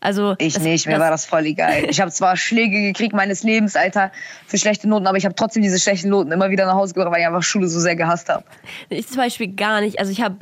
Also 0.00 0.34
ich 0.38 0.54
das, 0.54 0.62
nicht, 0.62 0.86
mir 0.86 0.92
das 0.92 1.00
war 1.00 1.10
das 1.10 1.24
voll 1.24 1.46
egal. 1.46 1.84
Ich 1.88 2.00
habe 2.00 2.10
zwar 2.10 2.36
Schläge 2.36 2.82
gekriegt 2.82 3.14
meines 3.14 3.42
Lebens, 3.42 3.76
Alter, 3.76 4.12
für 4.46 4.58
schlechte 4.58 4.88
Noten, 4.88 5.06
aber 5.06 5.16
ich 5.16 5.24
habe 5.24 5.34
trotzdem 5.34 5.62
diese 5.62 5.80
schlechten 5.80 6.10
Noten 6.10 6.30
immer 6.32 6.50
wieder 6.50 6.66
nach 6.66 6.74
Hause 6.74 6.94
gebracht, 6.94 7.12
weil 7.12 7.20
ich 7.20 7.26
einfach 7.26 7.42
Schule 7.42 7.68
so 7.68 7.80
sehr 7.80 7.96
gehasst 7.96 8.28
habe. 8.28 8.44
Ich 8.88 9.08
zum 9.08 9.16
Beispiel 9.16 9.54
gar 9.54 9.80
nicht. 9.80 9.98
Also 9.98 10.12
ich 10.12 10.20
habe 10.20 10.36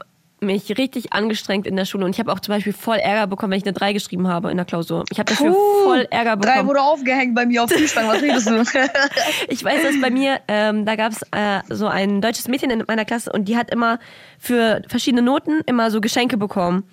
mich 0.45 0.76
richtig 0.78 1.12
angestrengt 1.12 1.66
in 1.66 1.76
der 1.76 1.84
Schule 1.84 2.05
und 2.05 2.11
ich 2.12 2.18
habe 2.18 2.32
auch 2.32 2.40
zum 2.40 2.55
Beispiel 2.55 2.72
voll 2.72 2.97
Ärger 2.97 3.26
bekommen, 3.26 3.53
wenn 3.53 3.59
ich 3.59 3.64
eine 3.64 3.72
3 3.72 3.92
geschrieben 3.92 4.28
habe 4.28 4.51
in 4.51 4.57
der 4.57 4.66
Klausur. 4.66 5.05
Ich 5.11 5.18
habe 5.18 5.30
dafür 5.30 5.53
Puh, 5.53 5.84
voll 5.84 6.07
Ärger 6.11 6.36
bekommen. 6.36 6.61
3 6.61 6.66
wurde 6.66 6.82
aufgehängt 6.82 7.34
bei 7.34 7.47
mir 7.47 7.64
auf 7.64 7.70
Tischstangen, 7.70 8.11
was 8.11 8.22
redest 8.22 8.49
du? 8.49 8.62
ich 9.49 9.64
weiß, 9.64 9.82
dass 9.82 10.01
bei 10.01 10.11
mir, 10.11 10.40
ähm, 10.49 10.84
da 10.84 10.97
gab 10.97 11.12
es 11.12 11.22
äh, 11.32 11.61
so 11.68 11.86
ein 11.86 12.20
deutsches 12.20 12.49
Mädchen 12.49 12.70
in 12.70 12.84
meiner 12.86 13.05
Klasse 13.05 13.32
und 13.32 13.47
die 13.49 13.57
hat 13.57 13.70
immer 13.70 13.99
für 14.38 14.82
verschiedene 14.88 15.22
Noten 15.22 15.62
immer 15.66 15.90
so 15.90 16.01
Geschenke 16.01 16.36
bekommen. 16.36 16.84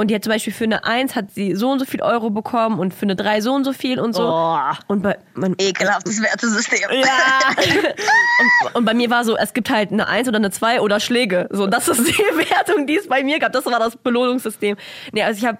Und 0.00 0.08
die 0.08 0.14
hat 0.14 0.24
zum 0.24 0.32
Beispiel 0.32 0.54
für 0.54 0.64
eine 0.64 0.84
1 0.84 1.14
hat 1.14 1.30
sie 1.30 1.54
so 1.54 1.70
und 1.70 1.78
so 1.78 1.84
viel 1.84 2.00
Euro 2.00 2.30
bekommen 2.30 2.78
und 2.78 2.94
für 2.94 3.02
eine 3.02 3.16
3 3.16 3.42
so 3.42 3.52
und 3.52 3.64
so 3.64 3.74
viel 3.74 4.00
und 4.00 4.14
so. 4.14 4.26
Oh, 4.26 4.58
und 4.86 5.02
bei, 5.02 5.18
mein, 5.34 5.54
Ekelhaftes 5.58 6.22
Wertesystem. 6.22 6.88
Ja. 6.90 7.50
und, 8.64 8.76
und, 8.76 8.84
bei 8.86 8.94
mir 8.94 9.10
war 9.10 9.26
so, 9.26 9.36
es 9.36 9.52
gibt 9.52 9.68
halt 9.68 9.92
eine 9.92 10.08
1 10.08 10.26
oder 10.26 10.38
eine 10.38 10.50
2 10.50 10.80
oder 10.80 11.00
Schläge. 11.00 11.50
So, 11.50 11.66
das 11.66 11.86
ist 11.86 12.08
die 12.08 12.12
Wertung, 12.50 12.86
die 12.86 12.96
es 12.96 13.08
bei 13.08 13.22
mir 13.22 13.38
gab. 13.40 13.52
Das 13.52 13.66
war 13.66 13.78
das 13.78 13.94
Belohnungssystem. 13.94 14.78
Nee, 15.12 15.22
also 15.22 15.38
ich 15.38 15.44
habe 15.44 15.58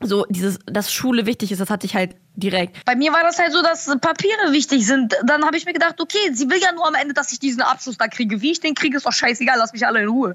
so 0.00 0.26
dieses, 0.28 0.60
dass 0.66 0.92
Schule 0.92 1.26
wichtig 1.26 1.50
ist, 1.50 1.60
das 1.60 1.68
hatte 1.68 1.86
ich 1.86 1.96
halt 1.96 2.14
direkt. 2.36 2.84
Bei 2.84 2.94
mir 2.94 3.12
war 3.12 3.24
das 3.24 3.40
halt 3.40 3.52
so, 3.52 3.62
dass 3.62 3.86
Papiere 4.00 4.52
wichtig 4.52 4.86
sind. 4.86 5.12
Dann 5.24 5.44
habe 5.44 5.56
ich 5.56 5.66
mir 5.66 5.72
gedacht, 5.72 6.00
okay, 6.00 6.32
sie 6.32 6.48
will 6.48 6.60
ja 6.62 6.70
nur 6.70 6.86
am 6.86 6.94
Ende, 6.94 7.14
dass 7.14 7.32
ich 7.32 7.40
diesen 7.40 7.62
Abschluss 7.62 7.98
da 7.98 8.06
kriege. 8.06 8.42
Wie 8.42 8.52
ich 8.52 8.60
den 8.60 8.76
kriege, 8.76 8.96
ist 8.98 9.06
doch 9.06 9.12
scheißegal, 9.12 9.56
lass 9.58 9.72
mich 9.72 9.84
alle 9.84 10.02
in 10.02 10.08
Ruhe. 10.08 10.34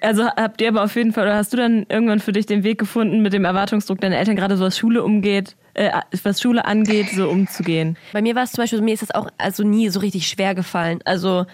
Also 0.00 0.24
habt 0.24 0.60
ihr 0.60 0.68
aber 0.68 0.82
auf 0.82 0.96
jeden 0.96 1.12
Fall, 1.12 1.24
oder 1.24 1.36
hast 1.36 1.52
du 1.52 1.56
dann 1.56 1.84
irgendwann 1.88 2.20
für 2.20 2.32
dich 2.32 2.46
den 2.46 2.62
Weg 2.62 2.78
gefunden, 2.78 3.20
mit 3.20 3.32
dem 3.32 3.44
Erwartungsdruck 3.44 4.00
deiner 4.00 4.18
Eltern 4.18 4.36
gerade 4.36 4.56
so 4.56 4.64
was 4.64 4.78
Schule 4.78 5.02
umgeht, 5.04 5.56
äh, 5.74 5.90
was 6.22 6.40
Schule 6.40 6.64
angeht, 6.64 7.10
so 7.10 7.28
umzugehen? 7.28 7.96
Bei 8.12 8.22
mir 8.22 8.34
war 8.34 8.44
es 8.44 8.52
zum 8.52 8.62
Beispiel, 8.62 8.80
mir 8.80 8.94
ist 8.94 9.02
das 9.02 9.10
auch 9.10 9.28
also 9.36 9.62
nie 9.62 9.88
so 9.90 10.00
richtig 10.00 10.26
schwer 10.26 10.54
gefallen. 10.54 11.00
Also 11.04 11.46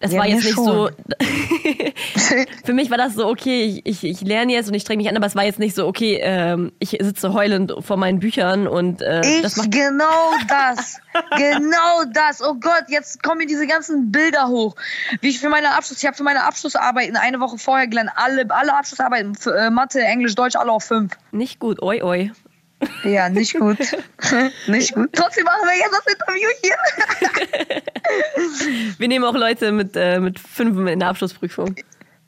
es 0.00 0.12
ja, 0.12 0.18
war 0.18 0.26
jetzt 0.26 0.44
nicht 0.44 0.54
schon. 0.54 0.64
so. 0.64 0.90
für 2.64 2.72
mich 2.72 2.90
war 2.90 2.98
das 2.98 3.14
so, 3.14 3.26
okay, 3.26 3.82
ich, 3.84 4.02
ich, 4.02 4.04
ich 4.04 4.20
lerne 4.20 4.52
jetzt 4.52 4.68
und 4.68 4.74
ich 4.74 4.82
streng 4.82 4.98
mich 4.98 5.08
an, 5.08 5.16
aber 5.16 5.26
es 5.26 5.34
war 5.34 5.44
jetzt 5.44 5.58
nicht 5.58 5.74
so, 5.74 5.86
okay, 5.86 6.18
ähm, 6.22 6.72
ich 6.78 6.90
sitze 7.00 7.32
heulend 7.32 7.72
vor 7.80 7.96
meinen 7.96 8.20
Büchern 8.20 8.66
und 8.66 9.00
äh, 9.00 9.20
ich, 9.20 9.42
das 9.42 9.56
macht 9.56 9.70
genau 9.70 10.32
das. 10.48 11.00
genau 11.36 12.04
das. 12.12 12.42
Oh 12.42 12.54
Gott, 12.54 12.84
jetzt 12.88 13.22
kommen 13.22 13.38
mir 13.38 13.46
diese 13.46 13.66
ganzen 13.66 14.10
Bilder 14.12 14.48
hoch. 14.48 14.74
Wie 15.20 15.28
ich 15.30 15.40
für 15.40 15.48
meine 15.48 15.74
Abschluss, 15.74 15.98
ich 15.98 16.06
habe 16.06 16.16
für 16.16 16.24
meine 16.24 16.44
Abschlussarbeiten 16.44 17.16
eine 17.16 17.40
Woche 17.40 17.58
vorher 17.58 17.86
gelernt, 17.86 18.10
alle, 18.16 18.46
alle 18.50 18.74
Abschlussarbeiten, 18.74 19.34
für, 19.34 19.54
äh, 19.56 19.70
Mathe, 19.70 20.00
Englisch, 20.00 20.34
Deutsch, 20.34 20.56
alle 20.56 20.72
auf 20.72 20.84
fünf. 20.84 21.12
Nicht 21.32 21.60
gut, 21.60 21.82
oi, 21.82 22.02
oi. 22.02 22.32
Ja, 23.04 23.28
nicht 23.28 23.58
gut. 23.58 23.78
nicht 24.66 24.94
gut. 24.94 25.10
Trotzdem 25.12 25.44
machen 25.44 25.62
wir 25.62 25.76
jetzt 25.76 25.92
das 25.92 26.06
Interview 26.12 26.48
hier. 26.62 26.76
wir 28.98 29.08
nehmen 29.08 29.24
auch 29.24 29.34
Leute 29.34 29.72
mit, 29.72 29.96
äh, 29.96 30.20
mit 30.20 30.38
fünf 30.38 30.76
in 30.88 30.98
der 30.98 31.08
Abschlussprüfung. 31.08 31.74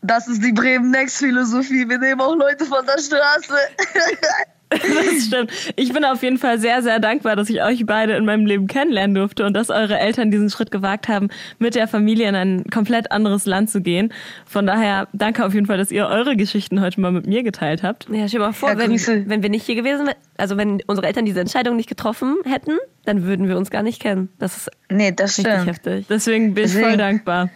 Das 0.02 0.28
ist 0.28 0.42
die 0.42 0.52
Bremen 0.52 0.90
Next 0.90 1.18
Philosophie. 1.18 1.88
Wir 1.88 1.98
nehmen 1.98 2.20
auch 2.20 2.34
Leute 2.34 2.64
von 2.64 2.84
der 2.86 2.98
Straße. 2.98 3.56
Das 4.70 5.26
stimmt. 5.26 5.50
Ich 5.76 5.92
bin 5.92 6.04
auf 6.04 6.22
jeden 6.22 6.38
Fall 6.38 6.58
sehr, 6.58 6.82
sehr 6.82 6.98
dankbar, 6.98 7.36
dass 7.36 7.48
ich 7.48 7.62
euch 7.62 7.86
beide 7.86 8.14
in 8.14 8.24
meinem 8.24 8.46
Leben 8.46 8.66
kennenlernen 8.66 9.14
durfte 9.14 9.44
und 9.46 9.54
dass 9.54 9.70
eure 9.70 9.98
Eltern 9.98 10.30
diesen 10.30 10.50
Schritt 10.50 10.70
gewagt 10.70 11.08
haben, 11.08 11.28
mit 11.58 11.74
der 11.74 11.86
Familie 11.86 12.28
in 12.28 12.34
ein 12.34 12.64
komplett 12.64 13.12
anderes 13.12 13.46
Land 13.46 13.70
zu 13.70 13.80
gehen. 13.80 14.12
Von 14.44 14.66
daher 14.66 15.08
danke 15.12 15.44
auf 15.44 15.54
jeden 15.54 15.66
Fall, 15.66 15.78
dass 15.78 15.90
ihr 15.90 16.06
eure 16.08 16.36
Geschichten 16.36 16.80
heute 16.80 17.00
mal 17.00 17.12
mit 17.12 17.26
mir 17.26 17.42
geteilt 17.42 17.82
habt. 17.82 18.08
Ja, 18.10 18.26
stell 18.28 18.40
dir 18.40 18.46
mal 18.46 18.52
vor, 18.52 18.70
ja, 18.70 18.78
wenn, 18.78 18.90
wenn 19.30 19.42
wir 19.42 19.50
nicht 19.50 19.64
hier 19.64 19.76
gewesen 19.76 20.06
wären, 20.06 20.16
also 20.36 20.56
wenn 20.56 20.82
unsere 20.86 21.06
Eltern 21.06 21.24
diese 21.24 21.40
Entscheidung 21.40 21.76
nicht 21.76 21.88
getroffen 21.88 22.36
hätten, 22.44 22.78
dann 23.04 23.24
würden 23.24 23.48
wir 23.48 23.56
uns 23.56 23.70
gar 23.70 23.82
nicht 23.82 24.00
kennen. 24.00 24.28
Das 24.38 24.56
ist 24.56 24.70
nee, 24.90 25.12
das 25.12 25.38
richtig 25.38 25.54
stimmt. 25.54 25.68
heftig. 25.68 26.06
Deswegen 26.08 26.54
bin 26.54 26.64
ich 26.64 26.72
voll 26.72 26.96
dankbar. 26.96 27.50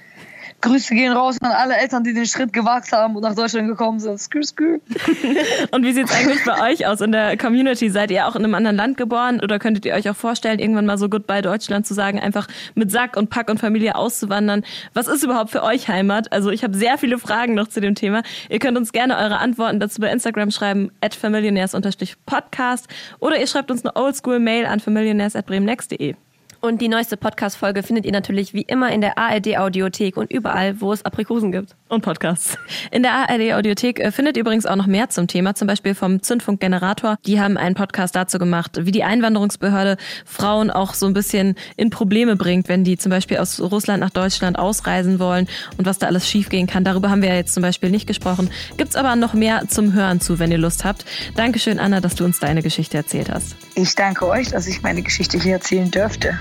Grüße 0.60 0.94
gehen 0.94 1.12
raus 1.12 1.36
an 1.40 1.52
alle 1.52 1.76
Eltern, 1.76 2.04
die 2.04 2.12
den 2.12 2.26
Schritt 2.26 2.52
gewagt 2.52 2.92
haben 2.92 3.16
und 3.16 3.22
nach 3.22 3.34
Deutschland 3.34 3.68
gekommen 3.68 3.98
sind. 3.98 4.18
Skür, 4.18 4.42
skür. 4.42 4.80
und 5.70 5.84
wie 5.84 5.92
sieht 5.92 6.06
es 6.06 6.12
eigentlich 6.12 6.44
bei 6.44 6.70
euch 6.70 6.86
aus 6.86 7.00
in 7.00 7.12
der 7.12 7.36
Community? 7.36 7.88
Seid 7.88 8.10
ihr 8.10 8.26
auch 8.26 8.36
in 8.36 8.44
einem 8.44 8.54
anderen 8.54 8.76
Land 8.76 8.96
geboren 8.96 9.40
oder 9.40 9.58
könntet 9.58 9.86
ihr 9.86 9.94
euch 9.94 10.08
auch 10.10 10.16
vorstellen, 10.16 10.58
irgendwann 10.58 10.86
mal 10.86 10.98
so 10.98 11.08
Goodbye 11.08 11.42
Deutschland 11.42 11.86
zu 11.86 11.94
sagen, 11.94 12.20
einfach 12.20 12.46
mit 12.74 12.90
Sack 12.90 13.16
und 13.16 13.30
Pack 13.30 13.50
und 13.50 13.58
Familie 13.58 13.94
auszuwandern? 13.94 14.64
Was 14.92 15.08
ist 15.08 15.24
überhaupt 15.24 15.50
für 15.50 15.62
euch 15.62 15.88
Heimat? 15.88 16.32
Also 16.32 16.50
ich 16.50 16.62
habe 16.62 16.76
sehr 16.76 16.98
viele 16.98 17.18
Fragen 17.18 17.54
noch 17.54 17.68
zu 17.68 17.80
dem 17.80 17.94
Thema. 17.94 18.22
Ihr 18.48 18.58
könnt 18.58 18.76
uns 18.76 18.92
gerne 18.92 19.16
eure 19.16 19.38
Antworten 19.38 19.80
dazu 19.80 20.00
bei 20.00 20.10
Instagram 20.10 20.50
schreiben, 20.50 20.90
at 21.00 21.14
familionärs-podcast 21.14 22.88
oder 23.18 23.40
ihr 23.40 23.46
schreibt 23.46 23.70
uns 23.70 23.84
eine 23.84 23.96
Oldschool-Mail 23.96 24.66
an 24.66 24.80
familionärs.bremennext.de. 24.80 26.16
Und 26.60 26.82
die 26.82 26.88
neueste 26.88 27.16
Podcast-Folge 27.16 27.82
findet 27.82 28.04
ihr 28.04 28.12
natürlich 28.12 28.52
wie 28.52 28.62
immer 28.62 28.92
in 28.92 29.00
der 29.00 29.16
ARD-Audiothek 29.16 30.18
und 30.18 30.30
überall, 30.30 30.78
wo 30.82 30.92
es 30.92 31.04
Aprikosen 31.06 31.52
gibt. 31.52 31.74
Und 31.88 32.02
Podcasts. 32.02 32.58
In 32.90 33.02
der 33.02 33.12
ARD-Audiothek 33.12 33.98
äh, 33.98 34.12
findet 34.12 34.36
ihr 34.36 34.42
übrigens 34.42 34.66
auch 34.66 34.76
noch 34.76 34.86
mehr 34.86 35.08
zum 35.08 35.26
Thema, 35.26 35.54
zum 35.54 35.66
Beispiel 35.66 35.94
vom 35.94 36.22
Zündfunkgenerator. 36.22 37.16
Die 37.24 37.40
haben 37.40 37.56
einen 37.56 37.74
Podcast 37.74 38.14
dazu 38.14 38.38
gemacht, 38.38 38.78
wie 38.84 38.90
die 38.90 39.04
Einwanderungsbehörde 39.04 39.96
Frauen 40.26 40.70
auch 40.70 40.92
so 40.92 41.06
ein 41.06 41.14
bisschen 41.14 41.54
in 41.76 41.88
Probleme 41.88 42.36
bringt, 42.36 42.68
wenn 42.68 42.84
die 42.84 42.98
zum 42.98 43.08
Beispiel 43.08 43.38
aus 43.38 43.58
Russland 43.58 44.00
nach 44.00 44.10
Deutschland 44.10 44.58
ausreisen 44.58 45.18
wollen 45.18 45.48
und 45.78 45.86
was 45.86 45.98
da 45.98 46.08
alles 46.08 46.28
schiefgehen 46.28 46.66
kann. 46.66 46.84
Darüber 46.84 47.08
haben 47.08 47.22
wir 47.22 47.30
ja 47.30 47.36
jetzt 47.36 47.54
zum 47.54 47.62
Beispiel 47.62 47.88
nicht 47.88 48.06
gesprochen. 48.06 48.50
Gibt's 48.76 48.96
aber 48.96 49.16
noch 49.16 49.32
mehr 49.32 49.62
zum 49.68 49.94
Hören 49.94 50.20
zu, 50.20 50.38
wenn 50.38 50.52
ihr 50.52 50.58
Lust 50.58 50.84
habt. 50.84 51.06
Dankeschön, 51.36 51.78
Anna, 51.78 52.00
dass 52.00 52.16
du 52.16 52.24
uns 52.24 52.38
deine 52.38 52.62
Geschichte 52.62 52.98
erzählt 52.98 53.30
hast. 53.30 53.56
Ich 53.74 53.94
danke 53.94 54.26
euch, 54.26 54.48
dass 54.48 54.66
ich 54.66 54.82
meine 54.82 55.00
Geschichte 55.00 55.40
hier 55.40 55.54
erzählen 55.54 55.90
dürfte. 55.90 56.38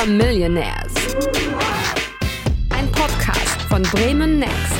Familionaires. 0.00 0.94
Ein 2.70 2.90
Podcast 2.90 3.60
von 3.68 3.82
Bremen 3.82 4.38
Next. 4.38 4.79